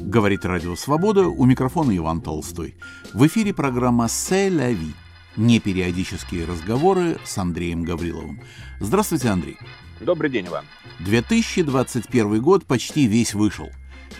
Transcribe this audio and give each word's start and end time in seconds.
Говорит 0.00 0.46
Радио 0.46 0.76
Свобода, 0.76 1.28
у 1.28 1.44
микрофона 1.44 1.94
Иван 1.94 2.22
Толстой. 2.22 2.74
В 3.12 3.26
эфире 3.26 3.52
программа 3.52 4.08
«Се 4.08 4.48
ля 4.48 4.70
ви»– 4.70 4.94
непериодические 5.36 6.46
разговоры 6.46 7.18
с 7.26 7.36
Андреем 7.36 7.82
Гавриловым. 7.82 8.40
Здравствуйте, 8.80 9.28
Андрей. 9.28 9.58
Добрый 10.00 10.30
день, 10.30 10.46
Иван. 10.46 10.64
2021 11.00 12.40
год 12.40 12.64
почти 12.64 13.06
весь 13.06 13.34
вышел, 13.34 13.68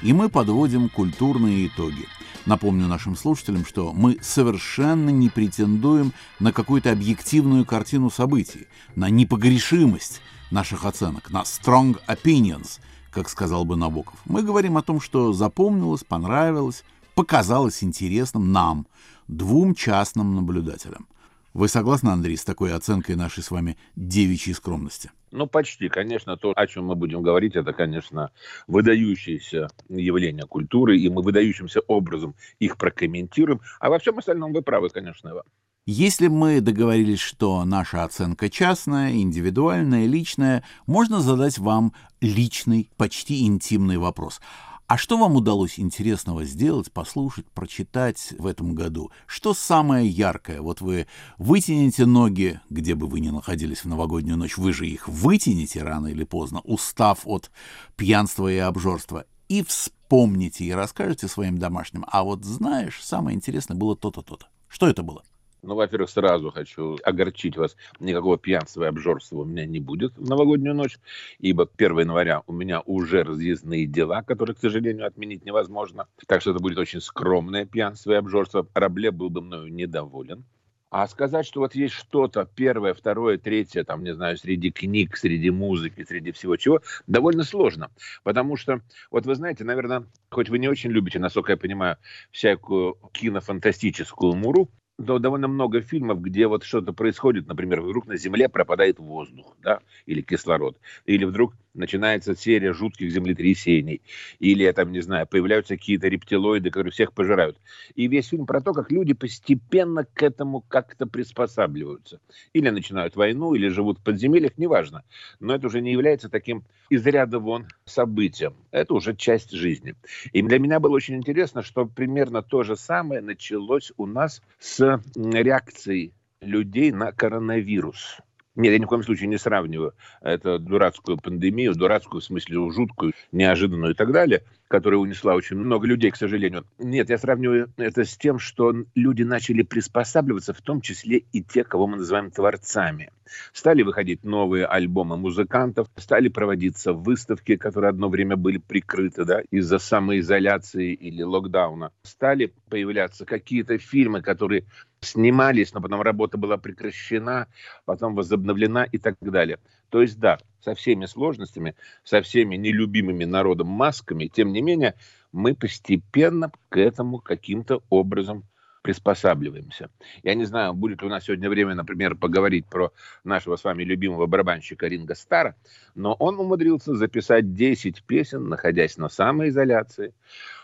и 0.03 0.13
мы 0.13 0.29
подводим 0.29 0.89
культурные 0.89 1.67
итоги. 1.67 2.07
Напомню 2.47 2.87
нашим 2.87 3.17
слушателям, 3.17 3.65
что 3.65 3.93
мы 3.93 4.19
совершенно 4.21 5.11
не 5.11 5.31
претендуем 5.31 6.13
на 6.41 6.53
какую-то 6.53 6.93
объективную 6.93 7.65
картину 7.65 8.11
событий, 8.11 8.67
на 8.95 9.09
непогрешимость 9.11 10.21
наших 10.51 10.85
оценок, 10.85 11.31
на 11.31 11.43
strong 11.43 11.99
opinions– 12.07 12.81
как 13.15 13.29
сказал 13.29 13.65
бы 13.65 13.77
Набоков. 13.77 14.19
Мы 14.27 14.43
говорим 14.43 14.77
о 14.77 14.83
том, 14.83 15.01
что 15.01 15.33
запомнилось, 15.33 16.05
понравилось, 16.05 16.85
показалось 17.15 17.83
интересным 17.85 18.53
нам, 18.53 18.87
двум 19.29 19.75
частным 19.75 20.35
наблюдателям. 20.35 21.07
Вы 21.55 21.69
согласны, 21.69 22.11
Андрей, 22.11 22.37
с 22.37 22.45
такой 22.45 22.75
оценкой 22.75 23.15
нашей 23.15 23.45
с 23.45 23.53
вами 23.53 23.79
девичьей 23.95 24.55
скромности? 24.55 25.13
Ну, 25.35 25.49
почти. 25.49 25.89
Конечно, 25.89 26.37
то, 26.37 26.53
о 26.55 26.67
чем 26.69 26.87
мы 26.87 26.95
будем 26.95 27.21
говорить, 27.21 27.57
это, 27.57 27.73
конечно, 27.73 28.31
выдающиеся 28.69 29.67
явления 29.89 30.45
культуры, 30.45 30.97
и 30.97 31.09
мы 31.09 31.23
выдающимся 31.23 31.81
образом 31.89 32.37
их 32.61 32.77
прокомментируем. 32.79 33.61
А 33.81 33.91
во 33.91 33.99
всем 33.99 34.17
остальном 34.17 34.53
вы 34.53 34.63
правы, 34.63 34.91
конечно, 34.91 35.31
Иван. 35.31 35.43
Если 35.87 36.29
мы 36.29 36.61
договорились, 36.61 37.19
что 37.19 37.65
наша 37.65 38.05
оценка 38.05 38.49
частная, 38.49 39.11
индивидуальная, 39.11 40.07
личная, 40.07 40.63
можно 40.87 41.19
задать 41.19 41.59
вам 41.59 41.93
личный, 42.21 42.89
почти 42.97 43.45
интимный 43.45 43.99
вопрос. 43.99 44.41
А 44.87 44.99
что 44.99 45.17
вам 45.17 45.35
удалось 45.37 45.81
интересного 45.81 46.45
сделать, 46.45 46.93
послушать, 46.93 47.47
прочитать 47.47 48.35
в 48.39 48.47
этом 48.47 48.75
году? 48.75 49.11
Что 49.27 49.55
самое 49.55 50.07
яркое? 50.07 50.61
Вот 50.61 50.83
вы 50.83 51.07
вытянете 51.39 52.05
ноги, 52.05 52.61
где 52.69 52.95
бы 52.95 53.07
вы 53.07 53.21
ни 53.21 53.31
находились 53.31 53.85
в 53.85 53.89
новогоднюю 53.89 54.37
ночь, 54.37 54.59
вы 54.59 54.75
же 54.75 54.87
их 54.87 55.09
вытянете 55.09 55.83
рано 55.83 56.09
или 56.09 56.25
поздно, 56.25 56.61
устав 56.65 57.21
от 57.25 57.51
пьянства 57.97 58.53
и 58.53 58.59
обжорства, 58.59 59.25
и 59.49 59.63
вспомните 59.63 60.65
и 60.65 60.73
расскажете 60.73 61.29
своим 61.29 61.57
домашним. 61.57 62.05
А 62.09 62.23
вот 62.23 62.45
знаешь, 62.45 63.03
самое 63.03 63.35
интересное 63.35 63.77
было 63.77 63.97
то-то, 63.97 64.21
то-то. 64.21 64.49
Что 64.69 64.87
это 64.87 65.03
было? 65.03 65.25
Ну, 65.65 65.77
во-первых, 65.77 66.11
сразу 66.11 66.51
хочу 66.51 66.99
огорчить 67.03 67.57
вас. 67.57 67.75
Никакого 67.99 68.37
пьянства 68.37 68.85
и 68.85 68.87
обжорства 68.87 69.39
у 69.39 69.45
меня 69.45 69.65
не 69.65 69.81
будет 69.81 70.17
в 70.19 70.29
новогоднюю 70.29 70.75
ночь, 70.75 70.99
ибо 71.39 71.67
1 71.75 72.01
января 72.01 72.43
у 72.47 72.53
меня 72.53 72.83
уже 72.83 73.23
разъездные 73.23 73.87
дела, 73.87 74.23
которые, 74.23 74.55
к 74.55 74.59
сожалению, 74.59 75.07
отменить 75.07 75.45
невозможно. 75.47 76.07
Так 76.27 76.43
что 76.43 76.51
это 76.51 76.61
будет 76.61 76.77
очень 76.77 77.01
скромное 77.01 77.65
пьянство 77.65 78.13
и 78.13 78.17
обжорство. 78.17 78.67
Рабле 78.75 79.11
был 79.11 79.31
бы 79.31 79.41
мною 79.41 79.73
недоволен. 79.73 80.45
А 80.91 81.09
сказать, 81.09 81.47
что 81.47 81.61
вот 81.61 81.75
есть 81.75 81.95
что-то 81.95 82.49
первое, 82.55 82.93
второе, 82.93 83.39
третье, 83.39 83.85
там, 83.85 84.05
не 84.05 84.15
знаю, 84.15 84.37
среди 84.37 84.71
книг, 84.71 85.17
среди 85.17 85.51
музыки, 85.51 86.05
среди 86.07 86.31
всего 86.31 86.57
чего, 86.57 86.83
довольно 87.07 87.43
сложно. 87.43 87.91
Потому 88.23 88.57
что, 88.57 88.81
вот 89.11 89.25
вы 89.27 89.35
знаете, 89.35 89.65
наверное, 89.65 90.05
хоть 90.31 90.51
вы 90.51 90.59
не 90.59 90.69
очень 90.69 90.91
любите, 90.91 91.19
насколько 91.19 91.53
я 91.53 91.57
понимаю, 91.57 91.97
всякую 92.31 92.97
кинофантастическую 93.13 94.35
муру, 94.35 94.69
довольно 94.99 95.49
много 95.49 95.81
фильмов, 95.81 96.21
где 96.21 96.47
вот 96.47 96.65
что-то 96.65 96.93
происходит, 96.93 97.47
например, 97.47 97.81
вдруг 97.81 98.07
на 98.07 98.17
Земле 98.17 98.49
пропадает 98.49 98.99
воздух, 98.99 99.57
да, 99.63 99.81
или 100.07 100.23
кислород, 100.23 100.77
или 101.07 101.25
вдруг 101.25 101.55
начинается 101.75 102.35
серия 102.35 102.73
жутких 102.73 103.11
землетрясений, 103.11 104.01
или, 104.39 104.63
я 104.63 104.73
там, 104.73 104.93
не 104.93 105.01
знаю, 105.01 105.27
появляются 105.27 105.77
какие-то 105.77 106.09
рептилоиды, 106.09 106.71
которые 106.71 106.93
всех 106.93 107.13
пожирают. 107.13 107.59
И 107.95 108.07
весь 108.07 108.29
фильм 108.29 108.47
про 108.47 108.61
то, 108.61 108.73
как 108.73 108.91
люди 108.91 109.13
постепенно 109.13 110.05
к 110.05 110.23
этому 110.23 110.61
как-то 110.61 111.07
приспосабливаются. 111.07 112.21
Или 112.53 112.71
начинают 112.71 113.17
войну, 113.17 113.55
или 113.55 113.69
живут 113.69 113.99
в 113.99 114.03
подземельях, 114.03 114.57
неважно. 114.57 115.03
Но 115.41 115.55
это 115.55 115.67
уже 115.67 115.81
не 115.81 115.93
является 115.93 116.29
таким 116.29 116.65
из 116.89 117.07
ряда 117.07 117.39
вон 117.39 117.67
событием. 117.85 118.55
Это 118.71 118.95
уже 118.95 119.15
часть 119.17 119.51
жизни. 119.51 119.95
И 120.33 120.43
для 120.43 120.59
меня 120.59 120.81
было 120.81 120.93
очень 120.93 121.17
интересно, 121.17 121.63
что 121.63 121.87
примерно 121.87 122.43
то 122.43 122.63
же 122.63 122.77
самое 122.77 123.21
началось 123.21 123.93
у 123.97 124.07
нас 124.07 124.43
с 124.59 125.01
реакцией 125.17 126.13
людей 126.41 126.93
на 126.93 127.13
коронавирус. 127.13 128.19
Нет, 128.57 128.73
я 128.73 128.79
ни 128.79 128.85
в 128.85 128.89
коем 128.89 129.03
случае 129.03 129.29
не 129.29 129.37
сравниваю 129.37 129.95
эту 130.21 130.61
дурацкую 130.61 131.19
пандемию, 131.19 131.75
дурацкую 131.75 132.21
в 132.21 132.25
смысле 132.25 132.71
жуткую, 132.71 133.13
неожиданную 133.33 133.93
и 133.93 133.97
так 133.97 134.13
далее, 134.13 134.45
которая 134.69 135.01
унесла 135.01 135.35
очень 135.35 135.57
много 135.57 135.89
людей, 135.89 136.13
к 136.13 136.17
сожалению. 136.17 136.65
Нет, 136.79 137.11
я 137.11 137.19
сравниваю 137.19 137.73
это 137.77 138.05
с 138.05 138.17
тем, 138.17 138.39
что 138.39 138.73
люди 138.95 139.25
начали 139.25 139.63
приспосабливаться, 139.63 140.53
в 140.53 140.63
том 140.63 140.81
числе 140.81 141.25
и 141.33 141.43
те, 141.43 141.65
кого 141.65 141.89
мы 141.89 141.97
называем 141.97 142.31
творцами. 142.31 143.11
Стали 143.53 143.83
выходить 143.83 144.23
новые 144.23 144.67
альбомы 144.67 145.17
музыкантов, 145.17 145.89
стали 145.97 146.29
проводиться 146.29 146.93
выставки, 146.93 147.57
которые 147.57 147.89
одно 147.89 148.09
время 148.09 148.37
были 148.37 148.59
прикрыты 148.59 149.25
да, 149.25 149.41
из-за 149.51 149.79
самоизоляции 149.79 150.93
или 150.93 151.23
локдауна. 151.23 151.91
Стали 152.03 152.53
появляться 152.69 153.25
какие-то 153.25 153.79
фильмы, 153.79 154.23
которые 154.23 154.65
снимались, 155.05 155.73
но 155.73 155.81
потом 155.81 156.03
работа 156.03 156.39
была 156.39 156.57
прекращена, 156.57 157.47
потом 157.85 158.15
возобновлена 158.15 158.85
и 158.85 158.99
так 158.99 159.17
далее. 159.21 159.59
То 159.91 160.03
есть, 160.03 160.19
да, 160.19 160.39
со 160.61 160.75
всеми 160.75 161.07
сложностями, 161.07 161.77
со 162.03 162.21
всеми 162.23 162.57
нелюбимыми 162.57 163.25
народом 163.25 163.69
масками, 163.69 164.27
тем 164.27 164.53
не 164.53 164.61
менее, 164.61 164.95
мы 165.31 165.55
постепенно 165.55 166.51
к 166.69 166.79
этому 166.79 167.19
каким-то 167.19 167.83
образом 167.91 168.45
приспосабливаемся. 168.85 169.89
Я 170.23 170.35
не 170.35 170.45
знаю, 170.45 170.75
будет 170.75 171.01
ли 171.01 171.07
у 171.07 171.11
нас 171.11 171.25
сегодня 171.25 171.49
время, 171.49 171.75
например, 171.75 172.15
поговорить 172.17 172.67
про 172.67 172.93
нашего 173.25 173.57
с 173.57 173.65
вами 173.65 173.83
любимого 173.83 174.27
барабанщика 174.27 174.87
Ринга 174.87 175.15
Стара, 175.15 175.57
но 175.95 176.13
он 176.13 176.39
умудрился 176.39 176.95
записать 176.95 177.55
10 177.55 178.05
песен, 178.05 178.47
находясь 178.51 178.99
на 178.99 179.09
самоизоляции. 179.09 180.13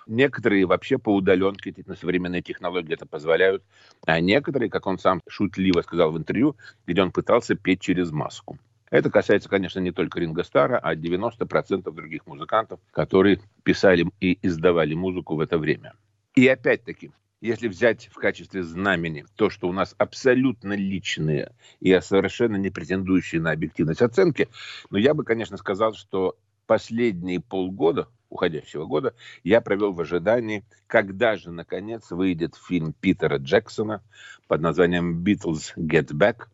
Некоторые 0.06 0.66
вообще 0.66 0.98
по 0.98 1.14
удаленке, 1.14 1.74
на 1.86 1.96
современные 1.96 2.42
технологии 2.42 2.92
это 2.92 3.06
позволяют, 3.06 3.62
а 4.04 4.20
некоторые, 4.20 4.68
как 4.68 4.86
он 4.86 4.98
сам 4.98 5.22
шутливо 5.26 5.80
сказал 5.80 6.12
в 6.12 6.18
интервью, 6.18 6.56
где 6.86 7.00
он 7.00 7.12
пытался 7.12 7.54
петь 7.54 7.80
через 7.80 8.10
маску. 8.10 8.58
Это 8.90 9.08
касается, 9.08 9.48
конечно, 9.48 9.80
не 9.80 9.92
только 9.92 10.20
Ринга 10.20 10.42
Стара, 10.42 10.78
а 10.78 10.94
90% 10.94 11.90
других 11.90 12.26
музыкантов, 12.26 12.80
которые 12.90 13.40
писали 13.62 14.04
и 14.20 14.38
издавали 14.42 14.92
музыку 14.92 15.36
в 15.36 15.40
это 15.40 15.56
время. 15.56 15.94
И 16.34 16.46
опять-таки, 16.46 17.12
если 17.40 17.68
взять 17.68 18.08
в 18.12 18.14
качестве 18.14 18.62
знамени 18.62 19.24
то, 19.36 19.50
что 19.50 19.68
у 19.68 19.72
нас 19.72 19.94
абсолютно 19.98 20.74
личные 20.74 21.52
и 21.80 21.98
совершенно 22.00 22.56
не 22.56 22.70
претендующие 22.70 23.40
на 23.40 23.52
объективность 23.52 24.02
оценки, 24.02 24.48
но 24.90 24.98
я 24.98 25.14
бы, 25.14 25.24
конечно, 25.24 25.56
сказал, 25.56 25.94
что 25.94 26.36
последние 26.66 27.40
полгода 27.40 28.08
уходящего 28.28 28.86
года 28.86 29.14
я 29.42 29.60
провел 29.60 29.92
в 29.92 30.00
ожидании, 30.00 30.64
когда 30.86 31.36
же, 31.36 31.50
наконец, 31.50 32.10
выйдет 32.10 32.54
фильм 32.54 32.92
Питера 32.92 33.38
Джексона 33.38 34.02
под 34.46 34.60
названием 34.60 35.24
«Beatles 35.24 35.72
Get 35.76 36.12
Back». 36.12 36.46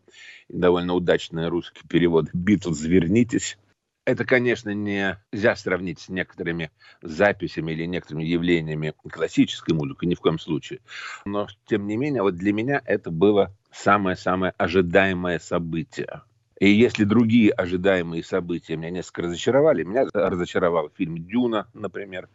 Довольно 0.49 0.95
удачный 0.95 1.49
русский 1.49 1.87
перевод 1.87 2.31
«Beatles, 2.35 2.87
вернитесь». 2.87 3.59
Это, 4.07 4.25
конечно, 4.25 4.71
нельзя 4.71 5.57
сравнить 5.57 5.99
с 5.99 6.09
некоторыми 6.09 6.71
записями 7.03 7.73
или 7.73 7.87
некоторыми 7.87 8.23
явлениями 8.23 8.95
классической 9.11 9.75
музыки, 9.75 10.05
ни 10.05 10.15
в 10.15 10.21
коем 10.21 10.39
случае. 10.39 10.79
Но, 11.25 11.49
тем 11.67 11.89
не 11.89 11.97
менее, 11.97 12.23
вот 12.23 12.37
для 12.37 12.53
меня 12.53 12.81
это 12.85 13.11
было 13.11 13.53
самое-самое 13.73 14.55
ожидаемое 14.59 15.41
событие. 15.41 16.23
И 16.61 16.71
если 16.71 17.03
другие 17.03 17.51
ожидаемые 17.51 18.23
события 18.23 18.77
меня 18.77 18.91
несколько 18.91 19.23
разочаровали, 19.23 19.83
меня 19.83 20.07
разочаровал 20.15 20.89
фильм 20.97 21.27
«Дюна», 21.27 21.67
например, 21.75 22.29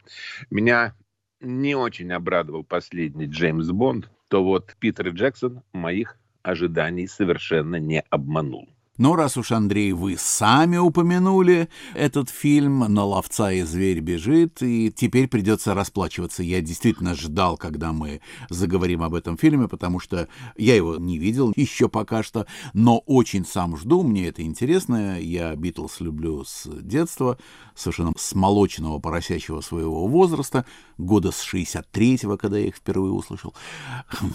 меня 0.49 0.93
не 1.39 1.75
очень 1.75 2.11
обрадовал 2.11 2.65
последний 2.65 3.27
Джеймс 3.27 3.69
Бонд, 3.69 4.11
то 4.27 4.43
вот 4.43 4.75
Питер 4.77 5.07
Джексон 5.07 5.63
моих 5.71 6.17
ожиданий 6.43 7.07
совершенно 7.07 7.77
не 7.77 8.03
обманул. 8.09 8.67
Но 8.97 9.15
раз 9.15 9.37
уж, 9.37 9.51
Андрей, 9.51 9.93
вы 9.93 10.17
сами 10.17 10.75
упомянули 10.77 11.69
этот 11.95 12.29
фильм 12.29 12.79
«На 12.93 13.03
ловца 13.05 13.51
и 13.51 13.63
зверь 13.63 14.01
бежит», 14.01 14.61
и 14.61 14.91
теперь 14.91 15.27
придется 15.27 15.73
расплачиваться. 15.73 16.43
Я 16.43 16.61
действительно 16.61 17.15
ждал, 17.15 17.57
когда 17.57 17.93
мы 17.93 18.21
заговорим 18.49 19.01
об 19.01 19.15
этом 19.15 19.37
фильме, 19.37 19.69
потому 19.69 19.99
что 19.99 20.27
я 20.57 20.75
его 20.75 20.97
не 20.97 21.17
видел 21.17 21.53
еще 21.55 21.87
пока 21.87 22.21
что, 22.21 22.45
но 22.73 22.99
очень 22.99 23.45
сам 23.45 23.77
жду, 23.77 24.03
мне 24.03 24.27
это 24.27 24.43
интересно. 24.43 25.19
Я 25.19 25.55
Битлз 25.55 26.01
люблю 26.01 26.43
с 26.43 26.67
детства, 26.81 27.37
совершенно 27.73 28.11
с 28.17 28.35
молочного 28.35 28.99
поросячьего 28.99 29.61
своего 29.61 30.05
возраста, 30.05 30.65
года 30.97 31.31
с 31.31 31.41
63-го, 31.41 32.37
когда 32.37 32.57
я 32.57 32.67
их 32.67 32.75
впервые 32.75 33.13
услышал. 33.13 33.55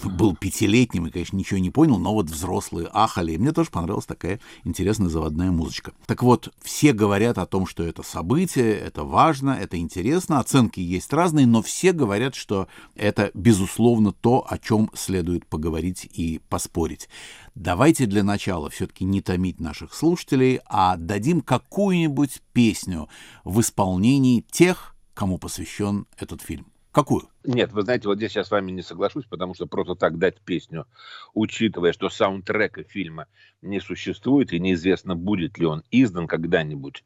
Был 0.03 0.35
пятилетним 0.35 1.07
и, 1.07 1.11
конечно, 1.11 1.37
ничего 1.37 1.59
не 1.59 1.69
понял, 1.69 1.99
но 1.99 2.13
вот 2.13 2.25
взрослые 2.25 2.89
ахали. 2.91 3.37
Мне 3.37 3.51
тоже 3.51 3.69
понравилась 3.69 4.05
такая 4.05 4.41
интересная 4.63 5.09
заводная 5.09 5.51
музычка. 5.51 5.93
Так 6.05 6.23
вот, 6.23 6.53
все 6.61 6.93
говорят 6.93 7.37
о 7.37 7.45
том, 7.45 7.67
что 7.67 7.83
это 7.83 8.03
событие, 8.03 8.73
это 8.77 9.03
важно, 9.03 9.51
это 9.51 9.77
интересно, 9.77 10.39
оценки 10.39 10.79
есть 10.79 11.11
разные, 11.13 11.45
но 11.45 11.61
все 11.61 11.91
говорят, 11.91 12.35
что 12.35 12.67
это, 12.95 13.31
безусловно, 13.33 14.11
то, 14.11 14.45
о 14.47 14.57
чем 14.57 14.89
следует 14.93 15.45
поговорить 15.47 16.07
и 16.13 16.39
поспорить. 16.49 17.09
Давайте 17.55 18.05
для 18.05 18.23
начала 18.23 18.69
все-таки 18.69 19.03
не 19.03 19.21
томить 19.21 19.59
наших 19.59 19.93
слушателей, 19.93 20.59
а 20.65 20.95
дадим 20.97 21.41
какую-нибудь 21.41 22.41
песню 22.53 23.09
в 23.43 23.61
исполнении 23.61 24.45
тех, 24.51 24.95
кому 25.13 25.37
посвящен 25.39 26.05
этот 26.17 26.41
фильм. 26.41 26.67
Какую? 26.97 27.29
Нет, 27.43 27.73
вы 27.73 27.83
знаете, 27.83 28.07
вот 28.07 28.17
здесь 28.17 28.35
я 28.35 28.43
с 28.43 28.49
вами 28.49 28.71
не 28.71 28.81
соглашусь, 28.81 29.25
потому 29.25 29.53
что 29.53 29.67
просто 29.67 29.93
так 29.93 30.17
дать 30.17 30.41
песню, 30.41 30.87
учитывая, 31.35 31.93
что 31.93 32.09
саундтрека 32.09 32.81
фильма 32.81 33.27
не 33.61 33.79
существует 33.79 34.51
и 34.51 34.59
неизвестно, 34.59 35.15
будет 35.15 35.59
ли 35.59 35.67
он 35.67 35.83
издан 35.91 36.25
когда-нибудь, 36.25 37.03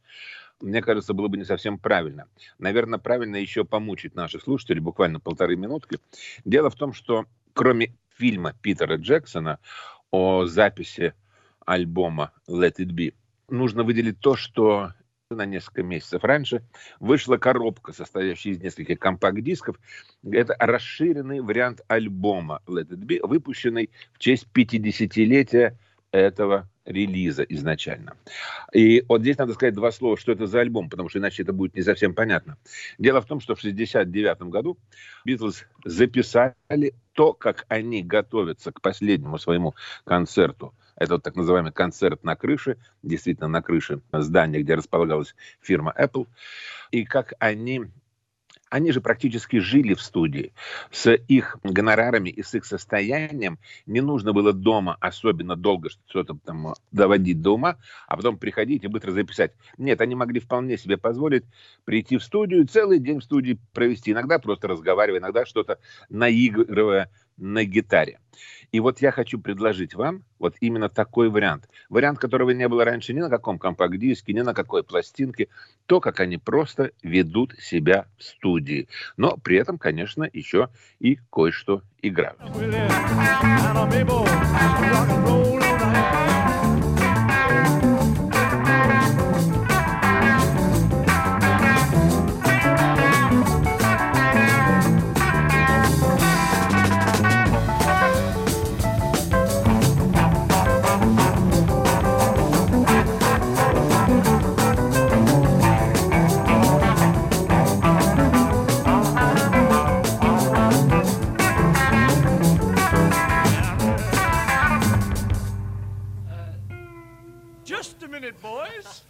мне 0.62 0.82
кажется, 0.82 1.14
было 1.14 1.28
бы 1.28 1.36
не 1.36 1.44
совсем 1.44 1.78
правильно. 1.78 2.30
Наверное, 2.58 3.00
правильно 3.00 3.36
еще 3.36 3.66
помучить 3.66 4.16
наших 4.16 4.44
слушателей 4.44 4.80
буквально 4.80 5.20
полторы 5.20 5.58
минутки. 5.58 6.00
Дело 6.46 6.70
в 6.70 6.76
том, 6.76 6.94
что 6.94 7.26
кроме 7.52 7.94
фильма 8.16 8.54
Питера 8.62 8.96
Джексона 8.96 9.60
о 10.10 10.46
записи 10.46 11.14
альбома 11.66 12.32
Let 12.48 12.78
It 12.78 12.94
Be, 12.94 13.14
нужно 13.50 13.84
выделить 13.84 14.22
то, 14.22 14.38
что 14.38 14.94
на 15.36 15.46
несколько 15.46 15.84
месяцев 15.84 16.24
раньше 16.24 16.64
вышла 17.00 17.38
коробка, 17.38 17.94
состоящая 17.94 18.52
из 18.52 18.60
нескольких 18.60 19.00
компакт-дисков. 19.00 19.80
Это 20.24 20.56
расширенный 20.60 21.42
вариант 21.42 21.82
альбома 21.88 22.62
Let 22.68 22.90
It 22.90 23.06
Be, 23.06 23.20
выпущенный 23.26 23.90
в 24.14 24.20
честь 24.20 24.48
50-летия 24.54 25.78
этого 26.12 26.70
релиза 26.86 27.44
изначально. 27.44 28.16
И 28.74 29.04
вот 29.08 29.22
здесь 29.22 29.38
надо 29.38 29.54
сказать 29.54 29.76
два 29.76 29.92
слова, 29.92 30.18
что 30.18 30.32
это 30.32 30.48
за 30.48 30.62
альбом, 30.62 30.90
потому 30.90 31.10
что 31.10 31.20
иначе 31.20 31.44
это 31.44 31.54
будет 31.54 31.76
не 31.76 31.84
совсем 31.84 32.14
понятно. 32.14 32.58
Дело 32.98 33.22
в 33.22 33.26
том, 33.26 33.40
что 33.40 33.56
в 33.56 33.60
1969 33.60 34.50
году 34.52 34.78
Битлз 35.26 35.66
записали 35.86 36.94
то, 37.14 37.34
как 37.34 37.66
они 37.70 38.04
готовятся 38.04 38.72
к 38.72 38.82
последнему 38.82 39.38
своему 39.38 39.76
концерту. 40.06 40.74
Это 41.02 41.16
вот 41.16 41.24
так 41.24 41.36
называемый 41.36 41.72
концерт 41.72 42.24
на 42.24 42.36
крыше, 42.36 42.78
действительно 43.02 43.48
на 43.48 43.64
крыше 43.64 44.02
здания, 44.14 44.62
где 44.62 44.76
располагалась 44.76 45.34
фирма 45.60 45.92
Apple. 45.98 46.28
И 46.92 47.06
как 47.06 47.34
они 47.40 47.88
они 48.70 48.92
же 48.94 49.02
практически 49.02 49.58
жили 49.58 49.96
в 49.96 50.02
студии. 50.02 50.54
С 50.92 51.12
их 51.12 51.58
гонорарами 51.62 52.30
и 52.30 52.42
с 52.42 52.54
их 52.54 52.66
состоянием 52.66 53.60
не 53.86 54.00
нужно 54.00 54.32
было 54.32 54.54
дома 54.54 54.96
особенно 55.02 55.58
долго 55.58 55.90
что-то 55.90 56.38
там 56.46 56.76
доводить 56.92 57.42
до 57.42 57.56
ума, 57.56 57.78
а 58.08 58.16
потом 58.16 58.38
приходить 58.38 58.84
и 58.86 58.88
быстро 58.88 59.12
записать. 59.12 59.54
Нет, 59.78 60.00
они 60.00 60.16
могли 60.16 60.40
вполне 60.40 60.78
себе 60.78 60.98
позволить 60.98 61.44
прийти 61.84 62.18
в 62.18 62.24
студию, 62.24 62.66
целый 62.66 63.00
день 63.00 63.20
в 63.20 63.24
студии 63.24 63.60
провести. 63.74 64.12
Иногда 64.12 64.40
просто 64.40 64.70
разговаривая, 64.70 65.20
иногда 65.20 65.46
что-то 65.46 65.80
наигрывая 66.10 67.10
на 67.42 67.66
гитаре. 67.66 68.20
И 68.72 68.80
вот 68.80 69.02
я 69.02 69.12
хочу 69.12 69.40
предложить 69.40 69.94
вам 69.96 70.24
вот 70.40 70.56
именно 70.62 70.88
такой 70.88 71.30
вариант. 71.30 71.68
Вариант, 71.90 72.20
которого 72.20 72.52
не 72.52 72.68
было 72.68 72.86
раньше 72.86 73.14
ни 73.14 73.20
на 73.20 73.30
каком 73.30 73.60
компакт-диске, 73.60 74.34
ни 74.34 74.42
на 74.42 74.54
какой 74.54 74.84
пластинке. 74.84 75.50
То, 75.88 76.00
как 76.00 76.20
они 76.22 76.38
просто 76.38 76.92
ведут 77.04 77.54
себя 77.60 78.06
в 78.18 78.24
студии. 78.24 78.88
Но 79.18 79.38
при 79.38 79.58
этом, 79.58 79.78
конечно, 79.78 80.30
еще 80.32 80.70
и 81.00 81.20
кое-что 81.30 81.82
играют. 82.02 82.40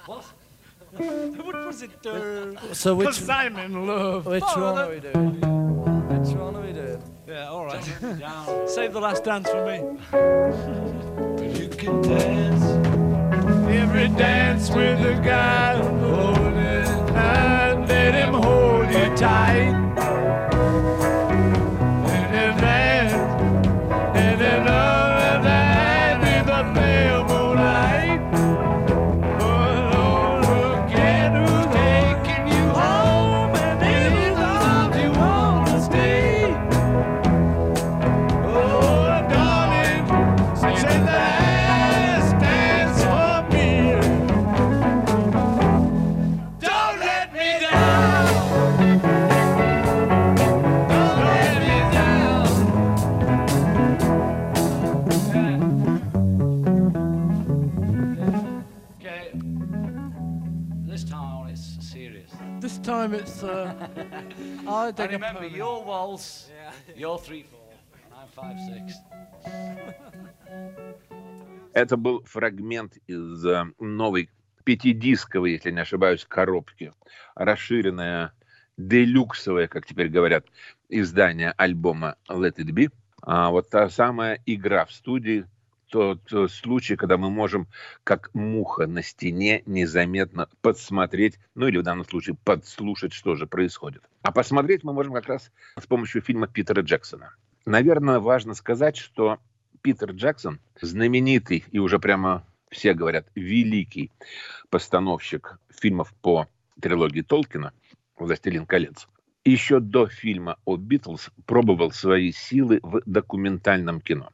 Uh, 0.99 1.71
so 2.73 2.93
which 2.95 3.29
I'm 3.29 3.57
in 3.57 3.87
love. 3.87 4.25
Which 4.25 4.43
one 4.43 4.77
are 4.77 4.89
we 4.89 4.99
doing? 4.99 5.39
Which 5.39 6.35
one 6.35 6.55
are 6.55 6.61
we 6.61 6.73
doing? 6.73 7.01
Yeah, 7.25 7.47
all 7.47 7.63
right. 7.65 7.81
Save 8.67 8.91
the 8.91 8.99
last 8.99 9.23
dance 9.23 9.49
for 9.49 9.65
me. 9.65 9.77
you 11.57 11.69
can 11.69 12.01
dance 12.01 12.63
every 13.69 14.09
dance 14.09 14.69
with 14.69 14.99
a 14.99 15.13
guy 15.23 15.77
holding 15.77 16.55
and 17.15 17.87
let 17.87 18.13
him 18.13 18.33
hold 18.33 18.91
you 18.91 19.15
tight. 19.15 19.90
It's. 63.21 63.43
Uh, 63.43 63.73
I, 64.67 64.93
I 64.97 65.05
remember 65.05 65.45
your 65.45 65.83
waltz, 65.83 66.49
yeah. 66.49 66.71
your 66.95 67.19
three 67.19 67.43
four, 67.43 67.69
and 68.03 68.13
I'm 68.19 68.27
five 68.37 68.57
six. 68.69 68.93
Это 71.73 71.95
был 71.95 72.21
фрагмент 72.25 72.97
из 73.07 73.45
uh, 73.45 73.73
новой 73.79 74.29
пятидисковой, 74.65 75.53
если 75.53 75.71
не 75.71 75.79
ошибаюсь, 75.79 76.25
коробки. 76.25 76.91
Расширенная, 77.35 78.33
делюксовая, 78.77 79.67
как 79.67 79.85
теперь 79.85 80.09
говорят, 80.09 80.45
издание 80.89 81.53
альбома 81.55 82.17
Let 82.27 82.57
It 82.57 82.71
Be. 82.71 82.91
А 83.21 83.51
вот 83.51 83.69
та 83.69 83.89
самая 83.89 84.41
игра 84.45 84.85
в 84.85 84.91
студии– 84.91 85.45
тот 85.91 86.51
случай, 86.51 86.95
когда 86.95 87.17
мы 87.17 87.29
можем, 87.29 87.67
как 88.03 88.33
муха 88.33 88.87
на 88.87 89.03
стене, 89.03 89.61
незаметно 89.65 90.47
подсмотреть, 90.61 91.37
ну 91.53 91.67
или 91.67 91.77
в 91.77 91.83
данном 91.83 92.05
случае 92.05 92.37
подслушать, 92.43 93.13
что 93.13 93.35
же 93.35 93.45
происходит. 93.45 94.01
А 94.21 94.31
посмотреть 94.31 94.83
мы 94.83 94.93
можем 94.93 95.13
как 95.13 95.27
раз 95.27 95.51
с 95.77 95.85
помощью 95.85 96.21
фильма 96.21 96.47
Питера 96.47 96.81
Джексона. 96.81 97.35
Наверное, 97.65 98.19
важно 98.19 98.53
сказать, 98.53 98.95
что 98.95 99.39
Питер 99.81 100.11
Джексон, 100.11 100.59
знаменитый 100.79 101.65
и 101.71 101.79
уже 101.79 101.99
прямо 101.99 102.45
все 102.69 102.93
говорят, 102.93 103.27
великий 103.35 104.11
постановщик 104.69 105.59
фильмов 105.69 106.13
по 106.21 106.47
трилогии 106.79 107.21
Толкина 107.21 107.73
«Властелин 108.17 108.65
колец», 108.65 109.07
еще 109.43 109.79
до 109.79 110.07
фильма 110.07 110.57
о 110.65 110.77
Битлз 110.77 111.31
пробовал 111.45 111.91
свои 111.91 112.31
силы 112.31 112.79
в 112.83 113.01
документальном 113.05 113.99
кино. 113.99 114.29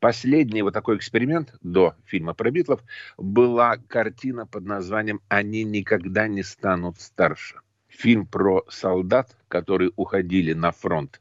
Последний 0.00 0.62
вот 0.62 0.74
такой 0.74 0.96
эксперимент 0.96 1.54
до 1.60 1.94
фильма 2.04 2.32
про 2.32 2.50
Битлов 2.50 2.80
была 3.16 3.76
картина 3.76 4.46
под 4.46 4.64
названием 4.64 5.20
«Они 5.28 5.64
никогда 5.64 6.28
не 6.28 6.44
станут 6.44 7.00
старше». 7.00 7.60
Фильм 7.88 8.26
про 8.26 8.64
солдат, 8.68 9.36
которые 9.48 9.90
уходили 9.96 10.52
на 10.52 10.70
фронт 10.70 11.20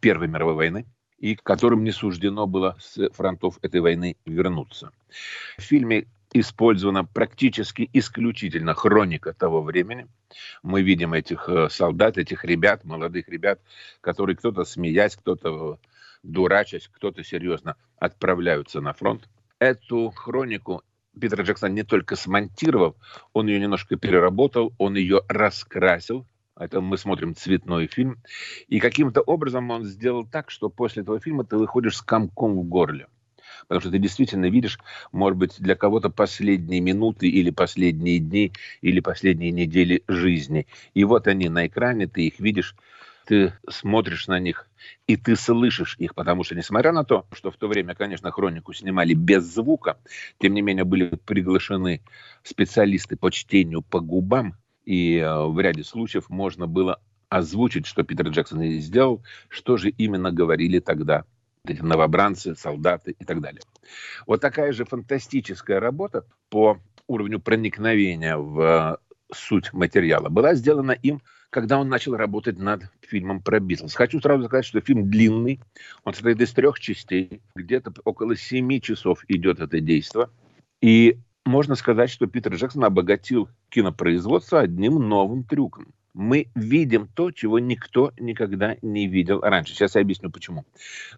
Первой 0.00 0.26
мировой 0.26 0.54
войны 0.54 0.86
и 1.18 1.36
которым 1.36 1.84
не 1.84 1.92
суждено 1.92 2.46
было 2.48 2.76
с 2.80 3.10
фронтов 3.10 3.58
этой 3.62 3.80
войны 3.80 4.16
вернуться. 4.24 4.90
В 5.58 5.62
фильме 5.62 6.06
использована 6.32 7.04
практически 7.04 7.88
исключительно 7.92 8.74
хроника 8.74 9.32
того 9.34 9.62
времени. 9.62 10.08
Мы 10.62 10.82
видим 10.82 11.12
этих 11.12 11.48
э, 11.48 11.68
солдат, 11.68 12.18
этих 12.18 12.44
ребят, 12.44 12.84
молодых 12.84 13.28
ребят, 13.28 13.60
которые 14.00 14.36
кто-то 14.36 14.64
смеясь, 14.64 15.16
кто-то 15.16 15.78
дурачась, 16.22 16.88
кто-то 16.88 17.24
серьезно 17.24 17.76
отправляются 17.96 18.80
на 18.80 18.92
фронт. 18.92 19.28
Эту 19.58 20.10
хронику 20.10 20.82
Питер 21.18 21.42
Джексон 21.42 21.74
не 21.74 21.82
только 21.82 22.16
смонтировал, 22.16 22.96
он 23.32 23.48
ее 23.48 23.60
немножко 23.60 23.96
переработал, 23.96 24.72
он 24.78 24.96
ее 24.96 25.22
раскрасил. 25.28 26.26
Это 26.56 26.80
мы 26.80 26.98
смотрим 26.98 27.34
цветной 27.34 27.86
фильм. 27.86 28.18
И 28.68 28.80
каким-то 28.80 29.22
образом 29.22 29.70
он 29.70 29.84
сделал 29.84 30.26
так, 30.26 30.50
что 30.50 30.68
после 30.68 31.02
этого 31.02 31.18
фильма 31.18 31.44
ты 31.44 31.56
выходишь 31.56 31.96
с 31.96 32.02
комком 32.02 32.58
в 32.58 32.64
горле. 32.64 33.08
Потому 33.62 33.80
что 33.80 33.90
ты 33.90 33.98
действительно 33.98 34.48
видишь, 34.48 34.78
может 35.12 35.38
быть, 35.38 35.56
для 35.58 35.74
кого-то 35.74 36.10
последние 36.10 36.80
минуты 36.80 37.28
или 37.28 37.50
последние 37.50 38.18
дни 38.18 38.52
или 38.82 39.00
последние 39.00 39.50
недели 39.50 40.04
жизни. 40.06 40.66
И 40.94 41.04
вот 41.04 41.26
они 41.28 41.48
на 41.48 41.66
экране, 41.66 42.06
ты 42.06 42.26
их 42.26 42.40
видишь, 42.40 42.74
ты 43.30 43.52
смотришь 43.68 44.26
на 44.26 44.40
них, 44.40 44.68
и 45.06 45.16
ты 45.16 45.36
слышишь 45.36 45.94
их, 45.98 46.16
потому 46.16 46.42
что, 46.42 46.56
несмотря 46.56 46.90
на 46.90 47.04
то, 47.04 47.26
что 47.30 47.52
в 47.52 47.56
то 47.56 47.68
время, 47.68 47.94
конечно, 47.94 48.32
хронику 48.32 48.72
снимали 48.72 49.14
без 49.14 49.44
звука, 49.44 49.98
тем 50.40 50.52
не 50.52 50.62
менее 50.62 50.82
были 50.82 51.14
приглашены 51.14 52.02
специалисты 52.42 53.14
по 53.14 53.30
чтению 53.30 53.82
по 53.82 54.00
губам, 54.00 54.56
и 54.84 55.18
э, 55.18 55.44
в 55.44 55.60
ряде 55.60 55.84
случаев 55.84 56.28
можно 56.28 56.66
было 56.66 57.00
озвучить, 57.28 57.86
что 57.86 58.02
Питер 58.02 58.30
Джексон 58.30 58.62
и 58.62 58.78
сделал, 58.80 59.22
что 59.48 59.76
же 59.76 59.90
именно 59.90 60.32
говорили 60.32 60.80
тогда 60.80 61.24
эти 61.64 61.82
новобранцы, 61.82 62.56
солдаты 62.56 63.14
и 63.16 63.24
так 63.24 63.40
далее. 63.40 63.60
Вот 64.26 64.40
такая 64.40 64.72
же 64.72 64.84
фантастическая 64.84 65.78
работа 65.78 66.24
по 66.48 66.80
уровню 67.06 67.38
проникновения 67.38 68.36
в 68.36 68.60
э, 68.60 68.96
суть 69.32 69.72
материала 69.72 70.30
была 70.30 70.54
сделана 70.54 70.90
им 70.90 71.22
когда 71.50 71.78
он 71.78 71.88
начал 71.88 72.14
работать 72.16 72.58
над 72.58 72.84
фильмом 73.02 73.42
про 73.42 73.60
Битлз. 73.60 73.94
Хочу 73.94 74.20
сразу 74.20 74.44
сказать, 74.44 74.64
что 74.64 74.80
фильм 74.80 75.10
длинный. 75.10 75.60
Он 76.04 76.14
состоит 76.14 76.40
из 76.40 76.52
трех 76.52 76.78
частей. 76.78 77.42
Где-то 77.56 77.92
около 78.04 78.36
семи 78.36 78.80
часов 78.80 79.24
идет 79.28 79.60
это 79.60 79.80
действо. 79.80 80.30
И 80.80 81.18
можно 81.44 81.74
сказать, 81.74 82.10
что 82.10 82.26
Питер 82.26 82.54
Джексон 82.54 82.84
обогатил 82.84 83.48
кинопроизводство 83.68 84.60
одним 84.60 84.94
новым 85.08 85.42
трюком. 85.42 85.92
Мы 86.12 86.48
видим 86.54 87.08
то, 87.08 87.30
чего 87.30 87.58
никто 87.58 88.12
никогда 88.18 88.76
не 88.82 89.06
видел 89.06 89.40
раньше. 89.40 89.74
Сейчас 89.74 89.94
я 89.94 90.00
объясню, 90.00 90.30
почему. 90.30 90.64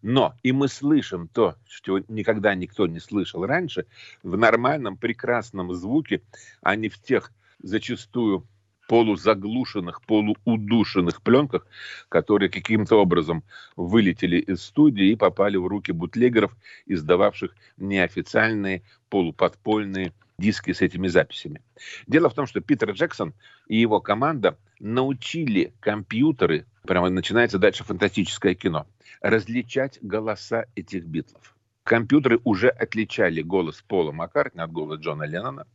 Но 0.02 0.34
и 0.42 0.52
мы 0.52 0.68
слышим 0.68 1.28
то, 1.28 1.56
чего 1.66 2.00
никогда 2.08 2.54
никто 2.54 2.86
не 2.86 3.00
слышал 3.00 3.44
раньше, 3.46 3.86
в 4.22 4.36
нормальном, 4.36 4.96
прекрасном 4.96 5.72
звуке, 5.74 6.22
а 6.60 6.76
не 6.76 6.88
в 6.88 6.98
тех 7.00 7.32
зачастую 7.62 8.46
полузаглушенных, 8.92 10.02
полуудушенных 10.02 11.22
пленках, 11.22 11.66
которые 12.11 12.50
каким-то 12.50 12.96
образом 12.96 13.42
вылетели 13.75 14.37
из 14.37 14.62
студии 14.62 15.12
и 15.12 15.16
попали 15.16 15.56
в 15.56 15.66
руки 15.66 15.92
бутлегеров, 15.92 16.54
издававших 16.84 17.54
неофициальные 17.78 18.82
полуподпольные 19.08 20.12
диски 20.37 20.75
с 20.75 20.82
этими 20.82 21.08
записями. 21.08 21.62
Дело 22.06 22.28
в 22.28 22.34
том, 22.34 22.46
что 22.46 22.61
Питер 22.61 22.90
Джексон 22.90 23.32
и 23.66 23.80
его 23.80 23.99
команда 24.02 24.58
научили 24.78 25.72
компьютеры, 25.80 26.66
прямо 26.87 27.08
начинается 27.08 27.58
дальше 27.58 27.84
фантастическое 27.84 28.54
кино, 28.54 28.87
различать 29.22 30.00
голоса 30.02 30.66
этих 30.75 31.06
битлов 31.06 31.51
компьютеры 31.84 32.40
уже 32.44 32.68
отличали 32.68 33.42
голос 33.42 33.82
Пола 33.82 34.12
Маккартни 34.12 34.62
от 34.62 34.72
голоса 34.72 35.00
Джона 35.00 35.24
Леннона 35.24 35.66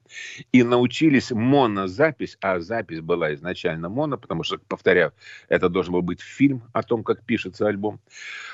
и 0.51 0.63
научились 0.63 1.31
монозапись, 1.31 2.37
а 2.41 2.59
запись 2.59 3.01
была 3.01 3.33
изначально 3.33 3.89
моно, 3.89 4.17
потому 4.17 4.43
что, 4.43 4.57
повторяю, 4.57 5.13
это 5.49 5.69
должен 5.69 5.93
был 5.93 6.01
быть 6.01 6.21
фильм 6.21 6.63
о 6.73 6.83
том, 6.83 7.03
как 7.03 7.23
пишется 7.23 7.67
альбом, 7.67 7.99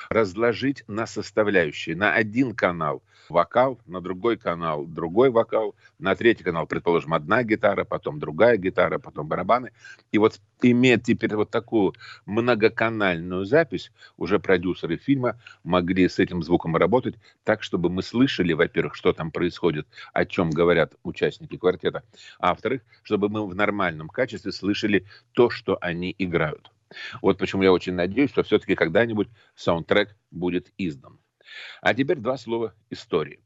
разложить 0.08 0.84
на 0.88 1.06
составляющие. 1.06 1.96
На 1.96 2.12
один 2.12 2.54
канал– 2.54 3.02
вокал, 3.28 3.80
на 3.86 4.00
другой 4.00 4.36
канал 4.36 4.86
другой 4.86 5.30
вокал, 5.30 5.74
на 5.98 6.14
третий 6.14 6.44
канал, 6.44 6.66
предположим, 6.66 7.14
одна 7.14 7.42
гитара, 7.42 7.84
потом 7.84 8.18
другая 8.18 8.56
гитара, 8.56 8.98
потом 8.98 9.26
барабаны. 9.28 9.72
И 10.12 10.18
вот 10.18 10.40
имея 10.62 10.98
теперь 10.98 11.34
вот 11.34 11.50
такую 11.50 11.94
многоканальную 12.26 13.44
запись, 13.44 13.92
уже 14.16 14.38
продюсеры 14.38 14.96
фильма 14.96 15.40
могли 15.62 16.08
с 16.08 16.18
этим 16.18 16.42
звуком 16.42 16.76
работать 16.76 17.16
так, 17.44 17.62
чтобы 17.62 17.90
мы 17.90 18.02
слышали, 18.02 18.52
во-первых, 18.52 18.94
что 18.94 19.12
там 19.12 19.30
происходит, 19.30 19.86
о 20.12 20.24
чем 20.24 20.50
говорят 20.50 20.94
участники 21.02 21.56
квартета, 21.56 22.02
а 22.38 22.50
во-вторых, 22.50 22.82
чтобы 23.02 23.28
мы 23.28 23.46
в 23.46 23.54
нормальном 23.54 24.08
качестве 24.08 24.52
слышали 24.52 25.06
то, 25.32 25.50
что 25.50 25.78
они 25.80 26.14
играют. 26.18 26.70
Вот 27.22 27.38
почему 27.38 27.62
я 27.62 27.72
очень 27.72 27.94
надеюсь, 27.94 28.30
что 28.30 28.42
все-таки 28.42 28.74
когда-нибудь 28.74 29.28
саундтрек 29.54 30.16
будет 30.30 30.72
издан. 30.78 31.18
А 31.80 31.94
теперь 31.94 32.18
два 32.18 32.36
слова 32.36 32.74
истории. 32.90 33.40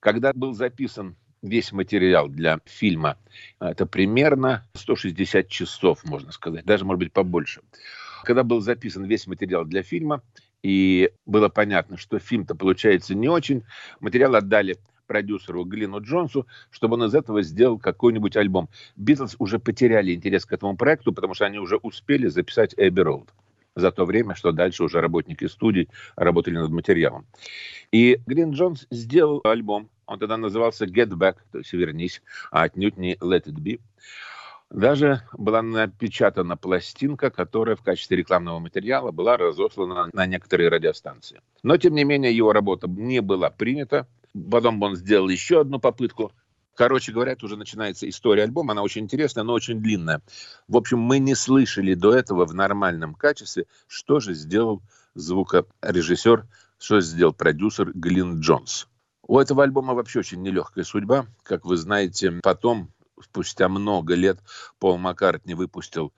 Когда 0.00 0.32
был 0.32 0.52
записан 0.52 1.16
весь 1.42 1.72
материал 1.72 2.28
для 2.28 2.58
фильма, 2.64 3.18
это 3.58 3.86
примерно 3.86 4.66
160 4.74 5.48
часов, 5.48 6.04
можно 6.04 6.32
сказать, 6.32 6.64
даже, 6.64 6.84
может 6.84 7.00
быть, 7.00 7.12
побольше. 7.12 7.62
Когда 8.24 8.44
был 8.44 8.60
записан 8.60 9.04
весь 9.04 9.26
материал 9.26 9.64
для 9.64 9.82
фильма, 9.82 10.22
и 10.62 11.10
было 11.26 11.48
понятно, 11.48 11.96
что 11.96 12.20
фильм-то 12.20 12.54
получается 12.54 13.14
не 13.16 13.28
очень, 13.28 13.64
материал 13.98 14.36
отдали 14.36 14.78
продюсеру 15.08 15.64
Глину 15.64 16.00
Джонсу, 16.00 16.46
чтобы 16.70 16.94
он 16.94 17.04
из 17.04 17.14
этого 17.14 17.42
сделал 17.42 17.78
какой-нибудь 17.78 18.36
альбом. 18.36 18.70
Битлз 18.96 19.34
уже 19.38 19.58
потеряли 19.58 20.14
интерес 20.14 20.46
к 20.46 20.52
этому 20.52 20.76
проекту, 20.76 21.12
потому 21.12 21.34
что 21.34 21.44
они 21.44 21.58
уже 21.58 21.76
успели 21.76 22.28
записать 22.28 22.74
Эбби 22.76 23.00
Роуд 23.00 23.28
за 23.74 23.90
то 23.90 24.04
время, 24.04 24.34
что 24.34 24.52
дальше 24.52 24.84
уже 24.84 25.00
работники 25.00 25.46
студий 25.46 25.88
работали 26.16 26.56
над 26.56 26.70
материалом. 26.70 27.26
И 27.90 28.18
Грин 28.26 28.52
Джонс 28.52 28.86
сделал 28.90 29.40
альбом, 29.44 29.88
он 30.06 30.18
тогда 30.18 30.36
назывался 30.36 30.84
Get 30.84 31.10
Back, 31.10 31.36
то 31.50 31.58
есть 31.58 31.72
«Вернись», 31.72 32.22
а 32.50 32.62
отнюдь 32.62 32.96
не 32.96 33.14
Let 33.14 33.44
It 33.46 33.54
Be. 33.54 33.80
Даже 34.70 35.20
была 35.34 35.60
напечатана 35.60 36.56
пластинка, 36.56 37.30
которая 37.30 37.76
в 37.76 37.82
качестве 37.82 38.16
рекламного 38.16 38.58
материала 38.58 39.10
была 39.10 39.36
разослана 39.36 40.08
на 40.12 40.26
некоторые 40.26 40.70
радиостанции. 40.70 41.42
Но, 41.62 41.76
тем 41.76 41.94
не 41.94 42.04
менее, 42.04 42.34
его 42.34 42.54
работа 42.54 42.88
не 42.88 43.20
была 43.20 43.50
принята. 43.50 44.06
Потом 44.50 44.82
он 44.82 44.96
сделал 44.96 45.28
еще 45.28 45.60
одну 45.60 45.78
попытку, 45.78 46.32
Короче 46.74 47.12
говоря, 47.12 47.36
уже 47.42 47.56
начинается 47.56 48.08
история 48.08 48.44
альбома, 48.44 48.72
она 48.72 48.82
очень 48.82 49.02
интересная, 49.02 49.44
но 49.44 49.52
очень 49.52 49.80
длинная. 49.80 50.22
В 50.68 50.76
общем, 50.76 50.98
мы 50.98 51.18
не 51.18 51.34
слышали 51.34 51.94
до 51.94 52.14
этого 52.14 52.46
в 52.46 52.54
нормальном 52.54 53.14
качестве, 53.14 53.66
что 53.86 54.20
же 54.20 54.34
сделал 54.34 54.82
звукорежиссер, 55.14 56.46
что 56.78 57.00
сделал 57.00 57.32
продюсер 57.34 57.92
Глин 57.92 58.40
Джонс. 58.40 58.88
У 59.26 59.38
этого 59.38 59.62
альбома 59.62 59.94
вообще 59.94 60.20
очень 60.20 60.42
нелегкая 60.42 60.84
судьба. 60.84 61.26
Как 61.42 61.64
вы 61.64 61.76
знаете, 61.76 62.40
потом, 62.42 62.90
спустя 63.20 63.68
много 63.68 64.14
лет, 64.14 64.40
Пол 64.78 64.98
Маккартни 64.98 65.54
выпустил 65.54 66.12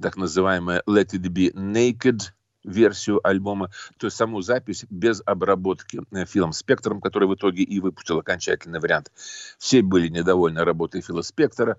так 0.00 0.16
называемое 0.16 0.82
«Let 0.86 1.10
it 1.10 1.26
be 1.26 1.52
naked», 1.52 2.32
версию 2.64 3.26
альбома, 3.26 3.70
то 3.98 4.06
есть 4.06 4.16
саму 4.16 4.42
запись 4.42 4.84
без 4.90 5.22
обработки 5.24 6.00
э, 6.12 6.24
Филом 6.26 6.52
Спектром, 6.52 7.00
который 7.00 7.28
в 7.28 7.34
итоге 7.34 7.62
и 7.62 7.80
выпустил 7.80 8.18
окончательный 8.18 8.80
вариант. 8.80 9.12
Все 9.58 9.82
были 9.82 10.08
недовольны 10.08 10.64
работой 10.64 11.00
Фила 11.00 11.22
Спектора 11.22 11.76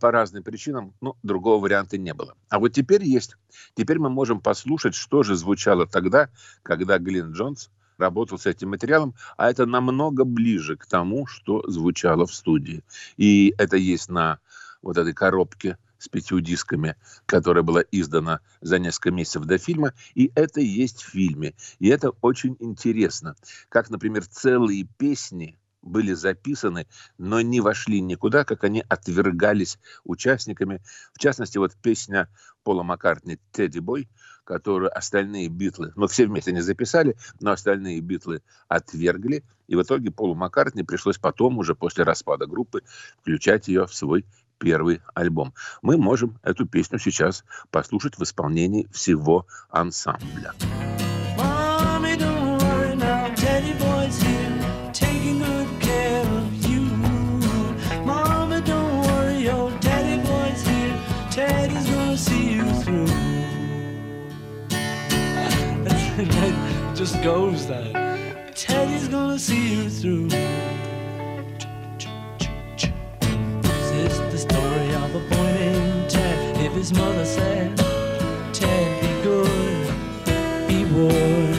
по 0.00 0.10
разным 0.10 0.42
причинам, 0.42 0.94
но 1.00 1.16
другого 1.22 1.62
варианта 1.62 1.96
не 1.96 2.12
было. 2.12 2.34
А 2.48 2.58
вот 2.58 2.70
теперь 2.70 3.04
есть. 3.04 3.36
Теперь 3.74 3.98
мы 3.98 4.10
можем 4.10 4.40
послушать, 4.40 4.94
что 4.94 5.22
же 5.22 5.36
звучало 5.36 5.86
тогда, 5.86 6.28
когда 6.62 6.98
Глин 6.98 7.32
Джонс 7.32 7.70
работал 7.98 8.38
с 8.38 8.46
этим 8.46 8.70
материалом, 8.70 9.14
а 9.36 9.48
это 9.48 9.64
намного 9.64 10.24
ближе 10.24 10.76
к 10.76 10.86
тому, 10.86 11.26
что 11.26 11.62
звучало 11.70 12.26
в 12.26 12.34
студии. 12.34 12.82
И 13.16 13.54
это 13.58 13.76
есть 13.76 14.08
на 14.08 14.40
вот 14.82 14.98
этой 14.98 15.12
коробке 15.12 15.78
с 16.02 16.08
пятью 16.08 16.40
дисками, 16.40 16.96
которая 17.26 17.62
была 17.62 17.82
издана 17.92 18.40
за 18.60 18.80
несколько 18.80 19.12
месяцев 19.12 19.44
до 19.44 19.56
фильма, 19.56 19.94
и 20.14 20.32
это 20.34 20.60
есть 20.60 21.02
в 21.02 21.10
фильме. 21.10 21.54
И 21.78 21.88
это 21.88 22.10
очень 22.20 22.56
интересно. 22.58 23.36
Как, 23.68 23.88
например, 23.88 24.26
целые 24.26 24.84
песни 24.98 25.58
были 25.80 26.12
записаны, 26.12 26.86
но 27.18 27.40
не 27.40 27.60
вошли 27.60 28.00
никуда, 28.00 28.44
как 28.44 28.64
они 28.64 28.84
отвергались 28.88 29.78
участниками. 30.04 30.80
В 31.12 31.18
частности, 31.18 31.58
вот 31.58 31.74
песня 31.80 32.28
Пола 32.64 32.82
Маккартни 32.82 33.38
«Тедди 33.52 33.80
Бой», 33.80 34.08
которую 34.44 34.96
остальные 34.96 35.48
битлы, 35.48 35.92
ну, 35.94 36.06
все 36.08 36.26
вместе 36.26 36.52
не 36.52 36.60
записали, 36.60 37.16
но 37.40 37.52
остальные 37.52 38.00
битлы 38.00 38.42
отвергли. 38.68 39.44
И 39.68 39.76
в 39.76 39.82
итоге 39.82 40.10
Полу 40.10 40.34
Маккартни 40.34 40.82
пришлось 40.82 41.18
потом, 41.18 41.58
уже 41.58 41.74
после 41.74 42.04
распада 42.04 42.46
группы, 42.46 42.82
включать 43.20 43.68
ее 43.68 43.86
в 43.86 43.94
свой 43.94 44.24
первый 44.62 45.00
альбом. 45.14 45.52
Мы 45.82 45.98
можем 45.98 46.38
эту 46.44 46.66
песню 46.66 47.00
сейчас 47.00 47.44
послушать 47.70 48.16
в 48.16 48.22
исполнении 48.22 48.88
всего 48.92 49.46
ансамбля. 49.70 50.54
just 66.94 67.20
goes 67.24 67.66
that 67.66 67.90
Teddy's 68.54 69.08
gonna 69.08 69.36
see 69.36 69.74
you 69.74 69.90
through. 69.90 70.28
his 76.82 76.92
mother 76.94 77.24
said, 77.24 77.76
Ted, 78.52 79.00
be 79.00 79.22
good, 79.22 79.86
be 80.66 80.84
would. 80.92 81.54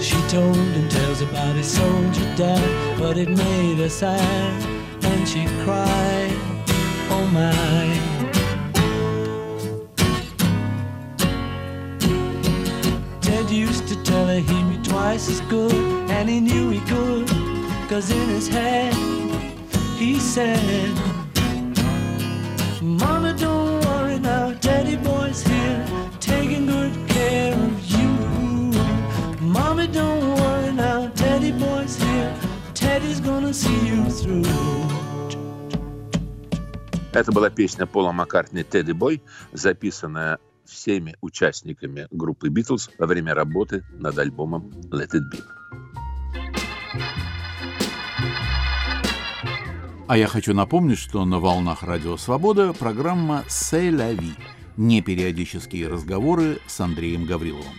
She 0.00 0.14
told 0.28 0.54
him 0.54 0.88
tales 0.88 1.20
about 1.20 1.56
his 1.56 1.66
soldier 1.66 2.32
dad, 2.36 2.96
but 3.00 3.18
it 3.18 3.28
made 3.28 3.78
her 3.78 3.88
sad, 3.88 4.62
and 5.02 5.28
she 5.28 5.46
cried, 5.64 6.30
oh 7.10 7.26
my. 7.32 7.88
Ted 13.20 13.50
used 13.50 13.88
to 13.88 14.00
tell 14.04 14.26
her 14.26 14.38
he'd 14.38 14.70
be 14.70 14.88
twice 14.88 15.28
as 15.28 15.40
good, 15.50 15.74
and 16.08 16.28
he 16.28 16.38
knew 16.38 16.70
he 16.70 16.78
could, 16.82 17.26
cause 17.88 18.12
in 18.12 18.28
his 18.28 18.46
head 18.46 19.27
he 19.98 20.20
said, 20.20 20.94
Mama, 22.80 23.34
don't 23.34 23.84
worry 23.84 24.18
now, 24.20 24.54
Teddy 24.60 24.96
boy's 24.96 25.42
here, 25.42 25.84
taking 26.20 26.66
good 26.66 26.94
care 27.08 27.52
of 27.52 27.84
you. 27.84 28.10
Mama, 29.40 29.88
don't 29.88 30.36
worry 30.40 30.72
now, 30.72 31.08
Teddy 31.16 31.50
boy's 31.50 31.96
here, 32.00 32.32
Teddy's 32.74 33.20
gonna 33.20 33.52
see 33.52 33.78
you 33.88 34.04
through. 34.10 34.46
Это 37.12 37.32
была 37.32 37.50
песня 37.50 37.86
Пола 37.86 38.12
Маккартни 38.12 38.62
«Тедди 38.62 38.92
Бой», 38.92 39.20
записанная 39.52 40.38
всеми 40.64 41.16
участниками 41.20 42.06
группы 42.12 42.48
Битлз 42.48 42.90
во 42.98 43.06
время 43.06 43.34
работы 43.34 43.82
над 43.98 44.16
альбомом 44.18 44.70
Let 44.92 45.14
It 45.14 45.22
Be. 45.32 45.42
А 50.08 50.16
я 50.16 50.26
хочу 50.26 50.54
напомнить, 50.54 50.96
что 50.96 51.26
на 51.26 51.38
волнах 51.38 51.82
Радио 51.82 52.16
Свобода 52.16 52.72
программа 52.72 53.44
«Сей 53.46 53.94
ла 53.94 54.10
ви»– 54.10 54.32
непериодические 54.78 55.86
разговоры 55.86 56.60
с 56.66 56.80
Андреем 56.80 57.26
Гавриловым. 57.26 57.74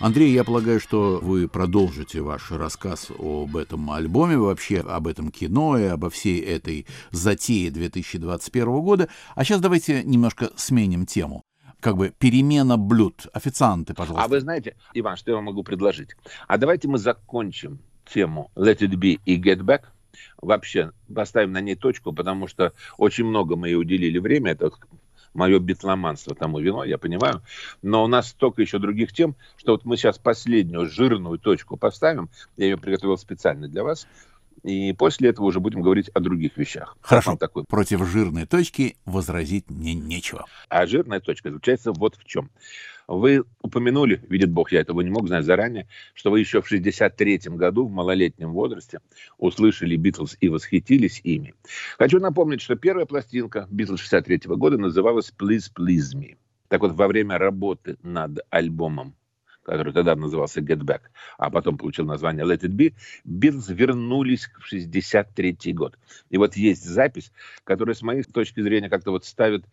Андрей, 0.00 0.32
я 0.32 0.44
полагаю, 0.44 0.78
что 0.78 1.18
вы 1.20 1.48
продолжите 1.48 2.20
ваш 2.20 2.52
рассказ 2.52 3.10
об 3.18 3.56
этом 3.56 3.90
альбоме, 3.90 4.36
вообще 4.36 4.78
об 4.78 5.08
этом 5.08 5.32
кино 5.32 5.76
и 5.76 5.82
обо 5.82 6.08
всей 6.08 6.40
этой 6.40 6.86
затее 7.10 7.72
2021 7.72 8.80
года. 8.80 9.08
А 9.34 9.42
сейчас 9.42 9.60
давайте 9.60 10.04
немножко 10.04 10.50
сменим 10.54 11.04
тему 11.04 11.42
как 11.80 11.96
бы 11.96 12.14
перемена 12.16 12.76
блюд. 12.76 13.26
Официанты, 13.32 13.92
пожалуйста. 13.92 14.24
А 14.24 14.28
вы 14.28 14.40
знаете, 14.40 14.76
Иван, 14.94 15.16
что 15.16 15.32
я 15.32 15.34
вам 15.34 15.46
могу 15.46 15.64
предложить? 15.64 16.10
А 16.46 16.58
давайте 16.58 16.86
мы 16.86 16.98
закончим 16.98 17.80
тему 18.04 18.52
Let 18.54 18.78
It 18.78 18.94
Be 18.94 19.18
и 19.24 19.36
Get 19.36 19.62
Back. 19.62 19.86
Вообще 20.40 20.92
поставим 21.12 21.52
на 21.52 21.60
ней 21.60 21.74
точку, 21.74 22.12
потому 22.12 22.46
что 22.46 22.72
очень 22.98 23.24
много 23.24 23.56
мы 23.56 23.68
ей 23.68 23.76
уделили 23.76 24.18
время. 24.18 24.52
Это 24.52 24.70
мое 25.34 25.58
битломанство 25.58 26.34
тому 26.34 26.60
вино, 26.60 26.84
я 26.84 26.98
понимаю. 26.98 27.42
Но 27.82 28.04
у 28.04 28.06
нас 28.06 28.28
столько 28.28 28.62
еще 28.62 28.78
других 28.78 29.12
тем, 29.12 29.34
что 29.56 29.72
вот 29.72 29.84
мы 29.84 29.96
сейчас 29.96 30.18
последнюю 30.18 30.88
жирную 30.88 31.38
точку 31.38 31.76
поставим. 31.76 32.28
Я 32.56 32.66
ее 32.66 32.78
приготовил 32.78 33.16
специально 33.18 33.68
для 33.68 33.82
вас. 33.82 34.06
И 34.62 34.92
после 34.92 35.30
этого 35.30 35.46
уже 35.46 35.58
будем 35.58 35.82
говорить 35.82 36.08
о 36.10 36.20
других 36.20 36.56
вещах. 36.56 36.96
Хорошо. 37.00 37.36
Такой. 37.36 37.64
Против 37.64 38.06
жирной 38.06 38.46
точки 38.46 38.96
возразить 39.04 39.68
мне 39.68 39.94
нечего. 39.94 40.46
А 40.68 40.86
жирная 40.86 41.18
точка 41.18 41.50
заключается 41.50 41.92
вот 41.92 42.16
в 42.16 42.24
чем. 42.24 42.48
Вы 43.08 43.44
упомянули, 43.60 44.22
видит 44.28 44.50
Бог, 44.50 44.72
я 44.72 44.80
этого 44.80 45.00
не 45.00 45.10
мог 45.10 45.26
знать 45.26 45.44
заранее, 45.44 45.88
что 46.14 46.30
вы 46.30 46.40
еще 46.40 46.62
в 46.62 46.70
63-м 46.70 47.56
году 47.56 47.86
в 47.86 47.90
малолетнем 47.90 48.52
возрасте 48.52 49.00
услышали 49.38 49.96
Битлз 49.96 50.36
и 50.40 50.48
восхитились 50.48 51.20
ими. 51.24 51.54
Хочу 51.98 52.20
напомнить, 52.20 52.60
что 52.60 52.76
первая 52.76 53.06
пластинка 53.06 53.66
Битлз 53.70 54.00
63 54.00 54.48
-го 54.48 54.56
года 54.56 54.78
называлась 54.78 55.32
«Please, 55.36 55.70
Please 55.76 56.16
Me». 56.16 56.36
Так 56.68 56.80
вот, 56.80 56.92
во 56.92 57.08
время 57.08 57.38
работы 57.38 57.98
над 58.02 58.38
альбомом 58.50 59.14
который 59.64 59.92
тогда 59.92 60.16
назывался 60.16 60.60
Get 60.60 60.80
Back, 60.80 61.02
а 61.38 61.50
потом 61.50 61.78
получил 61.78 62.04
название 62.04 62.44
Let 62.44 62.62
It 62.62 62.74
Be, 62.74 62.94
Битлз 63.24 63.68
вернулись 63.68 64.50
в 64.58 64.66
63 64.66 65.72
год. 65.72 65.98
И 66.30 66.36
вот 66.36 66.56
есть 66.56 66.84
запись, 66.84 67.32
которая, 67.64 67.94
с 67.94 68.02
моей 68.02 68.22
точки 68.24 68.60
зрения, 68.60 68.90
как-то 68.90 69.12
вот 69.12 69.24
ставит 69.24 69.64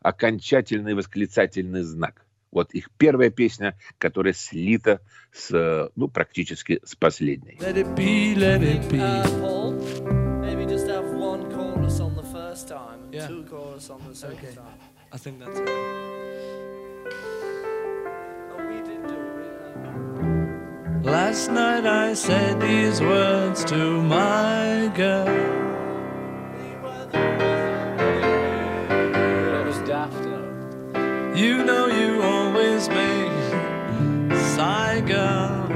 окончательный 0.00 0.94
восклицательный 0.94 1.82
знак. 1.82 2.23
Вот 2.54 2.72
их 2.72 2.88
первая 2.96 3.30
песня, 3.30 3.76
которая 3.98 4.32
слита 4.32 5.00
с, 5.32 5.90
ну, 5.96 6.06
практически 6.06 6.80
с 6.84 6.94
последней. 6.94 7.58
Let 7.58 7.76
it 7.76 7.94
be, 7.96 8.34
let 8.36 8.62
it 8.62 8.88
be. 8.88 9.00
Uh, 9.00 9.24
Paul, 9.40 9.72
maybe 10.40 10.64
just 10.64 10.86
have 10.86 11.04
one 11.12 11.50
chorus 11.50 11.98
on 11.98 12.14
the 12.14 12.22
first 12.22 12.68
time 12.68 13.02
and 13.02 13.12
yeah. 13.12 13.26
two 13.26 13.44
chorus 13.50 13.90
on 13.90 14.00
the 14.08 14.14
second 14.14 14.38
okay. 14.38 14.54
time. 14.54 14.78
I 15.12 15.18
think 15.18 15.40
that's 15.40 15.58
it. 15.58 15.68
Last 21.02 21.50
night 21.50 21.84
I 21.84 22.14
said 22.14 22.60
these 22.60 23.00
words 23.00 23.64
to 23.64 24.00
my 24.00 24.90
girl. 24.94 25.63
Always 32.88 34.58
me 34.98 35.06
girl. 35.06 35.68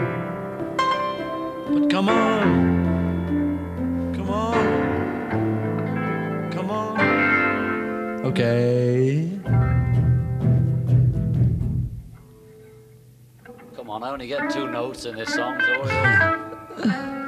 But 1.68 1.90
come 1.90 2.08
on, 2.08 4.14
come 4.14 4.30
on, 4.30 6.50
come 6.50 6.70
on. 6.70 6.98
Okay. 8.26 9.30
Come 13.76 13.90
on, 13.90 14.02
I 14.02 14.10
only 14.10 14.26
get 14.26 14.50
two 14.50 14.70
notes 14.70 15.04
in 15.04 15.16
this 15.16 15.34
song, 15.34 15.60
so 15.60 17.24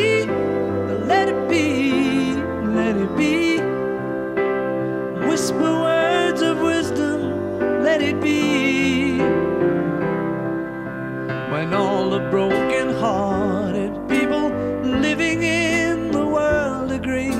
and 11.61 11.75
all 11.75 12.09
the 12.09 12.19
broken 12.31 12.91
hearted 12.95 13.93
people 14.09 14.49
living 14.83 15.43
in 15.43 16.09
the 16.09 16.25
world 16.25 16.91
agree 16.91 17.37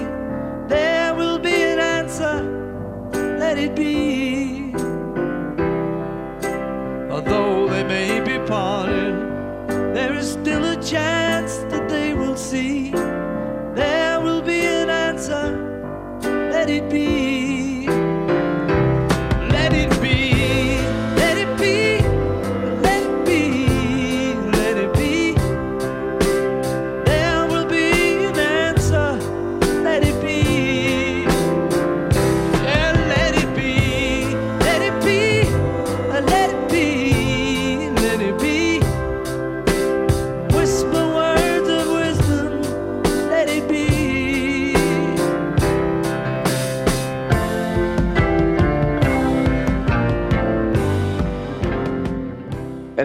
there 0.68 1.16
will 1.16 1.40
be 1.40 1.64
an 1.64 1.80
answer. 1.80 2.38
Let 3.40 3.58
it 3.58 3.76
be 3.76 4.01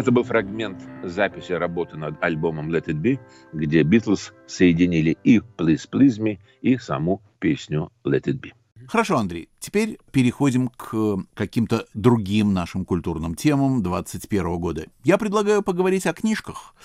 Это 0.06 0.12
был 0.12 0.22
фрагмент 0.22 0.80
записи 1.02 1.50
работы 1.50 1.96
над 1.96 2.22
альбомом 2.22 2.70
Let 2.72 2.84
It 2.84 3.02
Be, 3.02 3.18
где 3.52 3.82
Битлз 3.82 4.32
соединили 4.46 5.18
и 5.24 5.38
Please 5.38 5.90
Please 5.90 6.20
Me, 6.20 6.38
и 6.62 6.78
саму 6.78 7.20
песню 7.40 7.90
Let 8.04 8.26
It 8.26 8.40
Be. 8.40 8.52
Хорошо, 8.86 9.16
Андрей, 9.16 9.48
теперь 9.58 9.98
переходим 10.12 10.68
к 10.68 11.16
каким-то 11.34 11.86
другим 11.92 12.54
нашим 12.54 12.84
культурным 12.84 13.34
темам 13.34 13.82
21 13.82 14.60
года. 14.60 14.86
Я 15.02 15.18
предлагаю 15.18 15.64
поговорить 15.64 16.06
о 16.06 16.12
книжках. 16.12 16.76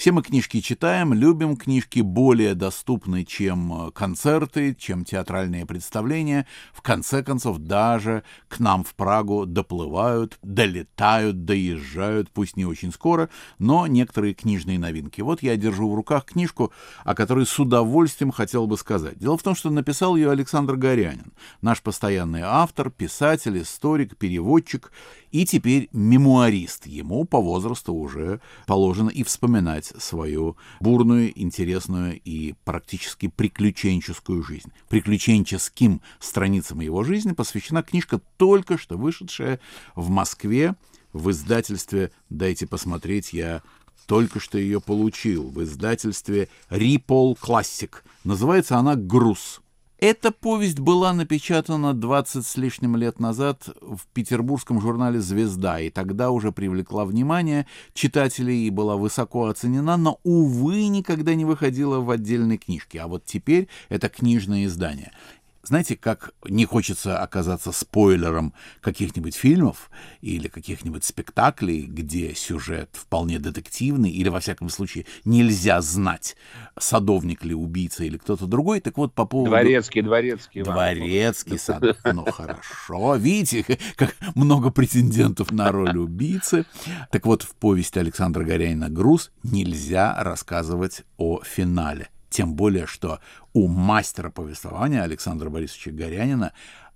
Все 0.00 0.12
мы 0.12 0.22
книжки 0.22 0.62
читаем, 0.62 1.12
любим 1.12 1.58
книжки 1.58 2.00
более 2.00 2.54
доступны, 2.54 3.26
чем 3.26 3.88
э, 3.88 3.90
концерты, 3.90 4.74
чем 4.74 5.04
театральные 5.04 5.66
представления. 5.66 6.46
В 6.72 6.80
конце 6.80 7.22
концов, 7.22 7.58
даже 7.58 8.22
к 8.48 8.60
нам 8.60 8.82
в 8.82 8.94
Прагу 8.94 9.44
доплывают, 9.44 10.38
долетают, 10.42 11.44
доезжают, 11.44 12.30
пусть 12.30 12.56
не 12.56 12.64
очень 12.64 12.92
скоро, 12.92 13.28
но 13.58 13.86
некоторые 13.86 14.32
книжные 14.32 14.78
новинки. 14.78 15.20
Вот 15.20 15.42
я 15.42 15.54
держу 15.58 15.90
в 15.90 15.94
руках 15.94 16.24
книжку, 16.24 16.72
о 17.04 17.14
которой 17.14 17.44
с 17.44 17.58
удовольствием 17.58 18.32
хотел 18.32 18.66
бы 18.66 18.78
сказать. 18.78 19.18
Дело 19.18 19.36
в 19.36 19.42
том, 19.42 19.54
что 19.54 19.68
написал 19.68 20.16
ее 20.16 20.30
Александр 20.30 20.76
Горянин, 20.76 21.34
наш 21.60 21.82
постоянный 21.82 22.40
автор, 22.42 22.88
писатель, 22.88 23.60
историк, 23.60 24.16
переводчик 24.16 24.92
и 25.30 25.44
теперь 25.44 25.90
мемуарист. 25.92 26.86
Ему 26.86 27.26
по 27.26 27.38
возрасту 27.38 27.92
уже 27.92 28.40
положено 28.66 29.10
и 29.10 29.24
вспоминать 29.24 29.89
свою 29.98 30.56
бурную, 30.80 31.38
интересную 31.40 32.20
и 32.20 32.54
практически 32.64 33.28
приключенческую 33.28 34.42
жизнь. 34.42 34.72
Приключенческим 34.88 36.00
страницам 36.18 36.80
его 36.80 37.04
жизни 37.04 37.32
посвящена 37.32 37.82
книжка, 37.82 38.20
только 38.36 38.78
что 38.78 38.96
вышедшая 38.96 39.60
в 39.94 40.10
Москве 40.10 40.74
в 41.12 41.30
издательстве 41.30 42.12
«Дайте 42.28 42.66
посмотреть», 42.66 43.32
я 43.32 43.62
только 44.06 44.40
что 44.40 44.58
ее 44.58 44.80
получил, 44.80 45.48
в 45.50 45.62
издательстве 45.62 46.48
«Рипол 46.68 47.36
Классик». 47.36 48.04
Называется 48.24 48.76
она 48.76 48.96
«Груз». 48.96 49.60
Эта 50.00 50.30
повесть 50.30 50.78
была 50.78 51.12
напечатана 51.12 51.92
20 51.92 52.46
с 52.46 52.56
лишним 52.56 52.96
лет 52.96 53.20
назад 53.20 53.68
в 53.82 54.00
петербургском 54.14 54.80
журнале 54.80 55.20
«Звезда», 55.20 55.78
и 55.78 55.90
тогда 55.90 56.30
уже 56.30 56.52
привлекла 56.52 57.04
внимание 57.04 57.66
читателей 57.92 58.66
и 58.66 58.70
была 58.70 58.96
высоко 58.96 59.48
оценена, 59.48 59.98
но, 59.98 60.18
увы, 60.24 60.86
никогда 60.86 61.34
не 61.34 61.44
выходила 61.44 61.98
в 62.00 62.08
отдельной 62.08 62.56
книжке. 62.56 62.98
А 63.00 63.08
вот 63.08 63.26
теперь 63.26 63.68
это 63.90 64.08
книжное 64.08 64.64
издание. 64.64 65.12
Знаете, 65.62 65.94
как 65.94 66.32
не 66.44 66.64
хочется 66.64 67.18
оказаться 67.18 67.70
спойлером 67.70 68.54
каких-нибудь 68.80 69.36
фильмов 69.36 69.90
или 70.22 70.48
каких-нибудь 70.48 71.04
спектаклей, 71.04 71.82
где 71.82 72.34
сюжет 72.34 72.88
вполне 72.92 73.38
детективный, 73.38 74.10
или, 74.10 74.30
во 74.30 74.40
всяком 74.40 74.70
случае, 74.70 75.04
нельзя 75.24 75.82
знать, 75.82 76.34
садовник 76.78 77.44
ли 77.44 77.54
убийца 77.54 78.04
или 78.04 78.16
кто-то 78.16 78.46
другой. 78.46 78.80
Так 78.80 78.96
вот, 78.96 79.12
по 79.12 79.26
поводу... 79.26 79.50
Дворецкий, 79.50 80.00
дворецкий. 80.00 80.62
Дворецкий, 80.62 81.58
сад... 81.58 81.82
ну 82.04 82.24
хорошо. 82.24 83.16
Видите, 83.16 83.78
как 83.96 84.16
много 84.34 84.70
претендентов 84.70 85.52
на 85.52 85.70
роль 85.70 85.98
убийцы. 85.98 86.64
Так 87.10 87.26
вот, 87.26 87.42
в 87.42 87.54
повести 87.54 87.98
Александра 87.98 88.44
Горянина 88.44 88.88
«Груз» 88.88 89.30
нельзя 89.42 90.16
рассказывать 90.22 91.02
о 91.18 91.42
финале 91.42 92.08
тем 92.30 92.54
более, 92.54 92.86
что 92.86 93.20
у 93.52 93.68
мастера 93.68 94.30
повествования 94.30 95.02
Александра 95.02 95.50
Борисовича 95.50 95.90
Горянина 95.90 96.52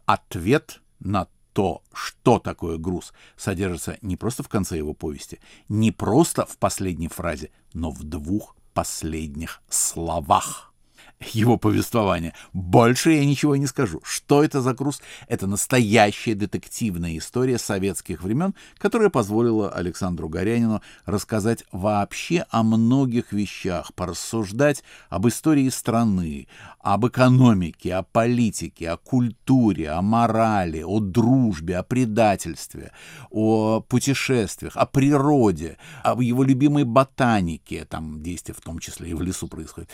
ответ 0.07 0.81
на 1.01 1.29
то, 1.53 1.83
что 1.93 2.39
такое 2.39 2.79
груз, 2.79 3.13
содержится 3.37 3.99
не 4.03 4.17
просто 4.17 4.43
в 4.43 4.49
конце 4.49 4.77
его 4.77 4.95
повести, 4.95 5.41
не 5.69 5.93
просто 5.93 6.47
в 6.47 6.57
последней 6.59 7.09
фразе, 7.09 7.51
но 7.73 7.91
в 7.91 8.03
двух 8.03 8.57
последних 8.73 9.63
словах 9.69 10.74
его 11.21 11.57
повествования. 11.57 12.35
Больше 12.53 13.13
я 13.13 13.25
ничего 13.25 13.57
не 13.57 13.67
скажу. 13.67 14.01
Что 14.05 14.45
это 14.45 14.61
за 14.61 14.75
груз? 14.75 15.01
Это 15.29 15.47
настоящая 15.47 16.35
детективная 16.35 17.17
история 17.19 17.59
советских 17.59 18.23
времен, 18.23 18.55
которая 18.79 19.11
позволила 19.11 19.71
Александру 19.71 20.29
Горянину 20.29 20.83
рассказать 21.07 21.65
вообще 21.73 22.45
о 22.51 22.63
многих 22.63 23.33
вещах, 23.33 23.95
порассуждать 23.95 24.83
об 25.09 25.29
истории 25.29 25.69
страны, 25.69 26.49
об 26.81 27.07
экономике, 27.07 27.95
о 27.95 28.03
политике, 28.03 28.91
о 28.91 28.97
культуре, 28.97 29.91
о 29.91 30.03
морали, 30.03 30.83
о 30.83 31.01
дружбе, 31.01 31.79
о 31.79 31.83
предательстве, 31.83 32.93
о 33.31 33.81
путешествиях, 33.81 34.77
о 34.77 34.87
природе, 34.87 35.79
об 36.03 36.21
его 36.21 36.43
любимой 36.43 36.85
ботанике, 36.85 37.85
там 37.85 38.23
действие 38.23 38.55
в 38.55 38.61
том 38.61 38.79
числе 38.79 39.11
и 39.11 39.15
в 39.15 39.23
лесу 39.23 39.49
происходит. 39.49 39.91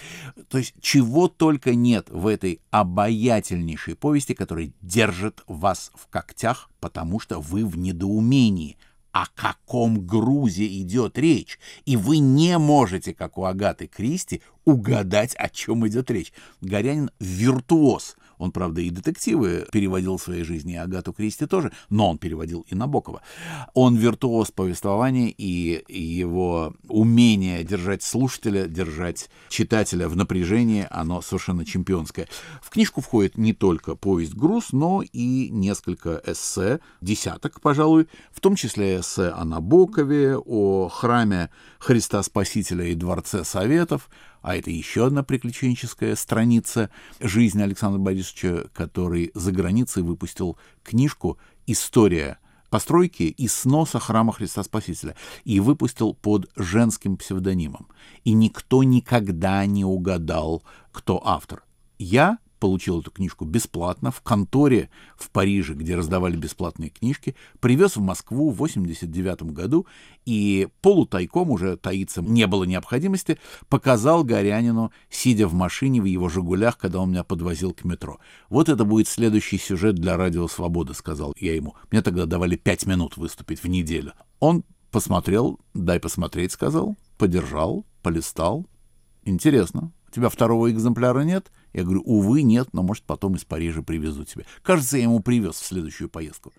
То 0.49 0.59
есть 0.59 0.75
чего 0.81 1.10
чего 1.11 1.27
только 1.27 1.75
нет 1.75 2.09
в 2.09 2.29
этой 2.29 2.61
обаятельнейшей 2.71 3.97
повести, 3.97 4.33
которая 4.33 4.71
держит 4.81 5.43
вас 5.49 5.91
в 5.95 6.07
когтях, 6.07 6.71
потому 6.79 7.19
что 7.19 7.41
вы 7.41 7.67
в 7.67 7.77
недоумении, 7.77 8.77
о 9.11 9.27
каком 9.35 10.07
грузе 10.07 10.69
идет 10.81 11.19
речь, 11.19 11.59
и 11.85 11.97
вы 11.97 12.19
не 12.19 12.59
можете, 12.59 13.13
как 13.13 13.39
у 13.39 13.45
Агаты 13.45 13.89
Кристи, 13.89 14.41
угадать, 14.65 15.35
о 15.35 15.49
чем 15.49 15.85
идет 15.89 16.13
речь. 16.13 16.33
Горянин 16.61 17.11
виртуоз 17.19 18.17
он, 18.41 18.53
правда, 18.53 18.81
и 18.81 18.91
детективы 18.91 19.67
переводил 19.71 20.17
в 20.17 20.23
своей 20.23 20.45
жизни, 20.45 20.73
и 20.73 20.77
Агату 20.77 21.13
Кристи 21.13 21.47
тоже, 21.47 21.73
но 21.91 22.11
он 22.11 22.19
переводил 22.19 22.67
и 22.69 22.75
Набокова. 22.75 23.21
Он 23.75 23.97
виртуоз 23.97 24.51
повествования, 24.51 25.29
и 25.29 25.85
его 25.89 26.75
умение 26.89 27.63
держать 27.65 28.03
слушателя, 28.03 28.67
держать 28.67 29.29
читателя 29.51 30.09
в 30.09 30.17
напряжении, 30.17 30.87
оно 30.91 31.21
совершенно 31.21 31.65
чемпионское. 31.67 32.29
В 32.63 32.71
книжку 32.71 33.03
входит 33.03 33.37
не 33.37 33.53
только 33.53 33.95
повесть 33.95 34.35
«Груз», 34.35 34.73
но 34.73 35.03
и 35.03 35.51
несколько 35.51 36.23
эссе, 36.27 36.81
десяток, 37.03 37.61
пожалуй, 37.61 38.09
в 38.33 38.41
том 38.41 38.55
числе 38.55 39.01
эссе 39.01 39.29
о 39.29 39.45
Набокове, 39.45 40.39
о 40.39 40.89
храме 40.89 41.51
Христа 41.79 42.23
Спасителя 42.23 42.87
и 42.87 42.95
Дворце 42.95 43.45
Советов, 43.45 44.09
а 44.43 44.57
это 44.57 44.71
еще 44.71 45.07
одна 45.07 45.23
приключенческая 45.23 46.17
страница 46.17 46.91
жизни 47.21 47.63
Александра 47.63 47.99
Борисовича, 47.99 48.69
который 48.73 49.31
за 49.35 49.53
границей 49.53 50.03
выпустил 50.03 50.59
книжку 50.83 51.39
«История 51.67 52.39
постройки 52.71 53.25
и 53.25 53.49
сноса 53.49 53.99
храма 53.99 54.33
Христа 54.33 54.63
Спасителя» 54.63 55.17
и 55.45 55.61
выпустил 55.61 56.15
под 56.15 56.51
женским 56.57 57.17
псевдонимом. 57.17 57.89
И 58.25 58.33
никто 58.33 58.83
никогда 58.83 59.67
не 59.67 59.85
угадал, 59.85 60.63
кто 60.93 61.21
автор. 61.27 61.65
Я 61.99 62.39
получил 62.61 63.01
эту 63.01 63.11
книжку 63.11 63.45
бесплатно 63.45 64.13
в 64.13 64.21
конторе 64.21 64.91
в 65.17 65.31
Париже, 65.31 65.75
где 65.75 65.97
раздавали 65.97 66.37
бесплатные 66.37 66.91
книжки, 66.91 67.35
привез 67.59 67.97
в 67.97 68.01
Москву 68.01 68.51
в 68.51 68.57
89 68.57 69.43
году 69.43 69.87
и 70.27 70.69
полутайком, 70.83 71.51
уже 71.51 71.77
таиться 71.77 72.23
не 72.23 72.47
было 72.47 72.65
необходимости, 72.65 73.39
показал 73.69 74.23
Горянину, 74.23 74.93
сидя 75.09 75.49
в 75.49 75.55
машине 75.55 76.01
в 76.01 76.05
его 76.05 76.29
«Жигулях», 76.29 76.79
когда 76.79 77.01
он 77.01 77.11
меня 77.11 77.25
подвозил 77.25 77.73
к 77.73 77.85
метро. 77.85 78.21
«Вот 78.49 78.69
это 78.69 78.85
будет 78.85 79.09
следующий 79.09 79.59
сюжет 79.59 79.97
для 79.97 80.17
«Радио 80.17 80.47
Свобода»,— 80.47 80.93
сказал 80.95 81.35
я 81.41 81.55
ему. 81.55 81.75
Мне 81.91 82.03
тогда 82.03 82.27
давали 82.27 82.57
пять 82.57 82.87
минут 82.87 83.17
выступить 83.17 83.63
в 83.63 83.69
неделю. 83.69 84.13
Он 84.39 84.65
посмотрел, 84.91 85.59
дай 85.75 85.99
посмотреть, 85.99 86.53
сказал, 86.53 86.97
подержал, 87.19 87.87
полистал. 88.03 88.67
Интересно. 89.25 89.93
У 90.09 90.13
тебя 90.13 90.29
второго 90.29 90.71
экземпляра 90.71 91.21
нет? 91.21 91.51
Я 91.73 91.85
говорю, 91.85 92.03
увы, 92.03 92.43
нет, 92.43 92.69
но, 92.73 92.83
может, 92.83 93.05
потом 93.05 93.35
из 93.37 93.45
Парижа 93.45 93.83
привезу 93.83 94.25
тебе. 94.25 94.45
Кажется, 94.63 94.97
я 94.97 95.05
ему 95.05 95.21
привез 95.21 95.55
в 95.57 95.65
следующую 95.67 96.09
поездку. 96.09 96.53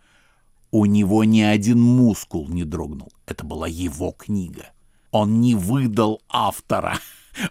У 0.72 0.86
него 0.86 1.24
ни 1.26 1.42
один 1.42 1.82
мускул 1.82 2.48
не 2.48 2.64
дрогнул. 2.64 3.12
Это 3.26 3.46
была 3.46 3.68
его 3.68 4.12
книга. 4.12 4.70
Он 5.12 5.42
не 5.42 5.56
выдал 5.56 6.22
автора. 6.30 6.98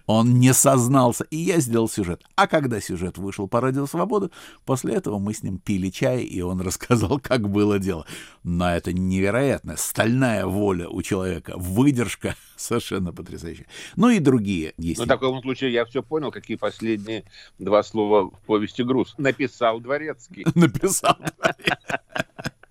Он 0.06 0.38
не 0.38 0.52
сознался, 0.52 1.24
и 1.24 1.36
я 1.36 1.60
сделал 1.60 1.88
сюжет. 1.88 2.22
А 2.36 2.46
когда 2.46 2.80
сюжет 2.80 3.18
вышел 3.18 3.48
по 3.48 3.60
«Радио 3.60 3.86
Свобода», 3.86 4.30
после 4.64 4.94
этого 4.94 5.18
мы 5.18 5.34
с 5.34 5.42
ним 5.42 5.58
пили 5.58 5.90
чай, 5.90 6.22
и 6.22 6.40
он 6.40 6.60
рассказал, 6.70 7.18
как 7.20 7.48
было 7.48 7.78
дело. 7.78 8.06
Но 8.42 8.70
это 8.70 8.92
невероятная 8.92 9.76
стальная 9.76 10.46
воля 10.46 10.88
у 10.88 11.02
человека, 11.02 11.54
выдержка 11.56 12.36
совершенно 12.56 13.12
потрясающая. 13.12 13.66
Ну 13.96 14.10
и 14.10 14.18
другие 14.18 14.74
есть. 14.76 14.98
Ну, 14.98 15.04
в 15.04 15.08
таком 15.08 15.40
случае 15.42 15.72
я 15.72 15.84
все 15.84 16.02
понял, 16.02 16.30
какие 16.30 16.56
последние 16.56 17.24
два 17.58 17.82
слова 17.82 18.30
в 18.30 18.38
повести 18.46 18.82
«Груз». 18.82 19.14
Написал 19.18 19.80
Дворецкий. 19.80 20.46
Написал 20.54 21.16
Дворецкий. 21.16 21.74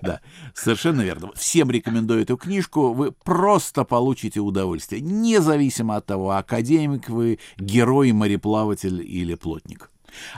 Да, 0.01 0.21
совершенно 0.53 1.01
верно. 1.01 1.31
Всем 1.35 1.69
рекомендую 1.69 2.21
эту 2.21 2.37
книжку. 2.37 2.93
Вы 2.93 3.11
просто 3.11 3.83
получите 3.83 4.39
удовольствие, 4.39 5.01
независимо 5.01 5.97
от 5.97 6.05
того, 6.05 6.31
академик 6.31 7.09
вы, 7.09 7.39
герой, 7.57 8.11
мореплаватель 8.11 9.01
или 9.01 9.35
плотник. 9.35 9.91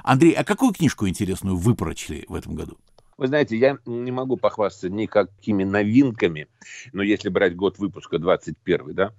Андрей, 0.04 0.34
а 0.34 0.44
какую 0.44 0.74
книжку 0.74 1.08
интересную 1.08 1.56
вы 1.56 1.76
прочли 1.76 2.26
в 2.28 2.36
этом 2.36 2.56
году? 2.56 2.78
Вы 3.18 3.28
знаете, 3.28 3.56
я 3.56 3.78
не 3.86 4.12
могу 4.12 4.36
похвастаться 4.36 4.90
никакими 4.90 5.64
новинками, 5.64 6.48
но 6.92 7.04
если 7.04 7.30
брать 7.30 7.56
год 7.56 7.78
выпуска 7.78 8.18
21, 8.18 8.96
да, 8.96 9.14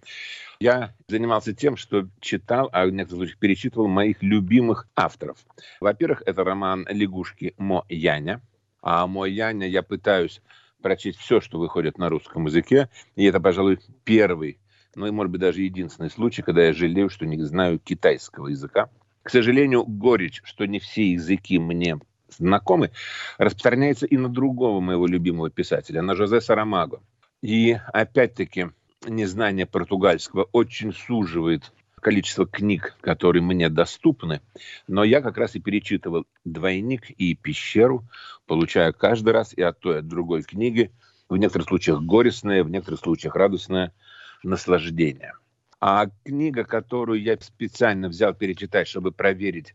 я 0.59 0.93
занимался 1.07 1.55
тем, 1.55 1.77
что 1.77 2.09
читал, 2.21 2.69
а 2.73 2.85
в 2.87 2.91
некоторых 2.91 3.21
случаях 3.21 3.39
перечитывал 3.39 3.87
моих 3.87 4.21
любимых 4.21 4.89
авторов. 4.97 5.39
Во-первых, 5.81 6.23
это 6.27 6.43
роман 6.43 6.85
«Лягушки 6.91 7.55
Мо 7.59 7.85
Яня». 7.89 8.41
А 8.83 9.07
Мо 9.07 9.27
Яня 9.27 9.69
я 9.69 9.83
пытаюсь 9.83 10.43
прочесть 10.83 11.19
все, 11.19 11.41
что 11.41 11.59
выходит 11.59 11.97
на 11.99 12.09
русском 12.09 12.47
языке. 12.47 12.91
И 13.15 13.25
это, 13.25 13.41
пожалуй, 13.41 13.79
первый, 14.05 14.59
ну 14.95 15.07
и, 15.07 15.11
может 15.11 15.31
быть, 15.33 15.41
даже 15.41 15.63
единственный 15.63 16.11
случай, 16.11 16.43
когда 16.43 16.65
я 16.65 16.73
жалею, 16.73 17.09
что 17.09 17.25
не 17.25 17.41
знаю 17.43 17.79
китайского 17.79 18.49
языка. 18.49 18.91
К 19.23 19.31
сожалению, 19.31 19.85
горечь, 19.85 20.43
что 20.45 20.67
не 20.67 20.81
все 20.81 21.13
языки 21.13 21.59
мне 21.59 21.99
знакомы, 22.29 22.91
распространяется 23.39 24.07
и 24.07 24.17
на 24.17 24.29
другого 24.29 24.81
моего 24.81 25.07
любимого 25.07 25.51
писателя, 25.51 26.03
на 26.03 26.15
Жозе 26.15 26.41
Сарамаго. 26.41 27.01
И 27.41 27.79
опять-таки 27.93 28.71
незнание 29.07 29.67
португальского 29.67 30.49
очень 30.53 30.93
суживает 30.93 31.73
количество 32.03 32.47
книг, 32.47 32.97
которые 33.01 33.43
мне 33.43 33.71
доступны, 33.71 34.43
но 34.89 35.05
я 35.05 35.23
как 35.23 35.39
раз 35.39 35.55
и 35.55 35.61
перечитывал 35.61 36.27
«Двойник» 36.45 37.11
и 37.11 37.35
«Пещеру», 37.35 38.05
получая 38.47 38.93
каждый 38.93 39.33
раз 39.33 39.55
и 39.55 39.63
от 39.63 39.79
той, 39.79 39.95
и 39.95 39.99
от 40.01 40.09
другой 40.09 40.43
книги, 40.43 40.93
в 41.29 41.37
некоторых 41.37 41.69
случаях 41.69 42.03
горестное, 42.03 42.65
в 42.65 42.71
некоторых 42.71 43.01
случаях 43.01 43.37
радостное 43.37 43.95
наслаждение. 44.43 45.35
А 45.81 46.09
книга, 46.25 46.65
которую 46.65 47.23
я 47.23 47.39
специально 47.41 48.09
взял 48.09 48.35
перечитать, 48.35 48.89
чтобы 48.89 49.13
проверить 49.13 49.75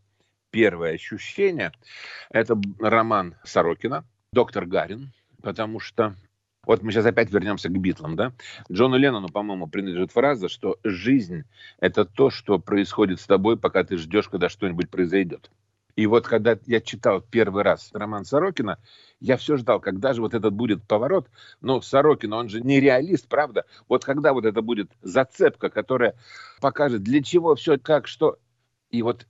первое 0.52 0.96
ощущение, 0.96 1.72
это 2.30 2.60
роман 2.80 3.36
Сорокина 3.46 4.06
«Доктор 4.34 4.66
Гарин», 4.66 5.14
потому 5.42 5.80
что 5.80 6.16
вот 6.68 6.84
мы 6.84 6.92
сейчас 6.92 7.06
опять 7.06 7.32
вернемся 7.32 7.70
к 7.70 7.78
Битлам, 7.80 8.16
да? 8.16 8.34
Джону 8.70 8.98
Леннону, 8.98 9.30
по-моему, 9.30 9.68
принадлежит 9.68 10.12
фраза, 10.12 10.50
что 10.50 10.78
жизнь– 10.84 11.44
это 11.80 12.04
то, 12.04 12.30
что 12.30 12.60
происходит 12.60 13.22
с 13.22 13.26
тобой, 13.26 13.58
пока 13.58 13.86
ты 13.86 13.98
ждешь, 13.98 14.28
когда 14.28 14.50
что-нибудь 14.50 14.90
произойдет. 14.90 15.50
И 15.96 16.06
вот 16.06 16.28
когда 16.28 16.60
я 16.68 16.82
читал 16.82 17.22
первый 17.22 17.64
раз 17.64 17.90
роман 17.94 18.26
Сорокина, 18.26 18.80
я 19.20 19.38
все 19.38 19.56
ждал, 19.58 19.80
когда 19.80 20.14
же 20.14 20.22
вот 20.22 20.36
этот 20.36 20.54
будет 20.54 20.84
поворот. 20.84 21.28
Но 21.62 21.82
Сорокин, 21.82 22.34
он 22.34 22.50
же 22.50 22.62
не 22.62 22.80
реалист, 22.80 23.28
правда? 23.28 23.66
Вот 23.88 24.06
когда 24.06 24.34
вот 24.34 24.46
это 24.46 24.62
будет 24.62 24.92
зацепка, 25.02 25.70
которая 25.70 26.16
покажет, 26.62 27.02
для 27.02 27.24
чего 27.24 27.56
все, 27.56 27.80
как, 27.80 28.08
что. 28.08 28.38
И 28.92 29.02
вот 29.02 29.26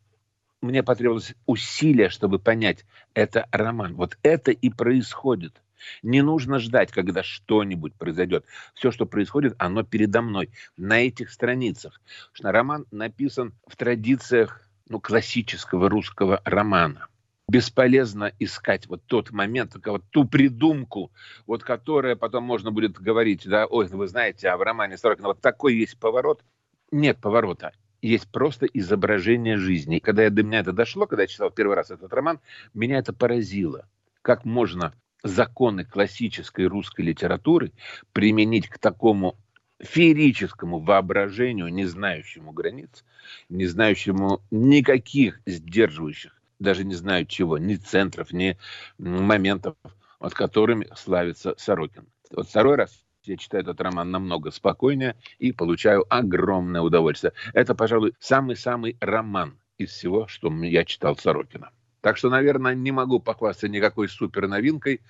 мне 0.61 0.83
потребовалось 0.83 1.35
усилие, 1.45 2.09
чтобы 2.09 2.39
понять, 2.39 2.83
это 3.13 3.47
роман. 3.51 3.93
Вот 3.93 4.17
это 4.23 4.51
и 4.51 4.69
происходит. 4.69 5.61
Не 6.03 6.21
нужно 6.21 6.59
ждать, 6.59 6.91
когда 6.91 7.23
что-нибудь 7.23 7.93
произойдет. 7.95 8.45
Все, 8.73 8.91
что 8.91 9.05
происходит, 9.05 9.55
оно 9.57 9.83
передо 9.83 10.21
мной, 10.21 10.49
на 10.77 10.99
этих 10.99 11.31
страницах. 11.31 12.01
Что 12.33 12.51
роман 12.51 12.85
написан 12.91 13.53
в 13.67 13.75
традициях 13.75 14.61
ну, 14.89 14.99
классического 14.99 15.89
русского 15.89 16.41
романа. 16.45 17.07
Бесполезно 17.49 18.33
искать 18.39 18.87
вот 18.87 19.03
тот 19.05 19.31
момент, 19.31 19.75
вот 19.85 20.03
ту 20.09 20.25
придумку, 20.25 21.11
вот 21.45 21.63
которая 21.63 22.17
потом 22.17 22.43
можно 22.43 22.71
будет 22.71 22.99
говорить, 22.99 23.47
да, 23.47 23.65
ой, 23.65 23.87
вы 23.87 24.07
знаете, 24.07 24.49
а 24.49 24.57
в 24.57 24.61
романе 24.61 24.97
Сорокина 24.97 25.29
вот 25.29 25.39
такой 25.39 25.75
есть 25.75 25.97
поворот. 25.97 26.43
Нет 26.91 27.19
поворота 27.19 27.71
есть 28.01 28.27
просто 28.31 28.65
изображение 28.67 29.57
жизни. 29.57 29.99
Когда 29.99 30.23
я, 30.23 30.29
до 30.29 30.43
меня 30.43 30.59
это 30.59 30.71
дошло, 30.71 31.07
когда 31.07 31.23
я 31.23 31.27
читал 31.27 31.49
первый 31.49 31.75
раз 31.75 31.91
этот 31.91 32.13
роман, 32.13 32.39
меня 32.73 32.99
это 32.99 33.13
поразило. 33.13 33.87
Как 34.21 34.45
можно 34.45 34.93
законы 35.23 35.83
классической 35.83 36.65
русской 36.67 37.01
литературы 37.01 37.71
применить 38.13 38.67
к 38.67 38.77
такому 38.77 39.35
феерическому 39.79 40.79
воображению, 40.79 41.67
не 41.69 41.85
знающему 41.85 42.51
границ, 42.51 43.03
не 43.49 43.65
знающему 43.65 44.41
никаких 44.49 45.39
сдерживающих, 45.45 46.39
даже 46.59 46.83
не 46.83 46.95
знаю 46.95 47.25
чего, 47.25 47.57
ни 47.57 47.75
центров, 47.75 48.31
ни 48.31 48.57
моментов, 48.97 49.75
от 50.19 50.33
которыми 50.33 50.87
славится 50.95 51.53
Сорокин. 51.57 52.07
Вот 52.31 52.49
второй 52.49 52.75
раз 52.75 53.03
я 53.23 53.37
читаю 53.37 53.63
этот 53.63 53.79
роман 53.81 54.09
намного 54.09 54.51
спокойнее 54.51 55.15
и 55.37 55.51
получаю 55.51 56.05
огромное 56.09 56.81
удовольствие. 56.81 57.33
Это, 57.53 57.75
пожалуй, 57.75 58.13
самый-самый 58.19 58.97
роман 58.99 59.59
из 59.77 59.91
всего, 59.91 60.27
что 60.27 60.51
я 60.63 60.85
читал 60.85 61.15
Сорокина. 61.17 61.71
Так 62.07 62.15
что, 62.15 62.29
наверное, 62.29 62.73
не 62.73 62.91
могу 62.91 63.19
похвастаться 63.19 63.67
никакой 63.67 64.07
супер 64.07 64.47
новинкой. 64.47 65.01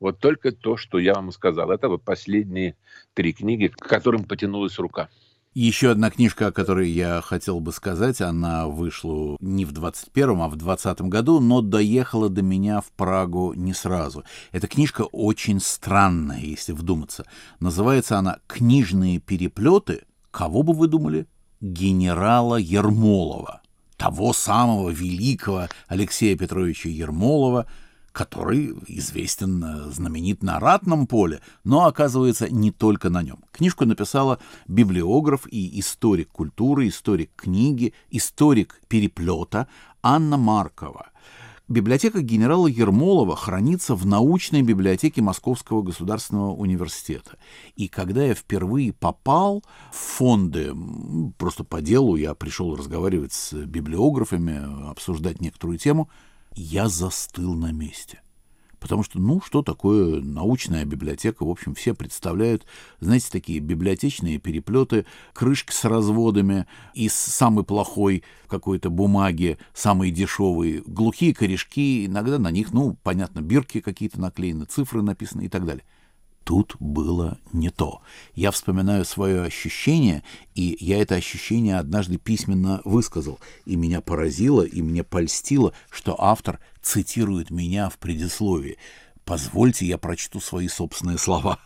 Вот 0.00 0.20
только 0.20 0.52
то, 0.52 0.78
что 0.78 0.98
я 0.98 1.12
вам 1.12 1.30
сказал. 1.30 1.70
Это 1.70 1.90
вот 1.90 2.02
последние 2.02 2.76
три 3.12 3.34
книги, 3.34 3.66
к 3.66 3.76
которым 3.76 4.24
потянулась 4.24 4.78
рука. 4.78 5.10
Еще 5.52 5.90
одна 5.90 6.10
книжка, 6.10 6.46
о 6.46 6.52
которой 6.52 6.88
я 6.88 7.20
хотел 7.20 7.60
бы 7.60 7.72
сказать, 7.72 8.22
она 8.22 8.68
вышла 8.68 9.36
не 9.38 9.66
в 9.66 9.74
21-м, 9.74 10.40
а 10.40 10.48
в 10.48 10.56
20 10.56 11.02
году, 11.02 11.40
но 11.40 11.60
доехала 11.60 12.30
до 12.30 12.40
меня 12.40 12.80
в 12.80 12.90
Прагу 12.92 13.52
не 13.52 13.74
сразу. 13.74 14.24
Эта 14.50 14.66
книжка 14.66 15.02
очень 15.02 15.60
странная, 15.60 16.40
если 16.40 16.72
вдуматься. 16.72 17.26
Называется 17.60 18.16
она 18.16 18.38
«Книжные 18.46 19.20
переплеты». 19.20 20.04
Кого 20.30 20.62
бы 20.62 20.72
вы 20.72 20.88
думали? 20.88 21.26
Генерала 21.60 22.56
Ермолова 22.56 23.60
того 23.96 24.32
самого 24.32 24.90
великого 24.90 25.68
Алексея 25.88 26.36
Петровича 26.36 26.88
Ермолова, 26.88 27.66
который 28.12 28.72
известен, 28.86 29.62
э, 29.62 29.90
знаменит 29.90 30.42
на 30.42 30.58
ратном 30.58 31.06
поле, 31.06 31.40
но 31.64 31.84
оказывается 31.84 32.48
не 32.48 32.70
только 32.70 33.10
на 33.10 33.22
нем. 33.22 33.44
Книжку 33.52 33.84
написала 33.84 34.38
библиограф 34.66 35.46
и 35.50 35.78
историк 35.80 36.30
культуры, 36.30 36.88
историк 36.88 37.30
книги, 37.36 37.92
историк 38.10 38.80
переплета 38.88 39.68
Анна 40.02 40.38
Маркова. 40.38 41.10
Библиотека 41.68 42.22
генерала 42.22 42.68
Ермолова 42.68 43.34
хранится 43.34 43.96
в 43.96 44.06
научной 44.06 44.62
библиотеке 44.62 45.20
Московского 45.20 45.82
государственного 45.82 46.52
университета. 46.52 47.38
И 47.74 47.88
когда 47.88 48.24
я 48.24 48.34
впервые 48.34 48.92
попал 48.92 49.64
в 49.90 49.96
фонды, 49.96 50.72
просто 51.38 51.64
по 51.64 51.82
делу 51.82 52.14
я 52.14 52.36
пришел 52.36 52.76
разговаривать 52.76 53.32
с 53.32 53.52
библиографами, 53.52 54.88
обсуждать 54.88 55.40
некоторую 55.40 55.78
тему, 55.78 56.08
я 56.54 56.88
застыл 56.88 57.54
на 57.54 57.72
месте. 57.72 58.20
Потому 58.78 59.02
что, 59.02 59.18
ну, 59.18 59.40
что 59.40 59.62
такое 59.62 60.20
научная 60.20 60.84
библиотека? 60.84 61.44
В 61.44 61.50
общем, 61.50 61.74
все 61.74 61.94
представляют, 61.94 62.66
знаете, 63.00 63.28
такие 63.30 63.58
библиотечные 63.60 64.38
переплеты, 64.38 65.06
крышки 65.32 65.72
с 65.72 65.84
разводами 65.84 66.66
из 66.94 67.14
самой 67.14 67.64
плохой 67.64 68.22
какой-то 68.48 68.90
бумаги, 68.90 69.58
самой 69.74 70.10
дешевой, 70.10 70.82
глухие 70.86 71.34
корешки, 71.34 72.06
иногда 72.06 72.38
на 72.38 72.50
них, 72.50 72.72
ну, 72.72 72.96
понятно, 73.02 73.40
бирки 73.40 73.80
какие-то 73.80 74.20
наклеены, 74.20 74.66
цифры 74.66 75.02
написаны 75.02 75.46
и 75.46 75.48
так 75.48 75.64
далее. 75.64 75.84
Тут 76.46 76.76
было 76.78 77.38
не 77.52 77.70
то. 77.70 78.02
Я 78.36 78.52
вспоминаю 78.52 79.04
свое 79.04 79.42
ощущение, 79.42 80.22
и 80.54 80.76
я 80.78 81.02
это 81.02 81.16
ощущение 81.16 81.76
однажды 81.76 82.18
письменно 82.18 82.80
высказал. 82.84 83.40
И 83.64 83.74
меня 83.74 84.00
поразило, 84.00 84.62
и 84.62 84.80
мне 84.80 85.02
польстило, 85.02 85.72
что 85.90 86.14
автор 86.16 86.60
цитирует 86.80 87.50
меня 87.50 87.88
в 87.88 87.98
предисловии. 87.98 88.78
Позвольте, 89.24 89.86
я 89.86 89.98
прочту 89.98 90.38
свои 90.38 90.68
собственные 90.68 91.18
слова. 91.18 91.58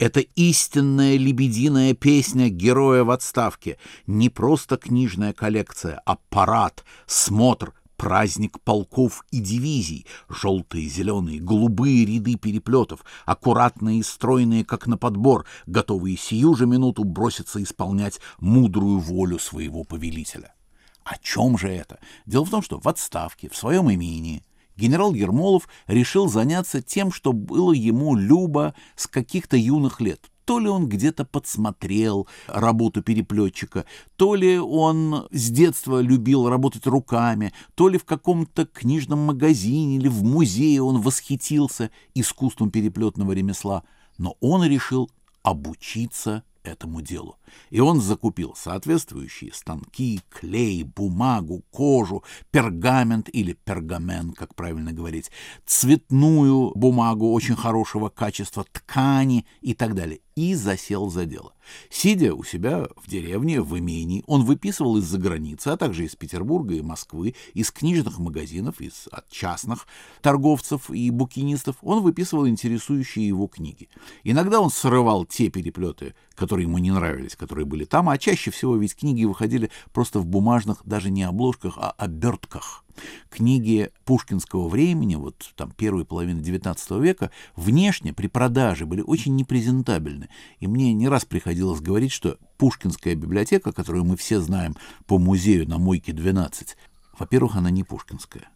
Это 0.00 0.18
истинная 0.18 1.16
лебединая 1.16 1.94
песня 1.94 2.48
героя 2.48 3.04
в 3.04 3.10
отставке. 3.10 3.78
Не 4.08 4.30
просто 4.30 4.78
книжная 4.78 5.32
коллекция, 5.32 6.02
а 6.04 6.16
парад, 6.28 6.84
смотр, 7.06 7.72
праздник 8.04 8.60
полков 8.60 9.24
и 9.30 9.40
дивизий, 9.40 10.04
желтые, 10.28 10.88
зеленые, 10.90 11.40
голубые 11.40 12.04
ряды 12.04 12.36
переплетов, 12.36 13.02
аккуратные 13.24 14.00
и 14.00 14.02
стройные, 14.02 14.62
как 14.62 14.86
на 14.86 14.98
подбор, 14.98 15.46
готовые 15.64 16.18
сию 16.18 16.54
же 16.54 16.66
минуту 16.66 17.02
броситься 17.04 17.62
исполнять 17.62 18.20
мудрую 18.40 18.98
волю 18.98 19.38
своего 19.38 19.84
повелителя. 19.84 20.54
О 21.02 21.16
чем 21.16 21.56
же 21.56 21.68
это? 21.68 21.98
Дело 22.26 22.44
в 22.44 22.50
том, 22.50 22.60
что 22.60 22.78
в 22.78 22.86
отставке, 22.88 23.48
в 23.48 23.56
своем 23.56 23.90
имении, 23.90 24.44
генерал 24.76 25.14
Ермолов 25.14 25.66
решил 25.86 26.28
заняться 26.28 26.82
тем, 26.82 27.10
что 27.10 27.32
было 27.32 27.72
ему 27.72 28.16
любо 28.16 28.74
с 28.96 29.06
каких-то 29.06 29.56
юных 29.56 30.02
лет, 30.02 30.30
то 30.44 30.58
ли 30.58 30.68
он 30.68 30.88
где-то 30.88 31.24
подсмотрел 31.24 32.28
работу 32.46 33.02
переплетчика, 33.02 33.84
то 34.16 34.34
ли 34.34 34.58
он 34.58 35.26
с 35.30 35.50
детства 35.50 36.00
любил 36.00 36.48
работать 36.48 36.86
руками, 36.86 37.52
то 37.74 37.88
ли 37.88 37.98
в 37.98 38.04
каком-то 38.04 38.66
книжном 38.66 39.20
магазине 39.20 39.96
или 39.96 40.08
в 40.08 40.22
музее 40.22 40.82
он 40.82 41.00
восхитился 41.00 41.90
искусством 42.14 42.70
переплетного 42.70 43.32
ремесла, 43.32 43.84
но 44.18 44.36
он 44.40 44.64
решил 44.64 45.10
обучиться 45.42 46.44
этому 46.62 47.02
делу. 47.02 47.36
И 47.70 47.80
он 47.80 48.00
закупил 48.00 48.54
соответствующие 48.56 49.52
станки, 49.52 50.20
клей, 50.30 50.82
бумагу, 50.82 51.62
кожу, 51.70 52.24
пергамент 52.50 53.28
или 53.30 53.52
пергамен, 53.52 54.32
как 54.32 54.54
правильно 54.54 54.92
говорить, 54.92 55.30
цветную 55.66 56.72
бумагу 56.74 57.32
очень 57.32 57.56
хорошего 57.56 58.08
качества, 58.08 58.64
ткани 58.72 59.46
и 59.60 59.74
так 59.74 59.94
далее 59.94 60.20
и 60.36 60.54
засел 60.54 61.10
за 61.10 61.26
дело. 61.26 61.52
Сидя 61.90 62.34
у 62.34 62.44
себя 62.44 62.88
в 62.96 63.08
деревне, 63.08 63.60
в 63.60 63.78
имении, 63.78 64.24
он 64.26 64.44
выписывал 64.44 64.98
из-за 64.98 65.18
границы, 65.18 65.68
а 65.68 65.76
также 65.76 66.04
из 66.04 66.16
Петербурга 66.16 66.74
и 66.74 66.82
Москвы, 66.82 67.34
из 67.54 67.70
книжных 67.70 68.18
магазинов, 68.18 68.80
из 68.80 69.08
от 69.10 69.28
частных 69.30 69.86
торговцев 70.20 70.90
и 70.90 71.10
букинистов, 71.10 71.76
он 71.82 72.02
выписывал 72.02 72.48
интересующие 72.48 73.28
его 73.28 73.46
книги. 73.46 73.88
Иногда 74.24 74.60
он 74.60 74.70
срывал 74.70 75.24
те 75.24 75.48
переплеты, 75.48 76.14
которые 76.34 76.66
ему 76.66 76.78
не 76.78 76.90
нравились, 76.90 77.36
которые 77.36 77.64
были 77.64 77.84
там, 77.84 78.08
а 78.08 78.18
чаще 78.18 78.50
всего 78.50 78.76
ведь 78.76 78.96
книги 78.96 79.24
выходили 79.24 79.70
просто 79.92 80.18
в 80.18 80.26
бумажных, 80.26 80.82
даже 80.84 81.10
не 81.10 81.22
обложках, 81.22 81.78
а 81.78 81.90
обертках. 81.92 82.83
Книги 83.30 83.90
пушкинского 84.04 84.68
времени, 84.68 85.16
вот 85.16 85.52
там 85.56 85.70
первой 85.72 86.04
половины 86.04 86.40
XIX 86.40 87.00
века, 87.00 87.30
внешне 87.56 88.12
при 88.12 88.26
продаже 88.26 88.86
были 88.86 89.00
очень 89.00 89.36
непрезентабельны. 89.36 90.28
И 90.60 90.66
мне 90.66 90.92
не 90.92 91.08
раз 91.08 91.24
приходилось 91.24 91.80
говорить, 91.80 92.12
что 92.12 92.38
Пушкинская 92.56 93.14
библиотека, 93.14 93.72
которую 93.72 94.04
мы 94.04 94.16
все 94.16 94.40
знаем 94.40 94.76
по 95.06 95.18
музею 95.18 95.68
на 95.68 95.78
Мойке 95.78 96.12
12, 96.12 96.76
во-первых, 97.18 97.56
она 97.56 97.70
не 97.70 97.84
пушкинская. 97.84 98.48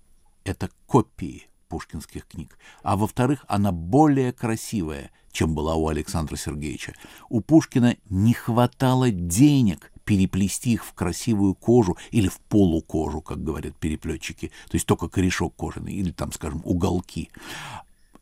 Это 0.44 0.70
копии 0.86 1.48
пушкинских 1.68 2.26
книг. 2.26 2.58
А 2.82 2.96
во-вторых, 2.96 3.44
она 3.48 3.72
более 3.72 4.32
красивая, 4.32 5.10
чем 5.30 5.54
была 5.54 5.74
у 5.74 5.88
Александра 5.88 6.36
Сергеевича. 6.36 6.94
У 7.28 7.40
Пушкина 7.40 7.96
не 8.08 8.32
хватало 8.32 9.10
денег 9.10 9.92
переплести 10.08 10.72
их 10.72 10.86
в 10.86 10.94
красивую 10.94 11.54
кожу 11.54 11.98
или 12.12 12.28
в 12.28 12.40
полукожу, 12.40 13.20
как 13.20 13.44
говорят 13.44 13.76
переплетчики, 13.76 14.46
то 14.70 14.76
есть 14.76 14.86
только 14.86 15.06
корешок 15.06 15.54
кожаный 15.54 15.92
или 15.92 16.12
там, 16.12 16.32
скажем, 16.32 16.62
уголки. 16.64 17.28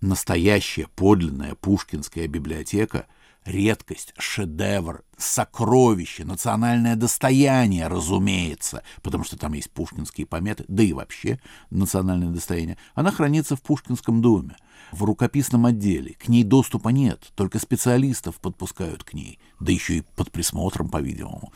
Настоящая 0.01 0.89
подлинная 0.97 1.55
пушкинская 1.55 2.27
библиотека 2.27 3.07
редкость, 3.47 4.13
шедевр, 4.19 5.05
сокровище, 5.17 6.25
национальное 6.25 6.97
достояние, 6.97 7.87
разумеется, 7.87 8.83
потому 9.03 9.25
что 9.25 9.39
там 9.39 9.55
есть 9.55 9.71
пушкинские 9.71 10.27
пометы, 10.27 10.65
да 10.69 10.83
и 10.83 10.93
вообще 10.93 11.41
национальное 11.71 12.31
достояние, 12.31 12.77
она 12.95 13.11
хранится 13.11 13.57
в 13.57 13.63
Пушкинском 13.63 14.21
доме, 14.21 14.57
в 14.93 15.05
рукописном 15.05 15.67
отделе. 15.67 16.15
К 16.15 16.29
ней 16.29 16.45
доступа 16.45 16.91
нет, 16.91 17.33
только 17.35 17.59
специалистов 17.59 18.37
подпускают 18.41 19.05
к 19.05 19.15
ней, 19.15 19.39
да 19.61 19.73
еще 19.73 19.99
и 19.99 20.05
под 20.17 20.31
присмотром, 20.31 20.89
по-видимому. 20.89 21.53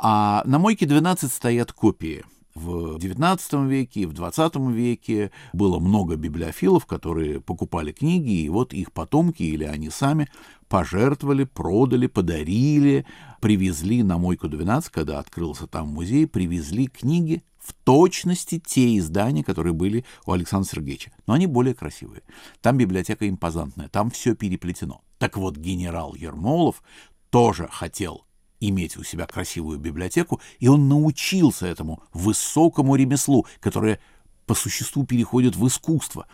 А 0.00 0.42
на 0.44 0.58
мойке 0.58 0.86
12 0.86 1.30
стоят 1.30 1.72
копии– 1.72 2.24
в 2.58 2.96
XIX 2.96 3.68
веке 3.68 4.06
в 4.06 4.12
XX 4.12 4.72
веке 4.72 5.30
было 5.52 5.78
много 5.78 6.16
библиофилов, 6.16 6.86
которые 6.86 7.40
покупали 7.40 7.92
книги, 7.92 8.42
и 8.42 8.48
вот 8.48 8.72
их 8.74 8.92
потомки 8.92 9.42
или 9.42 9.64
они 9.64 9.90
сами 9.90 10.28
пожертвовали, 10.68 11.44
продали, 11.44 12.06
подарили, 12.06 13.06
привезли 13.40 14.02
на 14.02 14.18
Мойку 14.18 14.48
12, 14.48 14.90
когда 14.90 15.18
открылся 15.18 15.66
там 15.66 15.88
музей, 15.88 16.26
привезли 16.26 16.86
книги 16.86 17.42
в 17.58 17.72
точности 17.84 18.58
те 18.64 18.96
издания, 18.98 19.44
которые 19.44 19.74
были 19.74 20.04
у 20.26 20.32
Александра 20.32 20.70
Сергеевича. 20.70 21.12
Но 21.26 21.34
они 21.34 21.46
более 21.46 21.74
красивые. 21.74 22.22
Там 22.60 22.78
библиотека 22.78 23.28
импозантная, 23.28 23.88
там 23.88 24.10
все 24.10 24.34
переплетено. 24.34 25.02
Так 25.18 25.36
вот, 25.36 25.56
генерал 25.56 26.14
Ермолов 26.14 26.82
тоже 27.30 27.68
хотел 27.70 28.24
иметь 28.60 28.96
у 28.96 29.04
себя 29.04 29.26
красивую 29.26 29.78
библиотеку, 29.78 30.40
и 30.58 30.68
он 30.68 30.88
научился 30.88 31.66
этому 31.66 32.02
высокому 32.12 32.96
ремеслу, 32.96 33.46
которое 33.60 34.00
по 34.46 34.54
существу 34.54 35.04
переходит 35.04 35.56
в 35.56 35.66
искусство. 35.66 36.26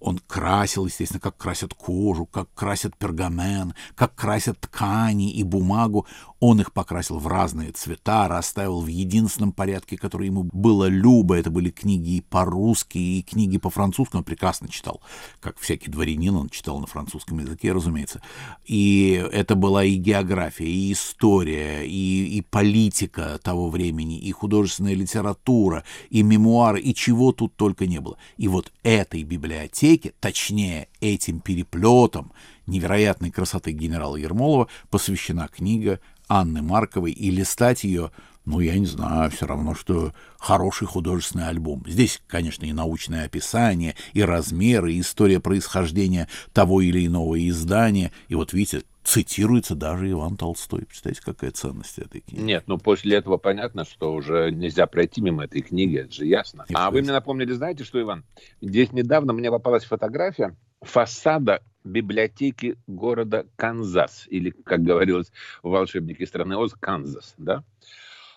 Он 0.00 0.18
красил, 0.18 0.86
естественно, 0.86 1.20
как 1.20 1.36
красят 1.36 1.74
кожу, 1.74 2.26
как 2.26 2.52
красят 2.54 2.96
пергамен, 2.96 3.74
как 3.94 4.14
красят 4.14 4.60
ткани 4.60 5.32
и 5.32 5.42
бумагу. 5.42 6.06
Он 6.40 6.60
их 6.60 6.72
покрасил 6.72 7.18
в 7.18 7.26
разные 7.26 7.72
цвета, 7.72 8.28
расставил 8.28 8.80
в 8.80 8.86
единственном 8.86 9.52
порядке, 9.52 9.96
который 9.96 10.26
ему 10.26 10.44
было 10.44 10.86
любо. 10.86 11.34
Это 11.34 11.50
были 11.50 11.70
книги 11.70 12.16
и 12.16 12.20
по-русски, 12.20 12.98
и 12.98 13.22
книги 13.22 13.58
по-французски. 13.58 14.16
Он 14.16 14.24
прекрасно 14.24 14.68
читал, 14.68 15.00
как 15.40 15.58
всякий 15.58 15.90
дворянин, 15.90 16.36
он 16.36 16.48
читал 16.48 16.78
на 16.78 16.86
французском 16.86 17.40
языке, 17.40 17.72
разумеется. 17.72 18.22
И 18.64 19.20
это 19.32 19.56
была 19.56 19.82
и 19.82 19.96
география, 19.96 20.68
и 20.68 20.92
история, 20.92 21.84
и, 21.84 22.38
и 22.38 22.42
политика 22.42 23.40
того 23.42 23.68
времени, 23.68 24.18
и 24.18 24.30
художественная 24.30 24.94
литература, 24.94 25.82
и 26.10 26.22
мемуары, 26.22 26.80
и 26.80 26.94
чего 26.94 27.32
тут 27.32 27.56
только 27.56 27.86
не 27.86 28.00
было. 28.00 28.16
И 28.36 28.46
вот 28.46 28.72
этой 28.84 29.24
библиотеке, 29.24 30.12
точнее, 30.20 30.88
этим 31.00 31.40
переплетом 31.40 32.30
невероятной 32.68 33.30
красоты 33.30 33.72
генерала 33.72 34.16
Ермолова 34.16 34.68
посвящена 34.90 35.48
книга 35.48 36.00
Анны 36.28 36.62
Марковой, 36.62 37.12
и 37.12 37.30
листать 37.30 37.84
ее, 37.84 38.10
ну, 38.44 38.60
я 38.60 38.78
не 38.78 38.86
знаю, 38.86 39.30
все 39.30 39.46
равно, 39.46 39.74
что 39.74 40.12
хороший 40.38 40.86
художественный 40.86 41.48
альбом. 41.48 41.84
Здесь, 41.86 42.22
конечно, 42.26 42.64
и 42.64 42.72
научное 42.72 43.24
описание, 43.24 43.94
и 44.12 44.22
размеры, 44.22 44.92
и 44.92 45.00
история 45.00 45.40
происхождения 45.40 46.28
того 46.52 46.80
или 46.80 47.06
иного 47.06 47.46
издания. 47.48 48.12
И 48.28 48.34
вот 48.34 48.52
видите, 48.52 48.82
цитируется 49.04 49.74
даже 49.74 50.10
Иван 50.10 50.36
Толстой. 50.36 50.84
Представляете, 50.84 51.22
какая 51.24 51.50
ценность 51.50 51.98
этой 51.98 52.20
книги? 52.20 52.42
Нет, 52.42 52.64
ну 52.66 52.78
после 52.78 53.16
этого 53.16 53.38
понятно, 53.38 53.84
что 53.84 54.12
уже 54.14 54.50
нельзя 54.50 54.86
пройти 54.86 55.20
мимо 55.20 55.44
этой 55.44 55.62
книги, 55.62 55.98
это 55.98 56.12
же 56.12 56.26
ясно. 56.26 56.66
И 56.68 56.74
а 56.74 56.90
вы 56.90 57.00
мне 57.00 57.12
напомнили, 57.12 57.52
знаете 57.52 57.84
что, 57.84 58.00
Иван? 58.00 58.24
Здесь 58.60 58.92
недавно 58.92 59.32
мне 59.32 59.50
попалась 59.50 59.84
фотография 59.84 60.54
фасада 60.82 61.62
библиотеки 61.84 62.76
города 62.86 63.46
Канзас, 63.56 64.26
или, 64.28 64.50
как 64.50 64.82
говорилось 64.82 65.32
в 65.62 65.70
«Волшебнике 65.70 66.26
страны 66.26 66.56
Оз», 66.56 66.74
Канзас, 66.74 67.34
да? 67.38 67.64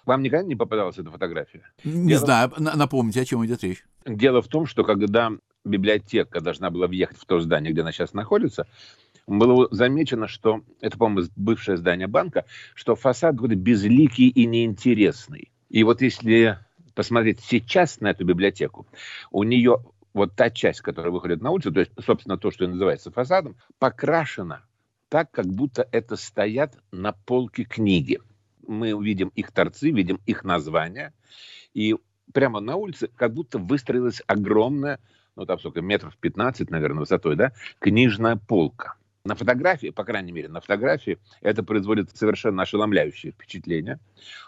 Вам 0.06 0.24
никогда 0.24 0.46
не 0.46 0.56
попадалась 0.56 0.98
эта 0.98 1.12
фотография? 1.12 1.64
Не 1.84 2.10
Дело... 2.10 2.20
знаю, 2.20 2.52
напомните, 2.58 3.22
о 3.22 3.26
чем 3.26 3.46
идет 3.46 3.64
речь. 3.64 3.84
Дело 4.06 4.42
в 4.42 4.48
том, 4.48 4.66
что 4.66 4.84
когда 4.84 5.32
библиотека 5.64 6.42
должна 6.42 6.72
была 6.72 6.88
въехать 6.88 7.18
в 7.18 7.26
то 7.26 7.40
здание, 7.40 7.72
где 7.72 7.82
она 7.82 7.92
сейчас 7.92 8.14
находится, 8.14 8.68
было 9.28 9.68
замечено, 9.70 10.28
что, 10.28 10.62
это, 10.82 10.98
по-моему, 10.98 11.30
бывшее 11.36 11.78
здание 11.78 12.08
банка, 12.08 12.46
что 12.74 12.96
фасад 12.96 13.36
какой-то 13.36 13.56
безликий 13.56 14.28
и 14.28 14.46
неинтересный. 14.48 15.52
И 15.70 15.84
вот 15.84 16.02
если 16.02 16.58
посмотреть 16.96 17.40
сейчас 17.42 18.00
на 18.00 18.10
эту 18.10 18.26
библиотеку, 18.26 18.88
у 19.30 19.44
нее 19.44 19.86
вот 20.14 20.36
та 20.36 20.50
часть, 20.50 20.82
которая 20.82 21.12
выходит 21.12 21.42
на 21.42 21.52
улицу, 21.52 21.72
то 21.72 21.80
есть, 21.80 21.92
собственно, 22.04 22.38
то, 22.38 22.52
что 22.52 22.68
называется 22.68 23.12
фасадом, 23.12 23.56
покрашена 23.80 24.64
так, 25.10 25.30
как 25.32 25.46
будто 25.46 25.88
это 25.92 26.16
стоят 26.16 26.78
на 26.92 27.12
полке 27.12 27.66
книги. 27.66 28.20
Мы 28.66 28.94
увидим 28.94 29.30
их 29.36 29.52
торцы, 29.52 29.92
видим 29.92 30.22
их 30.26 30.44
названия, 30.44 31.14
и 31.74 31.98
прямо 32.34 32.62
на 32.62 32.78
улице 32.78 33.10
как 33.16 33.34
будто 33.34 33.58
выстроилась 33.58 34.22
огромная, 34.28 35.00
ну 35.36 35.46
там 35.46 35.60
сколько, 35.60 35.82
метров 35.82 36.16
15, 36.18 36.70
наверное, 36.70 37.02
высотой, 37.02 37.36
да, 37.36 37.52
книжная 37.80 38.38
полка. 38.38 38.96
На 39.24 39.36
фотографии, 39.36 39.90
по 39.90 40.04
крайней 40.04 40.32
мере, 40.32 40.48
на 40.48 40.62
фотографии 40.62 41.20
это 41.42 41.62
производит 41.62 42.16
совершенно 42.16 42.64
ошеломляющее 42.64 43.34
впечатление, 43.34 44.00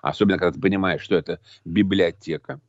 особенно 0.01 0.39
когда 0.39 0.53
ты 0.53 0.61
понимаешь, 0.61 1.01
что 1.01 1.15
это 1.15 1.41
библиотека, 1.63 2.59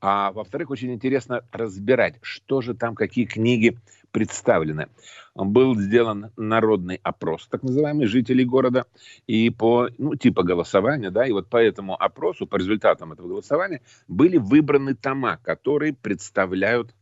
а 0.00 0.32
во-вторых, 0.32 0.70
очень 0.70 0.92
интересно 0.92 1.42
разбирать, 1.52 2.16
что 2.22 2.60
же 2.60 2.74
там, 2.74 2.94
какие 2.94 3.24
книги 3.24 3.78
представлены. 4.10 4.88
Был 5.34 5.76
сделан 5.76 6.32
народный 6.36 7.00
опрос, 7.02 7.46
так 7.48 7.62
называемый, 7.62 8.06
жителей 8.06 8.44
города, 8.44 8.86
и 9.26 9.50
по, 9.50 9.88
ну, 9.98 10.14
типа 10.14 10.42
голосования, 10.42 11.10
да, 11.10 11.26
и 11.26 11.32
вот 11.32 11.48
по 11.48 11.58
этому 11.58 12.00
опросу, 12.00 12.46
по 12.46 12.56
результатам 12.56 13.12
этого 13.12 13.28
голосования, 13.28 13.82
были 14.08 14.36
выбраны 14.38 14.94
тома, 14.94 15.38
которые 15.42 15.94
представляют 15.94 16.94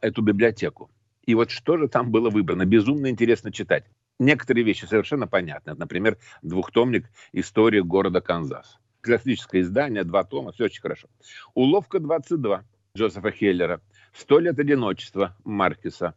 эту 0.00 0.22
библиотеку. 0.22 0.90
И 1.24 1.34
вот 1.34 1.50
что 1.50 1.76
же 1.76 1.88
там 1.88 2.10
было 2.10 2.30
выбрано? 2.30 2.64
Безумно 2.64 3.08
интересно 3.08 3.52
читать. 3.52 3.84
Некоторые 4.18 4.64
вещи 4.64 4.86
совершенно 4.86 5.26
понятны. 5.26 5.74
Например, 5.74 6.16
двухтомник 6.42 7.10
«История 7.32 7.82
города 7.82 8.20
Канзас» 8.20 8.78
классическое 9.06 9.62
издание, 9.62 10.04
два 10.04 10.24
тома, 10.24 10.52
все 10.52 10.64
очень 10.64 10.82
хорошо. 10.82 11.08
«Уловка 11.54 11.98
22» 11.98 12.62
Джозефа 12.96 13.30
Хеллера, 13.30 13.80
«Сто 14.12 14.38
лет 14.38 14.58
одиночества» 14.58 15.36
Маркиса, 15.44 16.14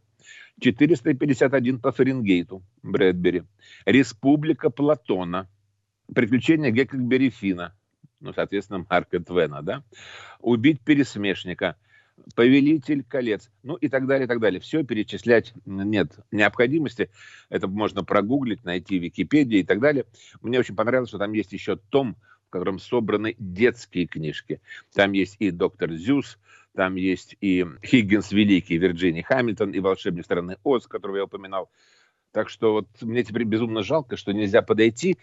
451 0.60 1.80
по 1.80 1.92
Фаренгейту 1.92 2.64
Брэдбери, 2.82 3.44
«Республика 3.86 4.70
Платона», 4.70 5.48
«Приключения 6.14 6.72
Гекльбери 6.72 7.30
Фина», 7.30 7.76
ну, 8.20 8.34
соответственно, 8.34 8.86
Марка 8.90 9.20
Твена, 9.20 9.62
да, 9.62 9.84
«Убить 10.40 10.82
пересмешника», 10.82 11.76
Повелитель 12.36 13.04
колец, 13.04 13.50
ну 13.64 13.76
и 13.76 13.88
так 13.88 14.06
далее, 14.06 14.26
и 14.26 14.28
так 14.28 14.40
далее. 14.40 14.60
Все 14.60 14.84
перечислять 14.84 15.54
нет 15.66 16.20
необходимости. 16.32 17.10
Это 17.50 17.68
можно 17.68 18.04
прогуглить, 18.04 18.64
найти 18.66 19.00
в 19.00 19.04
Википедии 19.04 19.60
и 19.60 19.64
так 19.64 19.80
далее. 19.80 20.06
Мне 20.42 20.60
очень 20.60 20.76
понравилось, 20.76 21.10
что 21.10 21.18
там 21.18 21.34
есть 21.34 21.54
еще 21.54 21.78
том, 21.78 22.18
в 22.50 22.52
котором 22.52 22.80
собраны 22.80 23.36
детские 23.38 24.08
книжки. 24.08 24.60
Там 24.94 25.12
есть 25.12 25.36
и 25.38 25.52
доктор 25.52 25.94
Зюс, 25.94 26.40
там 26.76 26.96
есть 26.96 27.38
и 27.42 27.64
Хиггинс 27.86 28.32
Великий, 28.32 28.78
Вирджиния 28.78 29.22
Хамильтон, 29.22 29.72
и 29.72 29.80
волшебник 29.80 30.26
страны 30.26 30.58
Оз, 30.64 30.88
которого 30.88 31.18
я 31.18 31.24
упоминал. 31.26 31.70
Так 32.32 32.50
что 32.50 32.74
вот 32.74 32.88
мне 33.02 33.24
теперь 33.24 33.44
безумно 33.44 33.84
жалко, 33.84 34.18
что 34.18 34.32
нельзя 34.32 34.64
подойти, 34.64 35.18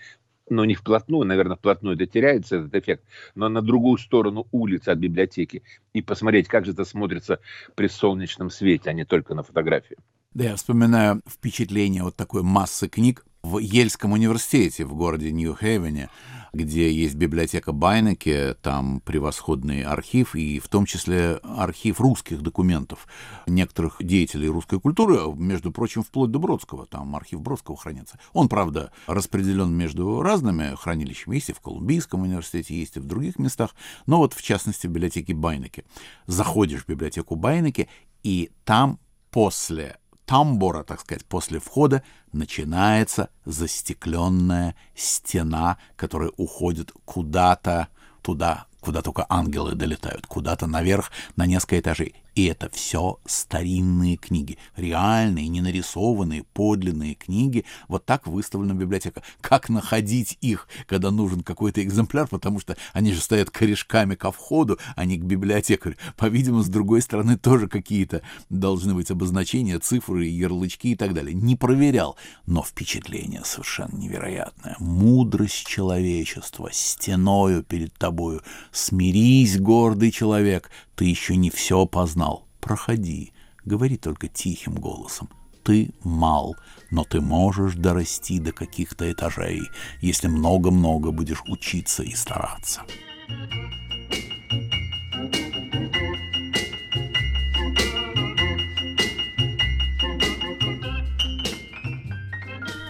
но 0.48 0.64
не 0.64 0.74
вплотную, 0.74 1.26
наверное, 1.26 1.56
вплотную 1.56 1.96
это 1.96 2.06
теряется 2.06 2.58
этот 2.58 2.74
эффект, 2.76 3.02
но 3.34 3.48
на 3.48 3.60
другую 3.60 3.98
сторону 3.98 4.46
улицы 4.52 4.90
от 4.90 4.98
библиотеки 4.98 5.64
и 5.92 6.02
посмотреть, 6.02 6.46
как 6.46 6.64
же 6.64 6.72
это 6.72 6.84
смотрится 6.84 7.40
при 7.74 7.88
солнечном 7.88 8.50
свете, 8.50 8.90
а 8.90 8.92
не 8.92 9.04
только 9.04 9.34
на 9.34 9.42
фотографии. 9.42 9.96
Да, 10.32 10.44
я 10.44 10.54
вспоминаю 10.54 11.22
впечатление 11.28 12.04
вот 12.04 12.14
такой 12.14 12.42
массы 12.42 12.88
книг 12.88 13.24
в 13.42 13.58
Ельском 13.58 14.12
университете 14.12 14.84
в 14.84 14.94
городе 14.94 15.32
Нью-Хейвене, 15.32 16.10
где 16.56 16.90
есть 16.90 17.14
библиотека 17.14 17.72
Байнеке, 17.72 18.54
там 18.54 19.00
превосходный 19.00 19.82
архив, 19.82 20.34
и 20.34 20.58
в 20.58 20.68
том 20.68 20.86
числе 20.86 21.38
архив 21.42 22.00
русских 22.00 22.42
документов 22.42 23.06
некоторых 23.46 23.96
деятелей 24.00 24.48
русской 24.48 24.80
культуры, 24.80 25.20
между 25.36 25.70
прочим, 25.70 26.02
вплоть 26.02 26.30
до 26.30 26.38
Бродского, 26.38 26.86
там 26.86 27.14
архив 27.14 27.40
Бродского 27.40 27.76
хранится. 27.76 28.18
Он, 28.32 28.48
правда, 28.48 28.90
распределен 29.06 29.72
между 29.72 30.22
разными 30.22 30.74
хранилищами, 30.74 31.36
есть 31.36 31.50
и 31.50 31.52
в 31.52 31.60
Колумбийском 31.60 32.22
университете, 32.22 32.74
есть 32.74 32.96
и 32.96 33.00
в 33.00 33.04
других 33.04 33.38
местах, 33.38 33.74
но 34.06 34.18
вот 34.18 34.32
в 34.32 34.42
частности 34.42 34.86
в 34.86 34.90
библиотеке 34.90 35.34
Байнеке. 35.34 35.84
Заходишь 36.26 36.84
в 36.84 36.88
библиотеку 36.88 37.36
Байнеке, 37.36 37.88
и 38.22 38.50
там 38.64 38.98
после 39.30 39.98
тамбура, 40.26 40.82
так 40.82 41.00
сказать, 41.00 41.24
после 41.24 41.58
входа 41.58 42.02
начинается 42.32 43.30
застекленная 43.44 44.76
стена, 44.94 45.78
которая 45.96 46.30
уходит 46.36 46.92
куда-то 47.04 47.88
туда, 48.22 48.66
куда 48.80 49.02
только 49.02 49.26
ангелы 49.28 49.74
долетают, 49.74 50.26
куда-то 50.26 50.66
наверх 50.66 51.10
на 51.36 51.46
несколько 51.46 51.80
этажей. 51.80 52.14
И 52.36 52.44
это 52.44 52.68
все 52.68 53.18
старинные 53.24 54.16
книги, 54.18 54.58
реальные, 54.76 55.48
не 55.48 55.62
нарисованные, 55.62 56.44
подлинные 56.52 57.14
книги. 57.14 57.64
Вот 57.88 58.04
так 58.04 58.26
выставлена 58.26 58.74
библиотека. 58.74 59.22
Как 59.40 59.70
находить 59.70 60.36
их, 60.42 60.68
когда 60.86 61.10
нужен 61.10 61.40
какой-то 61.40 61.82
экземпляр, 61.82 62.28
потому 62.28 62.60
что 62.60 62.76
они 62.92 63.14
же 63.14 63.22
стоят 63.22 63.48
корешками 63.48 64.16
ко 64.16 64.30
входу, 64.30 64.78
а 64.96 65.06
не 65.06 65.16
к 65.16 65.24
библиотекарю. 65.24 65.96
По-видимому, 66.18 66.62
с 66.62 66.68
другой 66.68 67.00
стороны, 67.00 67.38
тоже 67.38 67.68
какие-то 67.68 68.20
должны 68.50 68.92
быть 68.92 69.10
обозначения, 69.10 69.78
цифры, 69.78 70.26
ярлычки 70.26 70.88
и 70.88 70.94
так 70.94 71.14
далее. 71.14 71.32
Не 71.32 71.56
проверял, 71.56 72.16
но 72.44 72.62
впечатление 72.62 73.44
совершенно 73.46 73.96
невероятное. 73.96 74.76
Мудрость 74.78 75.66
человечества 75.66 76.68
стеною 76.70 77.62
перед 77.62 77.94
тобою. 77.94 78.42
Смирись, 78.76 79.58
гордый 79.58 80.10
человек, 80.10 80.70
ты 80.96 81.06
еще 81.06 81.34
не 81.34 81.48
все 81.48 81.86
познал. 81.86 82.46
Проходи, 82.60 83.32
говори 83.64 83.96
только 83.96 84.28
тихим 84.28 84.74
голосом. 84.74 85.30
Ты 85.64 85.94
мал, 86.04 86.56
но 86.90 87.02
ты 87.04 87.22
можешь 87.22 87.74
дорасти 87.74 88.38
до 88.38 88.52
каких-то 88.52 89.10
этажей, 89.10 89.62
если 90.02 90.28
много-много 90.28 91.10
будешь 91.10 91.42
учиться 91.48 92.02
и 92.02 92.14
стараться. 92.14 92.82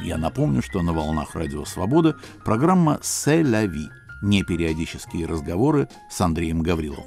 Я 0.03 0.19
напомню, 0.19 0.63
что 0.63 0.83
на 0.83 0.93
волнах 0.93 1.37
Радио 1.37 1.65
Свобода 1.65 2.17
программа 2.45 2.99
«Се 3.03 3.45
ла 3.45 3.67
ви»— 3.67 3.89
непериодические 4.27 5.27
разговоры 5.27 5.89
с 6.11 6.21
Андреем 6.21 6.63
Гавриловым. 6.63 7.05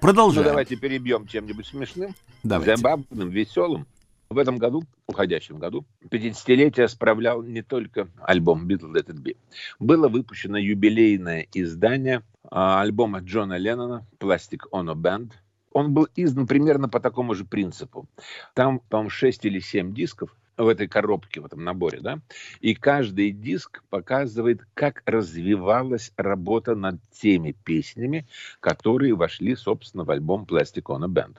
Продолжаем. 0.00 0.44
Ну, 0.44 0.50
давайте 0.50 0.76
перебьем 0.76 1.26
чем-нибудь 1.26 1.66
смешным, 1.66 2.14
Давайте. 2.42 2.76
забавным, 2.76 3.30
веселым. 3.30 3.86
В 4.30 4.36
этом 4.36 4.58
году, 4.58 4.84
уходящем 5.06 5.58
году, 5.58 5.86
50-летие 6.04 6.86
справлял 6.88 7.42
не 7.42 7.62
только 7.62 8.08
альбом 8.20 8.68
Beatles 8.68 8.92
Let 8.92 9.06
It 9.06 9.22
Be. 9.22 9.36
Было 9.78 10.08
выпущено 10.08 10.58
юбилейное 10.58 11.46
издание 11.54 12.22
а, 12.50 12.82
альбома 12.82 13.20
Джона 13.20 13.56
Леннона 13.56 14.06
Plastic 14.18 14.64
Ono 14.70 14.94
Band. 14.94 15.32
Он 15.72 15.94
был 15.94 16.08
издан 16.14 16.46
примерно 16.46 16.88
по 16.90 17.00
такому 17.00 17.34
же 17.34 17.46
принципу. 17.46 18.06
Там, 18.54 18.80
по-моему, 18.80 19.10
6 19.10 19.46
или 19.46 19.60
7 19.60 19.94
дисков 19.94 20.36
в 20.58 20.68
этой 20.68 20.88
коробке, 20.88 21.40
в 21.40 21.46
этом 21.46 21.64
наборе, 21.64 22.00
да, 22.00 22.20
и 22.60 22.74
каждый 22.74 23.30
диск 23.30 23.82
показывает, 23.88 24.60
как 24.74 25.02
развивалась 25.06 26.12
работа 26.16 26.74
над 26.74 27.00
теми 27.10 27.52
песнями, 27.64 28.26
которые 28.60 29.14
вошли, 29.14 29.54
собственно, 29.54 30.04
в 30.04 30.10
альбом 30.10 30.44
Plastic 30.44 30.82
Ono 30.82 31.06
Band. 31.08 31.36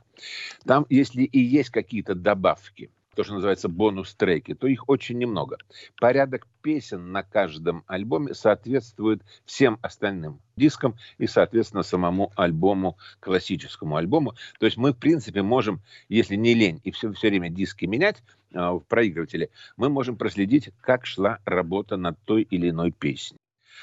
Там, 0.65 0.86
если 0.89 1.24
и 1.24 1.39
есть 1.39 1.70
какие-то 1.70 2.15
добавки, 2.15 2.89
то, 3.15 3.26
что 3.26 3.34
называется 3.34 3.67
бонус-треки, 3.67 4.53
то 4.53 4.65
их 4.65 4.88
очень 4.88 5.17
немного. 5.17 5.57
Порядок 5.99 6.47
песен 6.61 7.11
на 7.11 7.22
каждом 7.22 7.84
альбоме 7.86 8.34
соответствует 8.34 9.22
всем 9.43 9.78
остальным 9.82 10.39
дискам 10.55 10.95
и, 11.17 11.28
соответственно, 11.28 11.84
самому 11.84 12.32
альбому, 12.38 12.97
классическому 13.20 13.97
альбому. 13.97 14.36
То 14.59 14.67
есть 14.67 14.78
мы, 14.78 14.93
в 14.93 14.97
принципе, 14.97 15.41
можем, 15.41 15.82
если 16.07 16.36
не 16.36 16.53
лень 16.53 16.80
и 16.86 16.91
все, 16.91 17.11
все 17.11 17.28
время 17.28 17.49
диски 17.49 17.84
менять 17.84 18.24
в 18.52 18.82
проигрывателе, 18.88 19.50
мы 19.78 19.89
можем 19.89 20.18
проследить, 20.18 20.72
как 20.82 21.06
шла 21.06 21.39
работа 21.45 21.97
над 21.97 22.18
той 22.26 22.43
или 22.43 22.70
иной 22.70 22.91
песней. 22.91 23.38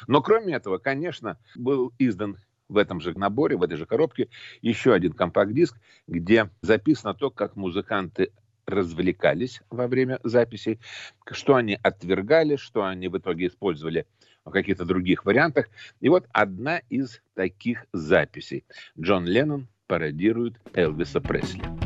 Но 0.06 0.20
кроме 0.20 0.54
этого, 0.54 0.78
конечно, 0.78 1.38
был 1.54 1.92
издан 1.98 2.36
в 2.68 2.76
этом 2.76 3.00
же 3.00 3.16
наборе, 3.16 3.56
в 3.56 3.62
этой 3.62 3.76
же 3.76 3.86
коробке 3.86 4.28
еще 4.60 4.92
один 4.92 5.12
компакт-диск, 5.12 5.76
где 6.06 6.50
записано 6.62 7.14
то, 7.14 7.30
как 7.30 7.56
музыканты 7.56 8.32
развлекались 8.66 9.62
во 9.70 9.86
время 9.86 10.18
записей, 10.24 10.80
что 11.30 11.54
они 11.54 11.78
отвергали, 11.82 12.56
что 12.56 12.84
они 12.84 13.08
в 13.08 13.16
итоге 13.16 13.46
использовали 13.46 14.06
в 14.44 14.50
каких-то 14.50 14.84
других 14.84 15.24
вариантах. 15.24 15.68
И 16.00 16.08
вот 16.08 16.26
одна 16.32 16.78
из 16.90 17.20
таких 17.34 17.86
записей. 17.92 18.64
Джон 18.98 19.24
Леннон 19.24 19.68
пародирует 19.86 20.54
Элвиса 20.74 21.20
Пресли. 21.20 21.85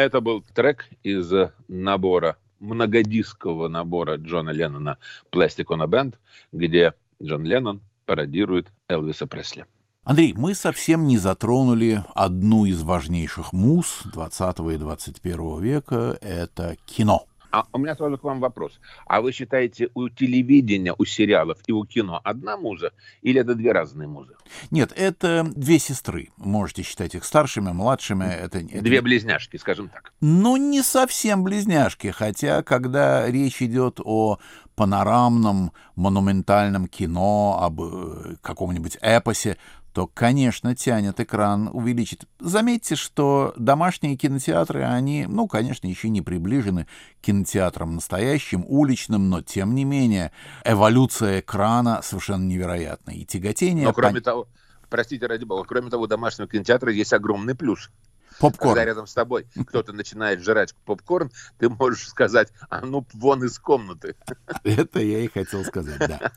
Это 0.00 0.22
был 0.22 0.42
трек 0.54 0.88
из 1.02 1.30
набора 1.68 2.38
многодискового 2.58 3.68
набора 3.68 4.16
Джона 4.16 4.48
Леннона 4.48 4.96
«Plastic 5.30 5.66
on 5.66 5.82
a 5.82 5.86
Band», 5.86 6.14
где 6.52 6.94
Джон 7.22 7.44
Леннон 7.44 7.82
пародирует 8.06 8.68
Элвиса 8.88 9.26
Пресли. 9.26 9.66
Андрей, 10.02 10.32
мы 10.34 10.54
совсем 10.54 11.06
не 11.06 11.18
затронули 11.18 12.02
одну 12.14 12.64
из 12.64 12.82
важнейших 12.82 13.52
муз 13.52 14.00
20 14.06 14.60
и 14.72 14.78
21 14.78 15.60
века— 15.60 16.16
это 16.22 16.76
кино. 16.86 17.26
А 17.52 17.66
у 17.72 17.78
меня 17.78 17.96
сразу 17.96 18.18
к 18.18 18.24
вам 18.24 18.40
вопрос. 18.40 18.80
А 19.06 19.20
вы 19.20 19.32
считаете, 19.32 19.90
у 19.94 20.08
телевидения, 20.08 20.94
у 20.96 21.04
сериалов 21.04 21.58
и 21.66 21.72
у 21.72 21.84
кино 21.84 22.20
одна 22.22 22.56
муза 22.56 22.92
или 23.22 23.40
это 23.40 23.54
две 23.54 23.72
разные 23.72 24.08
музы? 24.08 24.34
Нет, 24.70 24.92
это 24.96 25.44
две 25.54 25.78
сестры. 25.78 26.30
Можете 26.36 26.82
считать 26.82 27.14
их 27.14 27.24
старшими, 27.24 27.70
младшими. 27.70 28.24
Это, 28.24 28.58
это... 28.58 28.82
Две 28.82 29.00
близняшки, 29.00 29.56
скажем 29.56 29.88
так. 29.88 30.12
Ну, 30.20 30.56
не 30.56 30.82
совсем 30.82 31.42
близняшки, 31.42 32.08
хотя, 32.08 32.62
когда 32.62 33.28
речь 33.30 33.62
идет 33.62 34.00
о 34.04 34.38
панорамном, 34.76 35.72
монументальном 35.94 36.86
кино, 36.86 37.58
об 37.60 37.82
э, 37.82 38.36
каком-нибудь 38.40 38.96
эпосе, 39.02 39.58
то, 39.92 40.06
конечно, 40.06 40.74
тянет 40.76 41.18
экран, 41.18 41.68
увеличит. 41.72 42.24
Заметьте, 42.38 42.94
что 42.94 43.52
домашние 43.56 44.16
кинотеатры, 44.16 44.84
они, 44.84 45.26
ну, 45.28 45.48
конечно, 45.48 45.86
еще 45.86 46.08
не 46.08 46.22
приближены 46.22 46.86
к 47.20 47.24
кинотеатрам 47.26 47.96
настоящим, 47.96 48.64
уличным, 48.66 49.28
но, 49.28 49.42
тем 49.42 49.74
не 49.74 49.84
менее, 49.84 50.32
эволюция 50.64 51.40
экрана 51.40 52.00
совершенно 52.02 52.44
невероятная. 52.44 53.16
И 53.16 53.24
тяготение... 53.24 53.86
Но, 53.86 53.92
кроме 53.92 54.20
того, 54.20 54.48
простите, 54.88 55.26
ради 55.26 55.44
бога, 55.44 55.64
кроме 55.66 55.90
того, 55.90 56.06
домашнего 56.06 56.48
кинотеатра 56.48 56.92
есть 56.92 57.12
огромный 57.12 57.56
плюс. 57.56 57.90
Попкорн. 58.38 58.74
Когда 58.74 58.84
рядом 58.84 59.06
с 59.08 59.12
тобой 59.12 59.46
кто-то 59.66 59.92
начинает 59.92 60.40
жрать 60.40 60.74
попкорн, 60.86 61.32
ты 61.58 61.68
можешь 61.68 62.08
сказать, 62.08 62.48
а 62.70 62.80
ну 62.80 63.04
вон 63.12 63.44
из 63.44 63.58
комнаты. 63.58 64.14
Это 64.62 65.00
я 65.00 65.18
и 65.18 65.28
хотел 65.28 65.64
сказать, 65.64 65.98
да. 65.98 66.32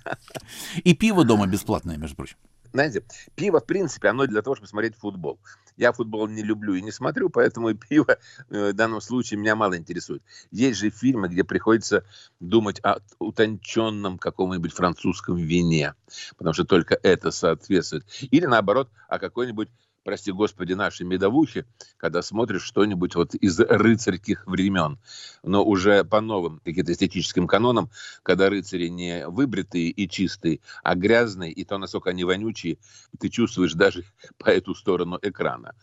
И 0.84 0.96
пиво 0.96 1.24
дома 1.24 1.46
бесплатное, 1.46 1.98
между 1.98 2.16
прочим 2.16 2.38
знаете, 2.74 3.04
пиво, 3.36 3.60
в 3.60 3.66
принципе, 3.66 4.10
оно 4.10 4.26
для 4.26 4.42
того, 4.42 4.56
чтобы 4.56 4.68
смотреть 4.68 4.96
футбол. 4.96 5.40
Я 5.78 5.92
футбол 5.92 6.28
не 6.28 6.44
люблю 6.44 6.74
и 6.74 6.82
не 6.82 6.92
смотрю, 6.92 7.30
поэтому 7.30 7.70
и 7.70 7.74
пиво 7.90 8.18
э, 8.50 8.72
в 8.72 8.74
данном 8.74 9.00
случае 9.00 9.40
меня 9.40 9.56
мало 9.56 9.78
интересует. 9.78 10.24
Есть 10.52 10.80
же 10.80 10.90
фильмы, 10.90 11.30
где 11.30 11.44
приходится 11.44 12.04
думать 12.40 12.80
о 12.84 12.98
утонченном 13.20 14.18
каком-нибудь 14.18 14.74
французском 14.74 15.38
вине, 15.38 15.94
потому 16.38 16.54
что 16.54 16.66
только 16.66 17.00
это 17.04 17.32
соответствует. 17.32 18.06
Или 18.32 18.46
наоборот, 18.46 18.90
о 19.08 19.20
какой-нибудь 19.20 19.70
прости 20.04 20.32
господи, 20.32 20.74
наши 20.74 21.04
медовухи, 21.04 21.66
когда 21.98 22.22
смотришь 22.22 22.64
что-нибудь 22.64 23.16
вот 23.16 23.36
из 23.36 23.60
рыцарских 23.60 24.46
времен, 24.46 25.00
но 25.44 25.64
уже 25.64 26.04
по 26.04 26.22
новым 26.22 26.60
каким-то 26.64 26.92
эстетическим 26.92 27.48
канонам, 27.48 27.90
когда 28.22 28.50
рыцари 28.50 28.88
не 28.88 29.28
выбритые 29.28 29.90
и 29.90 30.08
чистые, 30.10 30.60
а 30.84 30.96
грязные, 30.96 31.52
и 31.52 31.64
то, 31.64 31.78
насколько 31.78 32.10
они 32.10 32.24
вонючие, 32.24 32.78
ты 33.20 33.30
чувствуешь 33.30 33.74
даже 33.74 34.04
по 34.38 34.50
эту 34.50 34.76
сторону 34.76 35.18
экрана. 35.22 35.74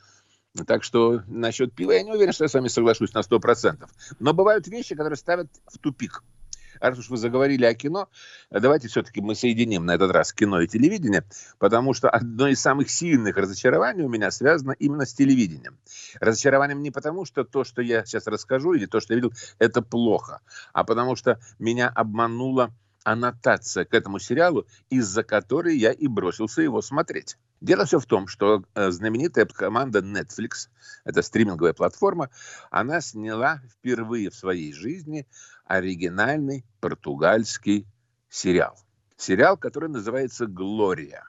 Так 0.66 0.82
что 0.82 1.22
насчет 1.28 1.72
пива 1.74 1.92
я 1.92 2.02
не 2.02 2.12
уверен, 2.12 2.32
что 2.32 2.44
я 2.44 2.48
с 2.48 2.54
вами 2.54 2.68
соглашусь 2.68 3.14
на 3.14 3.20
100%. 3.20 3.88
Но 4.18 4.34
бывают 4.34 4.66
вещи, 4.66 4.96
которые 4.96 5.16
ставят 5.16 5.48
в 5.66 5.78
тупик 5.78 6.24
раз 6.80 6.98
уж 6.98 7.10
вы 7.10 7.16
заговорили 7.16 7.64
о 7.64 7.74
кино, 7.74 8.08
давайте 8.50 8.88
все-таки 8.88 9.20
мы 9.20 9.34
соединим 9.34 9.86
на 9.86 9.94
этот 9.94 10.10
раз 10.10 10.32
кино 10.32 10.60
и 10.60 10.66
телевидение, 10.66 11.24
потому 11.58 11.94
что 11.94 12.10
одно 12.10 12.48
из 12.48 12.60
самых 12.60 12.90
сильных 12.90 13.36
разочарований 13.36 14.04
у 14.04 14.08
меня 14.08 14.30
связано 14.30 14.72
именно 14.72 15.06
с 15.06 15.14
телевидением. 15.14 15.78
Разочарованием 16.20 16.82
не 16.82 16.90
потому, 16.90 17.24
что 17.24 17.44
то, 17.44 17.64
что 17.64 17.82
я 17.82 18.04
сейчас 18.04 18.26
расскажу, 18.26 18.74
или 18.74 18.86
то, 18.86 19.00
что 19.00 19.14
я 19.14 19.20
видел, 19.20 19.32
это 19.58 19.82
плохо, 19.82 20.40
а 20.72 20.84
потому 20.84 21.16
что 21.16 21.38
меня 21.58 21.88
обманула 21.88 22.72
аннотация 23.04 23.84
к 23.84 23.94
этому 23.94 24.18
сериалу, 24.18 24.66
из-за 24.90 25.22
которой 25.22 25.76
я 25.76 25.92
и 25.92 26.06
бросился 26.06 26.62
его 26.62 26.82
смотреть. 26.82 27.36
Дело 27.60 27.84
все 27.84 27.98
в 27.98 28.06
том, 28.06 28.26
что 28.26 28.64
э, 28.74 28.90
знаменитая 28.90 29.46
команда 29.46 30.00
Netflix, 30.00 30.68
это 31.04 31.22
стриминговая 31.22 31.72
платформа, 31.72 32.30
она 32.70 33.00
сняла 33.00 33.60
впервые 33.70 34.30
в 34.30 34.34
своей 34.34 34.72
жизни 34.72 35.26
оригинальный 35.70 36.64
португальский 36.80 37.86
сериал. 38.28 38.76
Сериал, 39.16 39.56
который 39.56 39.88
называется 39.88 40.46
«Глория». 40.46 41.24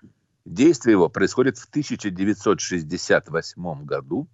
Действие 0.45 0.93
его 0.93 1.09
происходит 1.09 1.59
в 1.59 1.69
1968 1.69 3.85
году 3.85 4.27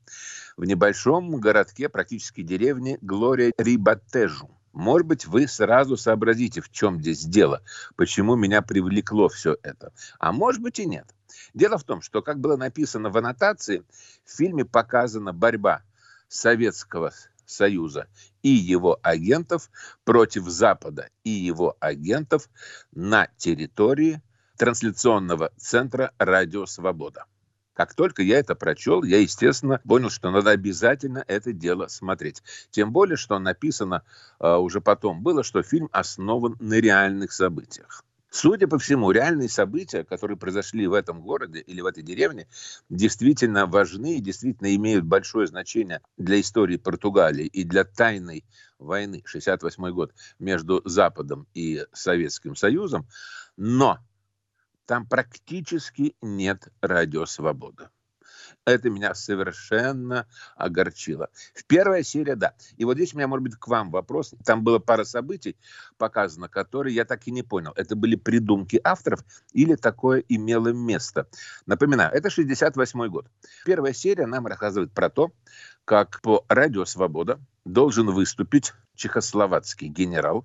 в 0.56 0.64
небольшом 0.64 1.42
городке, 1.42 1.90
практически 1.90 2.42
деревне 2.42 2.98
Глория 3.02 3.52
Рибатежу. 3.58 4.50
Может 4.72 5.08
быть, 5.08 5.28
вы 5.28 5.46
сразу 5.48 5.98
сообразите, 5.98 6.62
в 6.62 6.72
чем 6.72 7.02
здесь 7.02 7.26
дело, 7.26 7.62
почему 7.98 8.38
меня 8.38 8.62
привлекло 8.62 9.28
все 9.28 9.58
это. 9.62 9.92
А 10.20 10.32
может 10.32 10.62
быть 10.62 10.80
и 10.80 10.86
нет. 10.86 11.14
Дело 11.54 11.78
в 11.78 11.84
том, 11.84 12.02
что, 12.02 12.22
как 12.22 12.40
было 12.40 12.56
написано 12.56 13.10
в 13.10 13.18
аннотации, 13.18 13.84
в 14.24 14.38
фильме 14.38 14.64
показана 14.64 15.34
борьба 15.34 15.82
советского 16.30 17.12
Союза 17.48 18.08
и 18.44 18.50
его 18.50 19.00
агентов 19.02 19.72
против 20.04 20.48
Запада 20.48 21.10
и 21.24 21.32
его 21.32 21.76
агентов 21.80 22.50
на 22.94 23.28
территории 23.38 24.22
трансляционного 24.58 25.52
центра 25.58 26.12
«Радио 26.20 26.66
Свобода». 26.66 27.26
Как 27.74 27.94
только 27.94 28.24
я 28.24 28.40
это 28.40 28.56
прочел, 28.56 29.04
я, 29.04 29.20
естественно, 29.20 29.80
понял, 29.88 30.10
что 30.10 30.32
надо 30.32 30.50
обязательно 30.50 31.24
это 31.28 31.54
дело 31.54 31.88
смотреть. 31.88 32.42
Тем 32.72 32.92
более, 32.92 33.18
что 33.18 33.38
написано 33.38 34.04
э, 34.40 34.56
уже 34.56 34.82
потом 34.82 35.22
было, 35.22 35.44
что 35.44 35.62
фильм 35.62 35.88
основан 35.92 36.58
на 36.60 36.74
реальных 36.80 37.32
событиях. 37.32 38.04
Судя 38.40 38.68
по 38.68 38.78
всему, 38.78 39.10
реальные 39.10 39.50
события, 39.50 40.04
которые 40.04 40.38
произошли 40.38 40.86
в 40.86 40.94
этом 40.94 41.24
городе 41.24 41.60
или 41.60 41.82
в 41.82 41.88
этой 41.88 42.04
деревне, 42.04 42.48
действительно 42.88 43.66
важны 43.66 44.18
и 44.18 44.22
действительно 44.22 44.76
имеют 44.76 45.06
большое 45.06 45.48
значение 45.48 46.02
для 46.18 46.40
истории 46.40 46.78
Португалии 46.78 47.48
и 47.48 47.64
для 47.64 47.84
тайной 47.84 48.46
войны 48.78 49.24
68 49.26 49.90
год 49.90 50.14
между 50.38 50.84
Западом 50.86 51.48
и 51.56 51.84
Советским 51.94 52.56
Союзом. 52.56 53.08
Но 53.56 53.98
там 54.86 55.08
практически 55.08 56.16
нет 56.22 56.68
радио 56.80 57.26
«Свобода». 57.26 57.90
Это 58.68 58.90
меня 58.90 59.16
совершенно 59.16 60.28
огорчило. 60.58 61.30
В 61.56 61.64
первая 61.64 62.04
серия, 62.04 62.36
да. 62.36 62.54
И 62.76 62.84
вот 62.84 62.98
здесь 62.98 63.14
у 63.14 63.18
меня, 63.18 63.30
может 63.30 63.44
быть, 63.44 63.56
к 63.56 63.66
вам 63.70 63.92
вопрос. 63.92 64.36
Там 64.44 64.66
было 64.66 64.78
пара 64.78 65.06
событий 65.06 65.56
показано, 65.98 66.50
которые 66.50 66.94
я 66.94 67.06
так 67.06 67.26
и 67.28 67.32
не 67.32 67.44
понял. 67.44 67.72
Это 67.78 67.96
были 67.96 68.18
придумки 68.18 68.78
авторов 68.84 69.24
или 69.54 69.76
такое 69.76 70.22
имело 70.28 70.74
место? 70.74 71.30
Напоминаю, 71.66 72.14
это 72.14 72.30
68 72.30 73.08
год. 73.08 73.28
Первая 73.64 73.94
серия 73.94 74.26
нам 74.26 74.46
рассказывает 74.48 74.92
про 74.92 75.10
то, 75.10 75.32
как 75.86 76.20
по 76.20 76.44
радио 76.50 76.84
«Свобода» 76.84 77.40
должен 77.64 78.12
выступить 78.12 78.74
чехословацкий 78.96 79.88
генерал, 79.88 80.44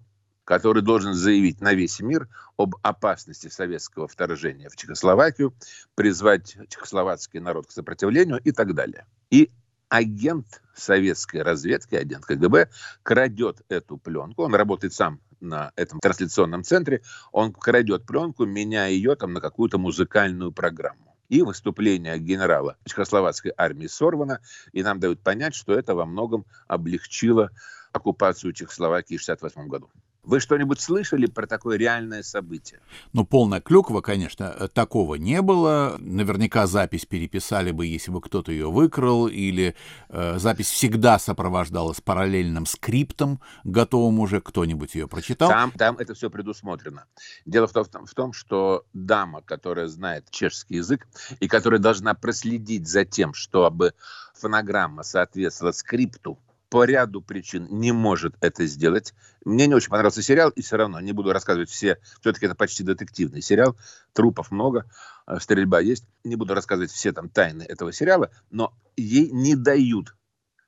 который 0.53 0.83
должен 0.83 1.15
заявить 1.15 1.63
на 1.63 1.73
весь 1.73 2.01
мир 2.01 2.29
об 2.59 2.75
опасности 2.83 3.49
советского 3.49 4.07
вторжения 4.07 4.69
в 4.69 4.77
Чехословакию, 4.77 5.55
призвать 5.95 6.59
чехословацкий 6.69 7.41
народ 7.41 7.69
к 7.69 7.71
сопротивлению 7.71 8.39
и 8.39 8.53
так 8.53 8.75
далее. 8.75 9.07
И 9.31 9.51
агент 9.89 10.61
советской 10.75 11.41
разведки, 11.41 11.95
агент 11.95 12.27
КГБ, 12.27 12.69
крадет 13.03 13.63
эту 13.71 13.97
пленку. 13.97 14.43
Он 14.43 14.55
работает 14.55 14.93
сам 14.93 15.21
на 15.41 15.73
этом 15.75 16.01
трансляционном 16.01 16.65
центре. 16.65 17.01
Он 17.33 17.55
крадет 17.55 18.05
пленку, 18.05 18.45
меняя 18.45 18.91
ее 18.91 19.17
там 19.17 19.33
на 19.33 19.41
какую-то 19.41 19.79
музыкальную 19.79 20.53
программу. 20.53 21.17
И 21.31 21.41
выступление 21.41 22.19
генерала 22.19 22.77
Чехословацкой 22.85 23.55
армии 23.57 23.87
сорвано, 23.87 24.41
и 24.73 24.83
нам 24.83 25.01
дают 25.01 25.21
понять, 25.21 25.55
что 25.55 25.73
это 25.73 25.95
во 25.95 26.05
многом 26.05 26.45
облегчило 26.69 27.51
оккупацию 27.93 28.53
Чехословакии 28.53 29.17
в 29.17 29.23
1968 29.23 29.69
году. 29.71 29.91
Вы 30.25 30.39
что-нибудь 30.39 30.81
слышали 30.81 31.27
про 31.27 31.49
такое 31.49 31.77
реальное 31.77 32.23
событие? 32.23 32.79
Ну, 33.13 33.25
полная 33.25 33.61
клюква, 33.61 34.03
конечно, 34.03 34.55
э, 34.57 34.69
такого 34.69 35.17
не 35.17 35.43
было. 35.43 35.97
Наверняка 35.99 36.69
запись 36.69 37.07
переписали 37.07 37.73
бы, 37.73 37.87
если 37.87 38.13
бы 38.13 38.21
кто-то 38.21 38.53
ее 38.53 38.71
выкрал, 38.71 39.27
или 39.27 39.75
э, 40.09 40.39
запись 40.39 40.71
всегда 40.71 41.19
сопровождалась 41.19 42.01
параллельным 42.01 42.67
скриптом, 42.67 43.41
готовым 43.65 44.21
уже 44.21 44.41
кто-нибудь 44.41 44.95
ее 44.95 45.09
прочитал. 45.09 45.49
Там, 45.49 45.73
там 45.73 45.97
это 45.99 46.15
все 46.15 46.31
предусмотрено. 46.31 47.05
Дело 47.45 47.67
в 47.67 47.73
том, 47.73 47.85
в 48.07 48.15
том, 48.15 48.33
что 48.33 48.85
дама, 48.93 49.43
которая 49.43 49.89
знает 49.89 50.31
чешский 50.31 50.77
язык 50.77 51.09
и 51.41 51.49
которая 51.49 51.81
должна 51.81 52.15
проследить 52.15 52.87
за 52.87 53.05
тем, 53.05 53.35
чтобы 53.35 53.95
фонограмма 54.35 55.03
соответствовала 55.03 55.73
скрипту, 55.73 56.39
по 56.73 56.87
ряду 56.87 57.21
причин 57.21 57.69
не 57.69 57.93
может 57.93 58.35
это 58.41 58.65
сделать. 58.65 59.13
Мне 59.45 59.67
не 59.67 59.75
очень 59.75 59.91
понравился 59.91 60.23
сериал, 60.23 60.49
и 60.49 60.63
все 60.63 60.79
равно 60.79 61.01
не 61.01 61.13
буду 61.13 61.31
рассказывать 61.31 61.69
все. 61.69 61.99
Все-таки 62.23 62.47
это 62.47 62.55
почти 62.55 62.83
детективный 62.83 63.43
сериал. 63.43 63.77
Трупов 64.15 64.51
много, 64.51 64.87
э, 65.27 65.39
стрельба 65.39 65.81
есть. 65.81 66.07
Не 66.25 66.35
буду 66.35 66.55
рассказывать 66.55 66.91
все 66.91 67.13
там 67.13 67.29
тайны 67.29 67.65
этого 67.65 67.93
сериала, 67.93 68.31
но 68.51 68.73
ей 68.97 69.31
не 69.31 69.55
дают 69.55 70.17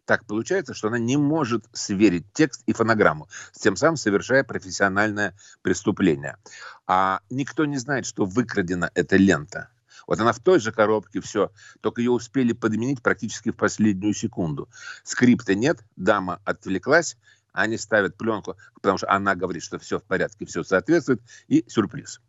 так 0.05 0.27
получается, 0.27 0.75
что 0.75 0.89
она 0.89 0.99
не 0.99 1.17
может 1.17 1.65
сверить 1.73 2.27
текст 2.35 2.63
и 2.67 2.75
фонограмму, 2.75 3.27
тем 3.55 3.75
самым 3.75 3.97
совершая 3.97 4.45
профессиональное 4.45 5.35
преступление. 5.63 6.37
А 6.87 7.21
никто 7.31 7.65
не 7.65 7.79
знает, 7.79 8.05
что 8.05 8.27
выкрадена 8.27 8.91
эта 8.95 9.17
лента. 9.17 9.71
Вот 10.07 10.21
она 10.21 10.33
в 10.33 10.39
той 10.41 10.61
же 10.61 10.73
коробке, 10.73 11.21
все, 11.21 11.51
только 11.81 12.01
ее 12.01 12.11
успели 12.11 12.53
подменить 12.53 13.03
практически 13.03 13.51
в 13.51 13.57
последнюю 13.57 14.15
секунду. 14.15 14.69
Скрипта 15.03 15.55
нет, 15.55 15.85
дама 15.97 16.41
отвлеклась, 16.45 17.17
они 17.53 17.79
ставят 17.79 18.17
пленку, 18.17 18.57
потому 18.75 18.99
что 18.99 19.11
она 19.11 19.35
говорит, 19.35 19.63
что 19.63 19.79
все 19.79 19.99
в 19.99 20.03
порядке, 20.05 20.45
все 20.47 20.65
соответствует, 20.65 21.23
и 21.49 21.65
сюрприз. 21.69 22.21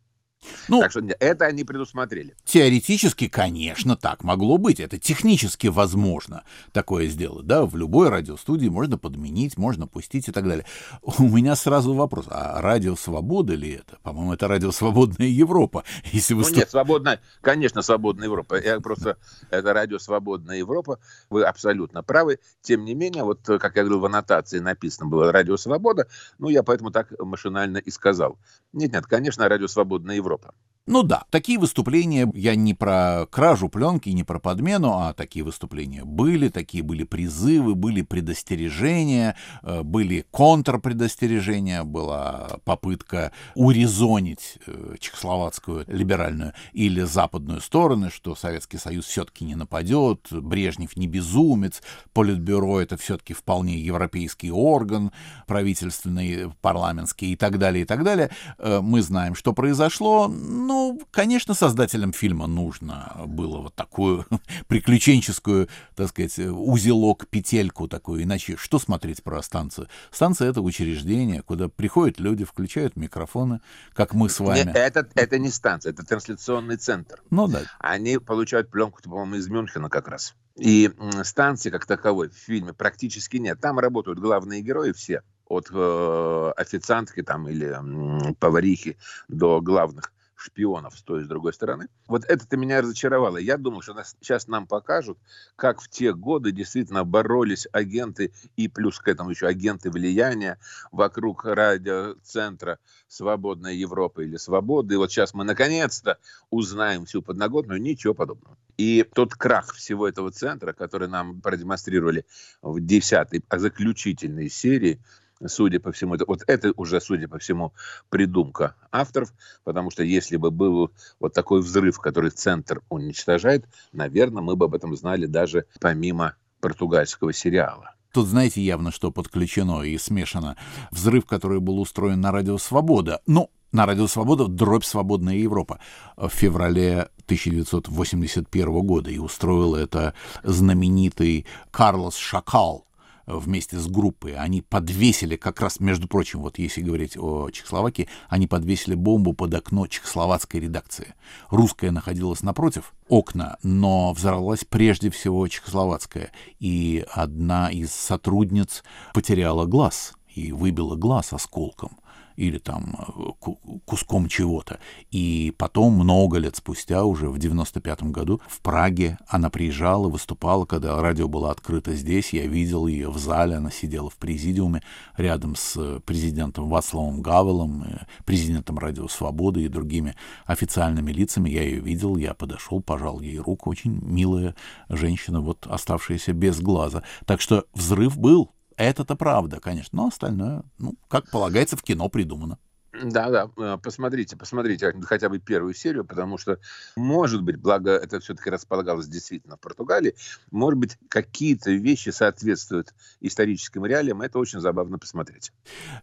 Ну, 0.68 0.80
так 0.80 0.90
что 0.90 1.00
это 1.20 1.46
они 1.46 1.64
предусмотрели. 1.64 2.34
Теоретически, 2.44 3.28
конечно, 3.28 3.96
так 3.96 4.24
могло 4.24 4.58
быть. 4.58 4.80
Это 4.80 4.98
технически 4.98 5.68
возможно 5.68 6.44
такое 6.72 7.06
сделать. 7.06 7.46
Да, 7.46 7.66
в 7.66 7.76
любой 7.76 8.08
радиостудии 8.08 8.68
можно 8.68 8.98
подменить, 8.98 9.56
можно 9.56 9.86
пустить 9.86 10.28
и 10.28 10.32
так 10.32 10.46
далее. 10.46 10.66
У 11.02 11.28
меня 11.28 11.56
сразу 11.56 11.94
вопрос. 11.94 12.26
А 12.28 12.60
радио 12.60 12.96
Свобода 12.96 13.54
ли 13.54 13.72
это? 13.72 13.98
По-моему, 14.02 14.34
это 14.34 14.48
радио 14.48 14.72
Свободная 14.72 15.28
Европа. 15.28 15.84
Если 16.12 16.34
вы... 16.34 16.42
Ну 16.42 16.50
нет, 16.50 16.70
свободная, 16.70 17.20
конечно, 17.40 17.82
Свободная 17.82 18.26
Европа. 18.26 18.60
Я 18.60 18.80
просто... 18.80 19.18
Это 19.50 19.72
радио 19.72 19.98
Свободная 19.98 20.58
Европа. 20.58 20.98
Вы 21.30 21.44
абсолютно 21.44 22.02
правы. 22.02 22.38
Тем 22.62 22.84
не 22.84 22.94
менее, 22.94 23.24
вот, 23.24 23.40
как 23.44 23.76
я 23.76 23.82
говорил, 23.82 24.00
в 24.00 24.04
аннотации 24.06 24.58
написано 24.58 25.08
было 25.08 25.32
радио 25.32 25.56
Свобода. 25.56 26.08
Ну, 26.38 26.48
я 26.48 26.62
поэтому 26.62 26.90
так 26.90 27.12
машинально 27.18 27.78
и 27.78 27.90
сказал. 27.90 28.38
Нет, 28.76 28.92
нет, 28.92 29.06
конечно, 29.06 29.48
радио 29.48 29.66
Свободная 29.66 30.14
Европа. 30.14 30.54
Ну 30.88 31.02
да, 31.02 31.24
такие 31.30 31.58
выступления, 31.58 32.30
я 32.32 32.54
не 32.54 32.72
про 32.72 33.26
кражу 33.28 33.68
пленки, 33.68 34.08
не 34.10 34.22
про 34.22 34.38
подмену, 34.38 34.92
а 34.98 35.14
такие 35.14 35.44
выступления 35.44 36.04
были, 36.04 36.48
такие 36.48 36.84
были 36.84 37.02
призывы, 37.02 37.74
были 37.74 38.02
предостережения, 38.02 39.36
э, 39.64 39.82
были 39.82 40.24
контрпредостережения, 40.30 41.82
была 41.82 42.60
попытка 42.64 43.32
урезонить 43.56 44.58
э, 44.68 44.94
чехословацкую 45.00 45.86
либеральную 45.88 46.52
или 46.72 47.00
западную 47.00 47.60
стороны, 47.62 48.08
что 48.10 48.36
Советский 48.36 48.78
Союз 48.78 49.06
все-таки 49.06 49.44
не 49.44 49.56
нападет, 49.56 50.28
Брежнев 50.30 50.96
не 50.96 51.08
безумец, 51.08 51.82
Политбюро 52.12 52.80
это 52.80 52.96
все-таки 52.96 53.34
вполне 53.34 53.76
европейский 53.76 54.52
орган, 54.52 55.10
правительственный, 55.48 56.52
парламентский 56.60 57.32
и 57.32 57.36
так 57.36 57.58
далее, 57.58 57.82
и 57.82 57.86
так 57.86 58.04
далее. 58.04 58.30
Э, 58.58 58.78
мы 58.80 59.02
знаем, 59.02 59.34
что 59.34 59.52
произошло, 59.52 60.28
ну, 60.28 60.75
ну, 60.76 61.00
конечно, 61.10 61.54
создателям 61.54 62.12
фильма 62.12 62.46
нужно 62.46 63.12
было 63.26 63.58
вот 63.58 63.74
такую 63.74 64.26
приключенческую, 64.68 65.68
так 65.94 66.08
сказать, 66.08 66.38
узелок, 66.38 67.26
петельку 67.28 67.88
такую. 67.88 68.22
Иначе 68.22 68.56
что 68.56 68.78
смотреть 68.78 69.22
про 69.22 69.42
станцию? 69.42 69.88
Станция— 70.10 70.50
это 70.50 70.60
учреждение, 70.60 71.42
куда 71.42 71.68
приходят 71.68 72.20
люди, 72.20 72.44
включают 72.44 72.96
микрофоны, 72.96 73.60
как 73.94 74.12
мы 74.12 74.28
с 74.28 74.38
вами. 74.38 74.66
Нет, 74.66 74.76
это, 74.76 75.08
это 75.14 75.38
не 75.38 75.50
станция, 75.50 75.92
это 75.92 76.04
трансляционный 76.04 76.76
центр. 76.76 77.22
Ну 77.30 77.48
да. 77.48 77.62
Они 77.78 78.18
получают 78.18 78.70
пленку, 78.70 79.00
по-моему, 79.02 79.36
из 79.36 79.48
Мюнхена 79.48 79.88
как 79.88 80.08
раз. 80.08 80.34
И 80.56 80.90
станции 81.22 81.70
как 81.70 81.86
таковой 81.86 82.28
в 82.28 82.34
фильме 82.34 82.74
практически 82.74 83.38
нет. 83.38 83.60
Там 83.60 83.78
работают 83.78 84.18
главные 84.18 84.60
герои 84.60 84.92
все 84.92 85.22
от 85.48 85.68
э, 85.72 86.52
официантки 86.56 87.22
там 87.22 87.48
или 87.48 87.68
э, 87.68 88.34
поварихи 88.38 88.98
до 89.28 89.60
главных 89.60 90.12
шпионов 90.36 90.98
с 90.98 91.02
той 91.02 91.22
и 91.22 91.24
с 91.24 91.26
другой 91.26 91.52
стороны. 91.52 91.88
Вот 92.06 92.24
это-то 92.24 92.56
меня 92.56 92.82
разочаровало. 92.82 93.38
Я 93.38 93.56
думал, 93.56 93.82
что 93.82 93.94
нас, 93.94 94.14
сейчас 94.20 94.46
нам 94.46 94.66
покажут, 94.66 95.18
как 95.56 95.80
в 95.80 95.88
те 95.88 96.12
годы 96.12 96.52
действительно 96.52 97.04
боролись 97.04 97.66
агенты 97.72 98.32
и 98.56 98.68
плюс 98.68 99.00
к 99.00 99.08
этому 99.08 99.30
еще 99.30 99.46
агенты 99.46 99.90
влияния 99.90 100.58
вокруг 100.92 101.44
радиоцентра 101.44 102.78
«Свободная 103.08 103.72
Европа» 103.72 104.20
или 104.20 104.36
«Свобода». 104.36 104.94
И 104.94 104.96
вот 104.98 105.10
сейчас 105.10 105.32
мы 105.32 105.44
наконец-то 105.44 106.18
узнаем 106.50 107.06
всю 107.06 107.22
подноготную. 107.22 107.80
Ничего 107.80 108.14
подобного. 108.14 108.56
И 108.76 109.04
тот 109.14 109.34
крах 109.34 109.72
всего 109.72 110.06
этого 110.06 110.30
центра, 110.30 110.74
который 110.74 111.08
нам 111.08 111.40
продемонстрировали 111.40 112.26
в 112.60 112.78
десятой, 112.80 113.42
заключительной 113.50 114.50
серии– 114.50 115.00
судя 115.44 115.80
по 115.80 115.92
всему, 115.92 116.14
это, 116.14 116.24
вот 116.26 116.42
это 116.46 116.72
уже, 116.76 117.00
судя 117.00 117.28
по 117.28 117.38
всему, 117.38 117.72
придумка 118.08 118.74
авторов, 118.90 119.32
потому 119.64 119.90
что 119.90 120.02
если 120.02 120.36
бы 120.36 120.50
был 120.50 120.90
вот 121.20 121.32
такой 121.32 121.60
взрыв, 121.60 121.98
который 122.00 122.30
центр 122.30 122.82
уничтожает, 122.88 123.66
наверное, 123.92 124.42
мы 124.42 124.56
бы 124.56 124.66
об 124.66 124.74
этом 124.74 124.96
знали 124.96 125.26
даже 125.26 125.66
помимо 125.80 126.34
португальского 126.60 127.32
сериала. 127.32 127.94
Тут, 128.12 128.28
знаете, 128.28 128.62
явно, 128.62 128.90
что 128.90 129.12
подключено 129.12 129.82
и 129.82 129.98
смешано. 129.98 130.56
Взрыв, 130.90 131.26
который 131.26 131.60
был 131.60 131.78
устроен 131.78 132.20
на 132.20 132.32
Радио 132.32 132.56
Свобода. 132.56 133.20
Ну, 133.26 133.50
на 133.72 133.84
Радио 133.84 134.06
Свобода 134.06 134.46
дробь 134.46 134.84
«Свободная 134.84 135.34
Европа» 135.34 135.80
в 136.16 136.30
феврале 136.30 137.10
1981 137.26 138.86
года. 138.86 139.10
И 139.10 139.18
устроил 139.18 139.74
это 139.74 140.14
знаменитый 140.42 141.46
Карлос 141.70 142.16
Шакал, 142.16 142.85
вместе 143.26 143.78
с 143.78 143.86
группой. 143.88 144.34
Они 144.34 144.62
подвесили 144.62 145.36
как 145.36 145.60
раз, 145.60 145.80
между 145.80 146.08
прочим, 146.08 146.40
вот 146.40 146.58
если 146.58 146.82
говорить 146.82 147.16
о 147.16 147.50
Чехословакии, 147.50 148.08
они 148.28 148.46
подвесили 148.46 148.94
бомбу 148.94 149.32
под 149.32 149.54
окно 149.54 149.86
чехословацкой 149.86 150.60
редакции. 150.60 151.14
Русская 151.50 151.90
находилась 151.90 152.42
напротив 152.42 152.94
окна, 153.08 153.58
но 153.62 154.12
взорвалась 154.12 154.64
прежде 154.64 155.10
всего 155.10 155.46
чехословацкая. 155.48 156.30
И 156.60 157.04
одна 157.10 157.70
из 157.70 157.92
сотрудниц 157.92 158.84
потеряла 159.12 159.66
глаз 159.66 160.14
и 160.34 160.52
выбила 160.52 160.96
глаз 160.96 161.32
осколком 161.32 161.98
или 162.36 162.58
там 162.58 162.96
э, 162.98 163.48
куском 163.84 164.28
чего-то. 164.28 164.78
И 165.10 165.52
потом, 165.58 165.94
много 165.94 166.38
лет 166.38 166.56
спустя, 166.56 167.04
уже 167.04 167.28
в 167.28 167.36
95-м 167.36 168.12
году, 168.12 168.40
в 168.48 168.60
Праге 168.60 169.18
она 169.26 169.50
приезжала, 169.50 170.08
выступала, 170.08 170.66
когда 170.66 171.00
радио 171.00 171.28
было 171.28 171.50
открыто 171.50 171.94
здесь, 171.94 172.32
я 172.32 172.46
видел 172.46 172.86
ее 172.86 173.10
в 173.10 173.18
зале, 173.18 173.56
она 173.56 173.70
сидела 173.70 174.10
в 174.10 174.16
президиуме 174.16 174.82
рядом 175.16 175.56
с 175.56 176.00
президентом 176.04 176.68
Вацлавом 176.68 177.22
Гавелом, 177.22 177.84
э, 177.84 178.06
президентом 178.24 178.78
Радио 178.78 179.08
Свободы 179.08 179.62
и 179.62 179.68
другими 179.68 180.14
официальными 180.44 181.12
лицами. 181.12 181.50
Я 181.50 181.62
ее 181.62 181.80
видел, 181.80 182.16
я 182.16 182.34
подошел, 182.34 182.80
пожал 182.80 183.20
ей 183.20 183.38
руку, 183.38 183.70
очень 183.70 183.98
милая 184.02 184.54
женщина, 184.88 185.40
вот 185.40 185.66
оставшаяся 185.66 186.32
без 186.32 186.60
глаза. 186.60 187.02
Так 187.24 187.40
что 187.40 187.64
взрыв 187.74 188.18
был, 188.18 188.50
это-то 188.76 189.16
правда, 189.16 189.60
конечно, 189.60 189.96
но 189.96 190.08
остальное, 190.08 190.62
ну, 190.78 190.94
как 191.08 191.30
полагается, 191.30 191.76
в 191.76 191.82
кино 191.82 192.08
придумано. 192.08 192.58
Да, 193.02 193.30
да, 193.30 193.50
э, 193.56 193.78
посмотрите, 193.82 194.36
посмотрите 194.36 194.94
хотя 195.02 195.28
бы 195.28 195.38
первую 195.38 195.74
серию, 195.74 196.04
потому 196.04 196.38
что, 196.38 196.58
может 196.96 197.42
быть, 197.42 197.56
благо 197.56 197.90
это 197.90 198.20
все-таки 198.20 198.50
располагалось 198.50 199.06
действительно 199.06 199.56
в 199.56 199.60
Португалии, 199.60 200.14
может 200.50 200.78
быть, 200.78 200.98
какие-то 201.08 201.70
вещи 201.70 202.10
соответствуют 202.10 202.94
историческим 203.20 203.84
реалиям, 203.86 204.22
это 204.22 204.38
очень 204.38 204.60
забавно 204.60 204.98
посмотреть. 204.98 205.52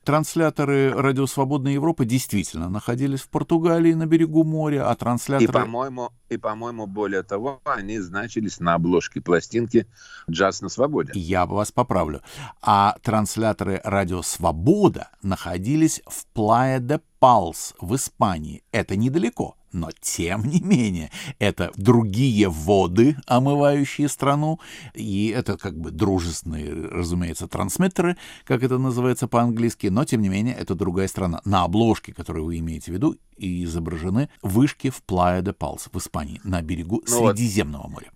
Трансляторы 0.03 0.93
Радио 0.93 1.25
Свободной 1.25 1.73
Европы 1.73 2.05
действительно 2.05 2.69
находились 2.69 3.21
в 3.21 3.29
Португалии 3.29 3.93
на 3.93 4.05
берегу 4.05 4.43
моря, 4.43 4.89
а 4.89 4.95
трансляторы... 4.95 5.49
И, 5.49 5.51
по-моему, 5.51 6.11
и, 6.29 6.37
по-моему, 6.37 6.87
более 6.87 7.23
того, 7.23 7.61
они 7.63 7.99
значились 7.99 8.59
на 8.59 8.73
обложке 8.75 9.21
пластинки 9.21 9.87
«Джаз 10.29 10.61
на 10.61 10.69
свободе». 10.69 11.11
Я 11.13 11.45
вас 11.45 11.71
поправлю. 11.71 12.21
А 12.61 12.95
трансляторы 13.01 13.81
«Радио 13.83 14.21
Свобода» 14.21 15.09
находились 15.21 16.01
в 16.07 16.25
Плая 16.33 16.79
Палс 17.19 17.73
в 17.79 17.95
Испании. 17.95 18.63
Это 18.71 18.95
недалеко. 18.95 19.55
Но, 19.71 19.89
тем 19.99 20.45
не 20.45 20.61
менее, 20.61 21.09
это 21.39 21.71
другие 21.75 22.47
воды, 22.47 23.17
омывающие 23.25 24.07
страну, 24.07 24.59
и 24.93 25.33
это 25.35 25.57
как 25.57 25.79
бы 25.79 25.89
дружественные, 25.89 26.71
разумеется, 26.71 27.47
трансмиттеры, 27.47 28.15
как 28.43 28.61
это 28.61 28.77
называется 28.77 29.27
по-английски, 29.27 29.87
но, 29.87 30.05
тем 30.05 30.21
не 30.21 30.29
менее, 30.29 30.53
это 30.53 30.75
другая 30.75 31.07
страна. 31.07 31.41
На 31.43 31.63
обложке, 31.63 32.13
которую 32.13 32.45
вы 32.45 32.59
имеете 32.59 32.91
в 32.91 32.93
виду, 32.93 33.15
изображены 33.35 34.29
вышки 34.43 34.91
в 34.91 35.01
Плая 35.01 35.41
де 35.41 35.53
Палс 35.53 35.89
в 35.91 35.97
Испании, 35.97 36.39
на 36.43 36.61
берегу 36.61 37.01
ну 37.07 37.31
Средиземного 37.31 37.87
моря. 37.87 38.11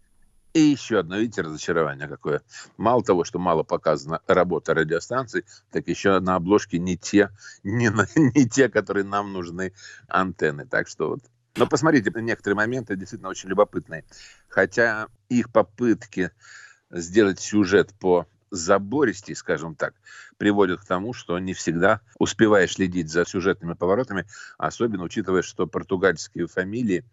И 0.57 0.59
еще 0.59 0.97
одно, 0.97 1.17
видите, 1.17 1.43
разочарование 1.43 2.07
какое. 2.07 2.41
Мало 2.77 3.03
того, 3.03 3.23
что 3.23 3.37
мало 3.37 3.61
показана 3.61 4.21
работа 4.25 4.73
радиостанций, 4.73 5.45
так 5.71 5.87
еще 5.87 6.19
на 6.19 6.33
обложке 6.33 6.79
не 6.79 6.97
те, 6.97 7.29
не, 7.61 7.91
на, 7.91 8.07
не 8.15 8.49
те, 8.49 8.67
которые 8.67 9.03
нам 9.03 9.33
нужны 9.33 9.73
антенны. 10.07 10.65
Так 10.65 10.87
что 10.87 11.09
вот. 11.09 11.19
Но 11.57 11.67
посмотрите, 11.67 12.11
некоторые 12.15 12.55
моменты 12.55 12.95
действительно 12.95 13.29
очень 13.29 13.49
любопытные. 13.49 14.03
Хотя 14.49 15.09
их 15.29 15.51
попытки 15.51 16.31
сделать 16.89 17.39
сюжет 17.39 17.93
по 17.99 18.25
забористей, 18.49 19.35
скажем 19.35 19.75
так, 19.75 19.93
приводят 20.37 20.81
к 20.81 20.85
тому, 20.85 21.13
что 21.13 21.37
не 21.37 21.53
всегда 21.53 22.01
успеваешь 22.17 22.73
следить 22.73 23.11
за 23.11 23.25
сюжетными 23.25 23.73
поворотами, 23.73 24.25
особенно 24.57 25.03
учитывая, 25.03 25.43
что 25.43 25.67
португальские 25.67 26.47
фамилии 26.47 27.05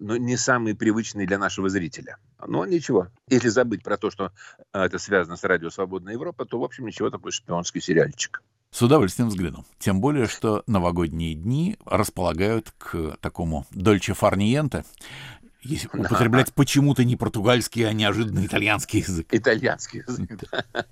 но 0.00 0.16
не 0.16 0.36
самые 0.36 0.74
привычные 0.74 1.26
для 1.26 1.38
нашего 1.38 1.68
зрителя. 1.68 2.16
Но 2.44 2.66
ничего. 2.66 3.08
Если 3.28 3.48
забыть 3.48 3.84
про 3.84 3.96
то, 3.96 4.10
что 4.10 4.32
э, 4.72 4.82
это 4.82 4.98
связано 4.98 5.36
с 5.36 5.44
радио 5.44 5.70
«Свободная 5.70 6.14
Европа», 6.14 6.44
то, 6.44 6.58
в 6.58 6.64
общем, 6.64 6.86
ничего, 6.86 7.10
такой 7.10 7.30
шпионский 7.30 7.80
сериальчик. 7.80 8.42
С 8.70 8.82
удовольствием 8.82 9.28
взгляну. 9.28 9.64
Тем 9.78 10.00
более, 10.00 10.26
что 10.26 10.62
новогодние 10.66 11.34
дни 11.34 11.76
располагают 11.84 12.72
к 12.78 13.16
такому 13.20 13.66
дольче 13.72 14.14
фарниенте, 14.14 14.84
если 15.62 15.88
употреблять 15.88 16.54
почему-то 16.54 17.04
не 17.04 17.16
португальский, 17.16 17.86
а 17.86 17.92
неожиданно 17.92 18.44
итальянский 18.46 19.00
язык. 19.00 19.26
Итальянский 19.30 20.02
язык, 20.06 20.30
да. 20.50 20.86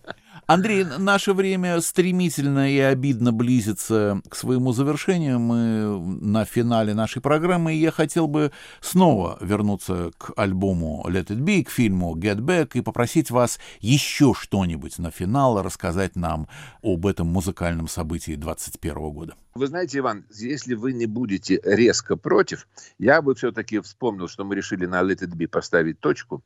Андрей, 0.50 0.82
наше 0.82 1.34
время 1.34 1.78
стремительно 1.82 2.72
и 2.72 2.78
обидно 2.78 3.34
близится 3.34 4.22
к 4.30 4.34
своему 4.34 4.72
завершению. 4.72 5.38
Мы 5.38 6.00
на 6.22 6.46
финале 6.46 6.94
нашей 6.94 7.20
программы, 7.20 7.74
и 7.74 7.76
я 7.76 7.90
хотел 7.90 8.28
бы 8.28 8.50
снова 8.80 9.36
вернуться 9.42 10.10
к 10.16 10.32
альбому 10.38 11.04
Let 11.06 11.26
It 11.26 11.40
Be, 11.40 11.64
к 11.64 11.68
фильму 11.68 12.16
Get 12.16 12.38
Back, 12.38 12.70
и 12.72 12.80
попросить 12.80 13.30
вас 13.30 13.60
еще 13.80 14.32
что-нибудь 14.32 14.98
на 14.98 15.10
финал 15.10 15.62
рассказать 15.62 16.16
нам 16.16 16.48
об 16.82 17.06
этом 17.06 17.26
музыкальном 17.26 17.86
событии 17.86 18.34
2021 18.34 19.10
года. 19.10 19.34
Вы 19.54 19.66
знаете, 19.66 19.98
Иван, 19.98 20.24
если 20.30 20.72
вы 20.72 20.94
не 20.94 21.04
будете 21.04 21.60
резко 21.62 22.16
против, 22.16 22.66
я 22.98 23.20
бы 23.20 23.34
все-таки 23.34 23.80
вспомнил, 23.80 24.28
что 24.28 24.44
мы 24.46 24.54
решили 24.54 24.86
на 24.86 25.02
Let 25.02 25.18
It 25.18 25.36
Be 25.36 25.46
поставить 25.46 26.00
точку. 26.00 26.42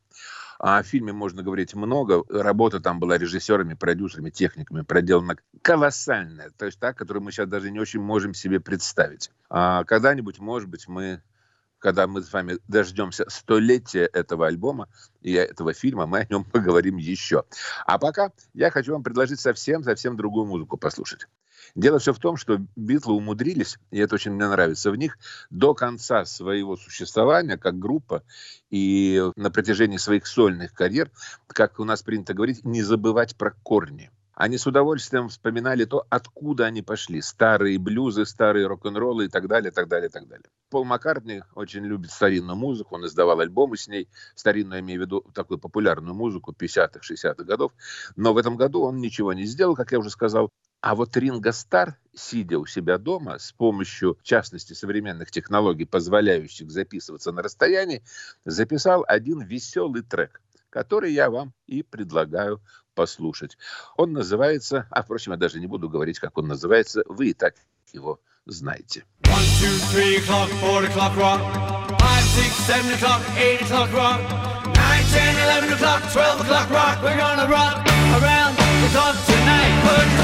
А 0.59 0.77
о 0.77 0.83
фильме 0.83 1.13
можно 1.13 1.43
говорить 1.43 1.73
много. 1.73 2.23
Работа 2.29 2.79
там 2.79 2.99
была 2.99 3.17
режиссерами, 3.17 3.73
продюсерами, 3.73 4.29
техниками 4.29 4.81
проделана 4.81 5.35
колоссальная. 5.61 6.51
То 6.51 6.65
есть 6.65 6.79
та, 6.79 6.93
которую 6.93 7.23
мы 7.23 7.31
сейчас 7.31 7.47
даже 7.47 7.71
не 7.71 7.79
очень 7.79 8.01
можем 8.01 8.33
себе 8.33 8.59
представить. 8.59 9.31
А 9.49 9.83
когда-нибудь, 9.83 10.39
может 10.39 10.69
быть, 10.69 10.87
мы 10.87 11.21
когда 11.83 12.07
мы 12.07 12.21
с 12.21 12.31
вами 12.31 12.59
дождемся 12.69 13.25
столетия 13.27 14.05
этого 14.05 14.47
альбома 14.47 14.87
и 15.21 15.33
этого 15.33 15.73
фильма, 15.73 16.05
мы 16.05 16.19
о 16.19 16.25
нем 16.29 16.45
поговорим 16.51 16.95
еще. 16.95 17.43
А 17.85 17.99
пока 17.99 18.31
я 18.53 18.71
хочу 18.71 18.93
вам 18.93 19.03
предложить 19.03 19.41
совсем-совсем 19.41 20.15
другую 20.15 20.45
музыку 20.45 20.77
послушать. 20.77 21.27
Дело 21.75 21.97
все 21.97 22.13
в 22.13 22.19
том, 22.19 22.37
что 22.37 22.59
Битлы 22.75 23.13
умудрились, 23.13 23.79
и 23.89 23.97
это 23.97 24.15
очень 24.15 24.31
мне 24.31 24.47
нравится 24.47 24.91
в 24.91 24.95
них, 24.95 25.17
до 25.49 25.73
конца 25.73 26.23
своего 26.25 26.77
существования 26.77 27.57
как 27.57 27.79
группа 27.79 28.23
и 28.69 29.23
на 29.35 29.49
протяжении 29.49 29.97
своих 29.97 30.27
сольных 30.27 30.73
карьер, 30.73 31.09
как 31.47 31.79
у 31.79 31.83
нас 31.83 32.03
принято 32.03 32.35
говорить, 32.35 32.63
не 32.63 32.83
забывать 32.83 33.35
про 33.35 33.51
корни. 33.63 34.11
Они 34.35 34.57
с 34.57 34.65
удовольствием 34.65 35.29
вспоминали 35.29 35.85
то, 35.85 36.05
откуда 36.09 36.65
они 36.65 36.81
пошли. 36.81 37.21
Старые 37.21 37.77
блюзы, 37.77 38.25
старые 38.25 38.65
рок-н-роллы 38.65 39.25
и 39.25 39.29
так 39.29 39.47
далее, 39.47 39.71
так 39.71 39.87
далее, 39.87 40.09
так 40.09 40.27
далее. 40.27 40.45
Пол 40.71 40.85
Маккартни 40.85 41.43
очень 41.53 41.85
любит 41.85 42.09
старинную 42.09 42.55
музыку, 42.55 42.95
он 42.95 43.05
издавал 43.05 43.39
альбомы 43.39 43.77
с 43.77 43.87
ней, 43.87 44.09
старинную, 44.33 44.77
я 44.77 44.81
имею 44.81 45.01
в 45.01 45.03
виду 45.05 45.21
такую 45.33 45.59
популярную 45.59 46.15
музыку 46.15 46.51
50-х, 46.51 47.01
60-х 47.01 47.43
годов. 47.43 47.73
Но 48.15 48.33
в 48.33 48.37
этом 48.37 48.57
году 48.57 48.81
он 48.81 48.97
ничего 48.97 49.33
не 49.33 49.45
сделал, 49.45 49.75
как 49.75 49.91
я 49.91 49.99
уже 49.99 50.09
сказал. 50.09 50.51
А 50.83 50.95
вот 50.95 51.15
Ринго 51.15 51.53
Стар, 51.53 51.97
сидя 52.13 52.59
у 52.59 52.65
себя 52.65 52.97
дома, 52.97 53.39
с 53.39 53.53
помощью, 53.53 54.17
в 54.19 54.23
частности, 54.23 54.73
современных 54.73 55.31
технологий, 55.31 55.85
позволяющих 55.85 56.69
записываться 56.69 57.31
на 57.31 57.41
расстоянии, 57.41 58.03
записал 58.43 59.05
один 59.07 59.39
веселый 59.39 60.01
трек, 60.01 60.41
который 60.69 61.13
я 61.13 61.29
вам 61.29 61.53
и 61.67 61.83
предлагаю 61.83 62.61
послушать. 62.95 63.57
Он 63.95 64.11
называется, 64.11 64.85
а, 64.91 65.03
впрочем, 65.03 65.31
я 65.31 65.37
даже 65.37 65.61
не 65.61 65.67
буду 65.67 65.87
говорить, 65.87 66.19
как 66.19 66.37
он 66.37 66.49
называется, 66.49 67.03
вы 67.07 67.29
и 67.29 67.33
так 67.33 67.55
его 67.93 68.19
знаете. 68.45 69.05
Around 78.13 78.55
the 78.57 78.89
clock 78.91 79.15
tonight. 79.25 79.73
Put 79.83 80.22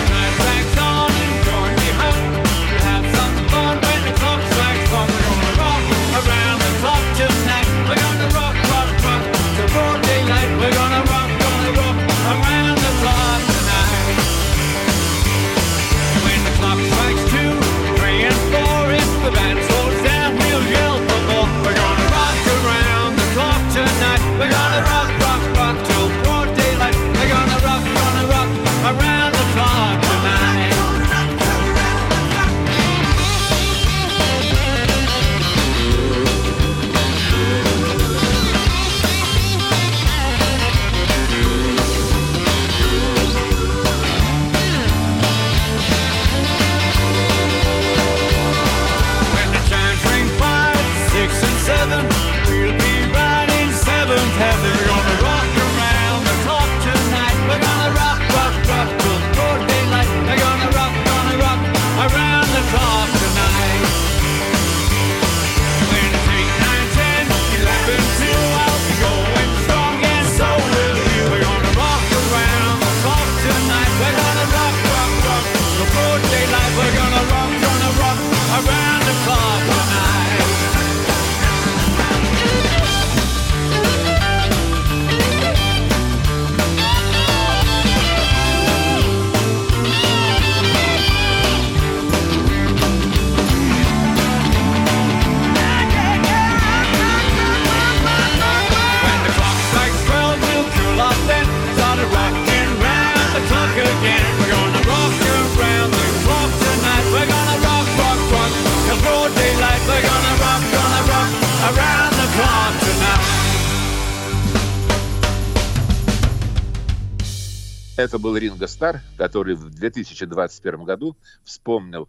Это 118.00 118.18
был 118.18 118.38
Ринго 118.38 118.66
Стар, 118.68 119.02
который 119.18 119.56
в 119.56 119.70
2021 119.72 120.86
году 120.86 121.18
вспомнил 121.44 122.08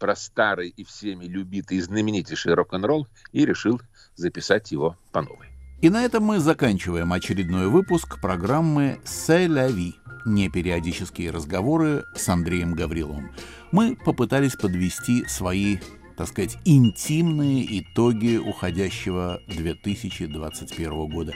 про 0.00 0.16
старый 0.16 0.70
и 0.70 0.82
всеми 0.82 1.26
любитый 1.26 1.76
и 1.76 1.80
знаменитейший 1.80 2.54
рок-н-ролл 2.54 3.06
и 3.30 3.46
решил 3.46 3.80
записать 4.16 4.72
его 4.72 4.96
по 5.12 5.22
новой. 5.22 5.46
И 5.80 5.90
на 5.90 6.04
этом 6.04 6.24
мы 6.24 6.40
заканчиваем 6.40 7.12
очередной 7.12 7.68
выпуск 7.68 8.20
программы 8.20 8.98
«C'est 9.04 9.46
la 9.46 9.70
vie»— 9.70 9.92
непериодические 10.26 11.30
разговоры 11.30 12.02
с 12.16 12.28
Андреем 12.28 12.74
Гавриловым. 12.74 13.30
Мы 13.70 13.94
попытались 13.94 14.56
подвести 14.56 15.24
свои, 15.28 15.76
так 16.16 16.26
сказать, 16.26 16.58
интимные 16.64 17.64
итоги 17.78 18.38
уходящего 18.38 19.40
2021 19.46 21.06
года. 21.06 21.32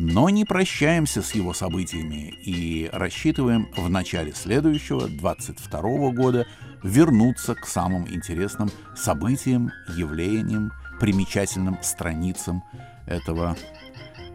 Но 0.00 0.30
не 0.30 0.44
прощаемся 0.44 1.22
с 1.22 1.34
его 1.34 1.52
событиями 1.52 2.32
и 2.44 2.88
рассчитываем 2.92 3.68
в 3.76 3.90
начале 3.90 4.32
следующего, 4.32 5.08
2022 5.08 6.10
года, 6.12 6.46
вернуться 6.84 7.56
к 7.56 7.66
самым 7.66 8.06
интересным 8.08 8.70
событиям, 8.96 9.72
явлениям, 9.96 10.70
примечательным 11.00 11.78
страницам 11.82 12.62
этого 13.06 13.56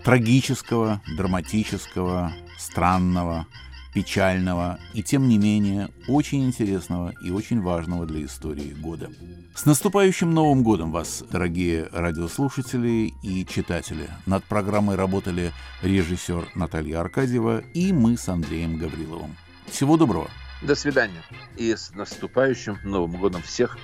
трагического, 0.04 1.02
драматического, 1.16 2.34
странного 2.60 3.48
печального 3.94 4.80
и, 4.94 5.04
тем 5.04 5.28
не 5.28 5.38
менее, 5.38 5.90
очень 6.08 6.46
интересного 6.46 7.14
и 7.24 7.32
очень 7.32 7.62
важного 7.62 8.06
для 8.06 8.26
истории 8.26 8.74
года. 8.74 9.10
С 9.56 9.66
наступающим 9.66 10.34
Новым 10.34 10.64
годом 10.64 10.92
вас, 10.92 11.24
дорогие 11.32 11.88
радиослушатели 11.92 13.14
и 13.22 13.46
читатели! 13.46 14.10
Над 14.26 14.44
программой 14.46 14.96
работали 14.96 15.52
режиссер 15.82 16.50
Наталья 16.56 17.02
Аркадьева 17.02 17.60
и 17.74 17.94
мы 17.94 18.18
с 18.18 18.28
Андреем 18.30 18.78
Гавриловым. 18.78 19.36
Всего 19.68 19.98
доброго! 19.98 20.30
До 20.62 20.76
свидания. 20.76 21.24
И 21.58 21.76
с 21.76 21.92
наступающим 21.92 22.78
Новым 22.84 23.20
годом 23.20 23.42
всех, 23.42 23.78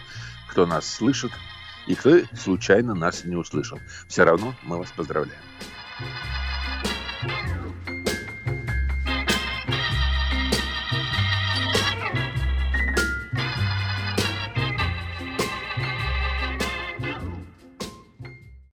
кто 0.49 0.65
нас 0.65 0.87
слышит 0.87 1.31
и 1.87 1.95
кто 1.95 2.19
случайно 2.35 2.95
нас 2.95 3.25
не 3.25 3.35
услышал. 3.35 3.79
Все 4.07 4.23
равно 4.23 4.55
мы 4.63 4.77
вас 4.77 4.91
поздравляем. 4.91 5.41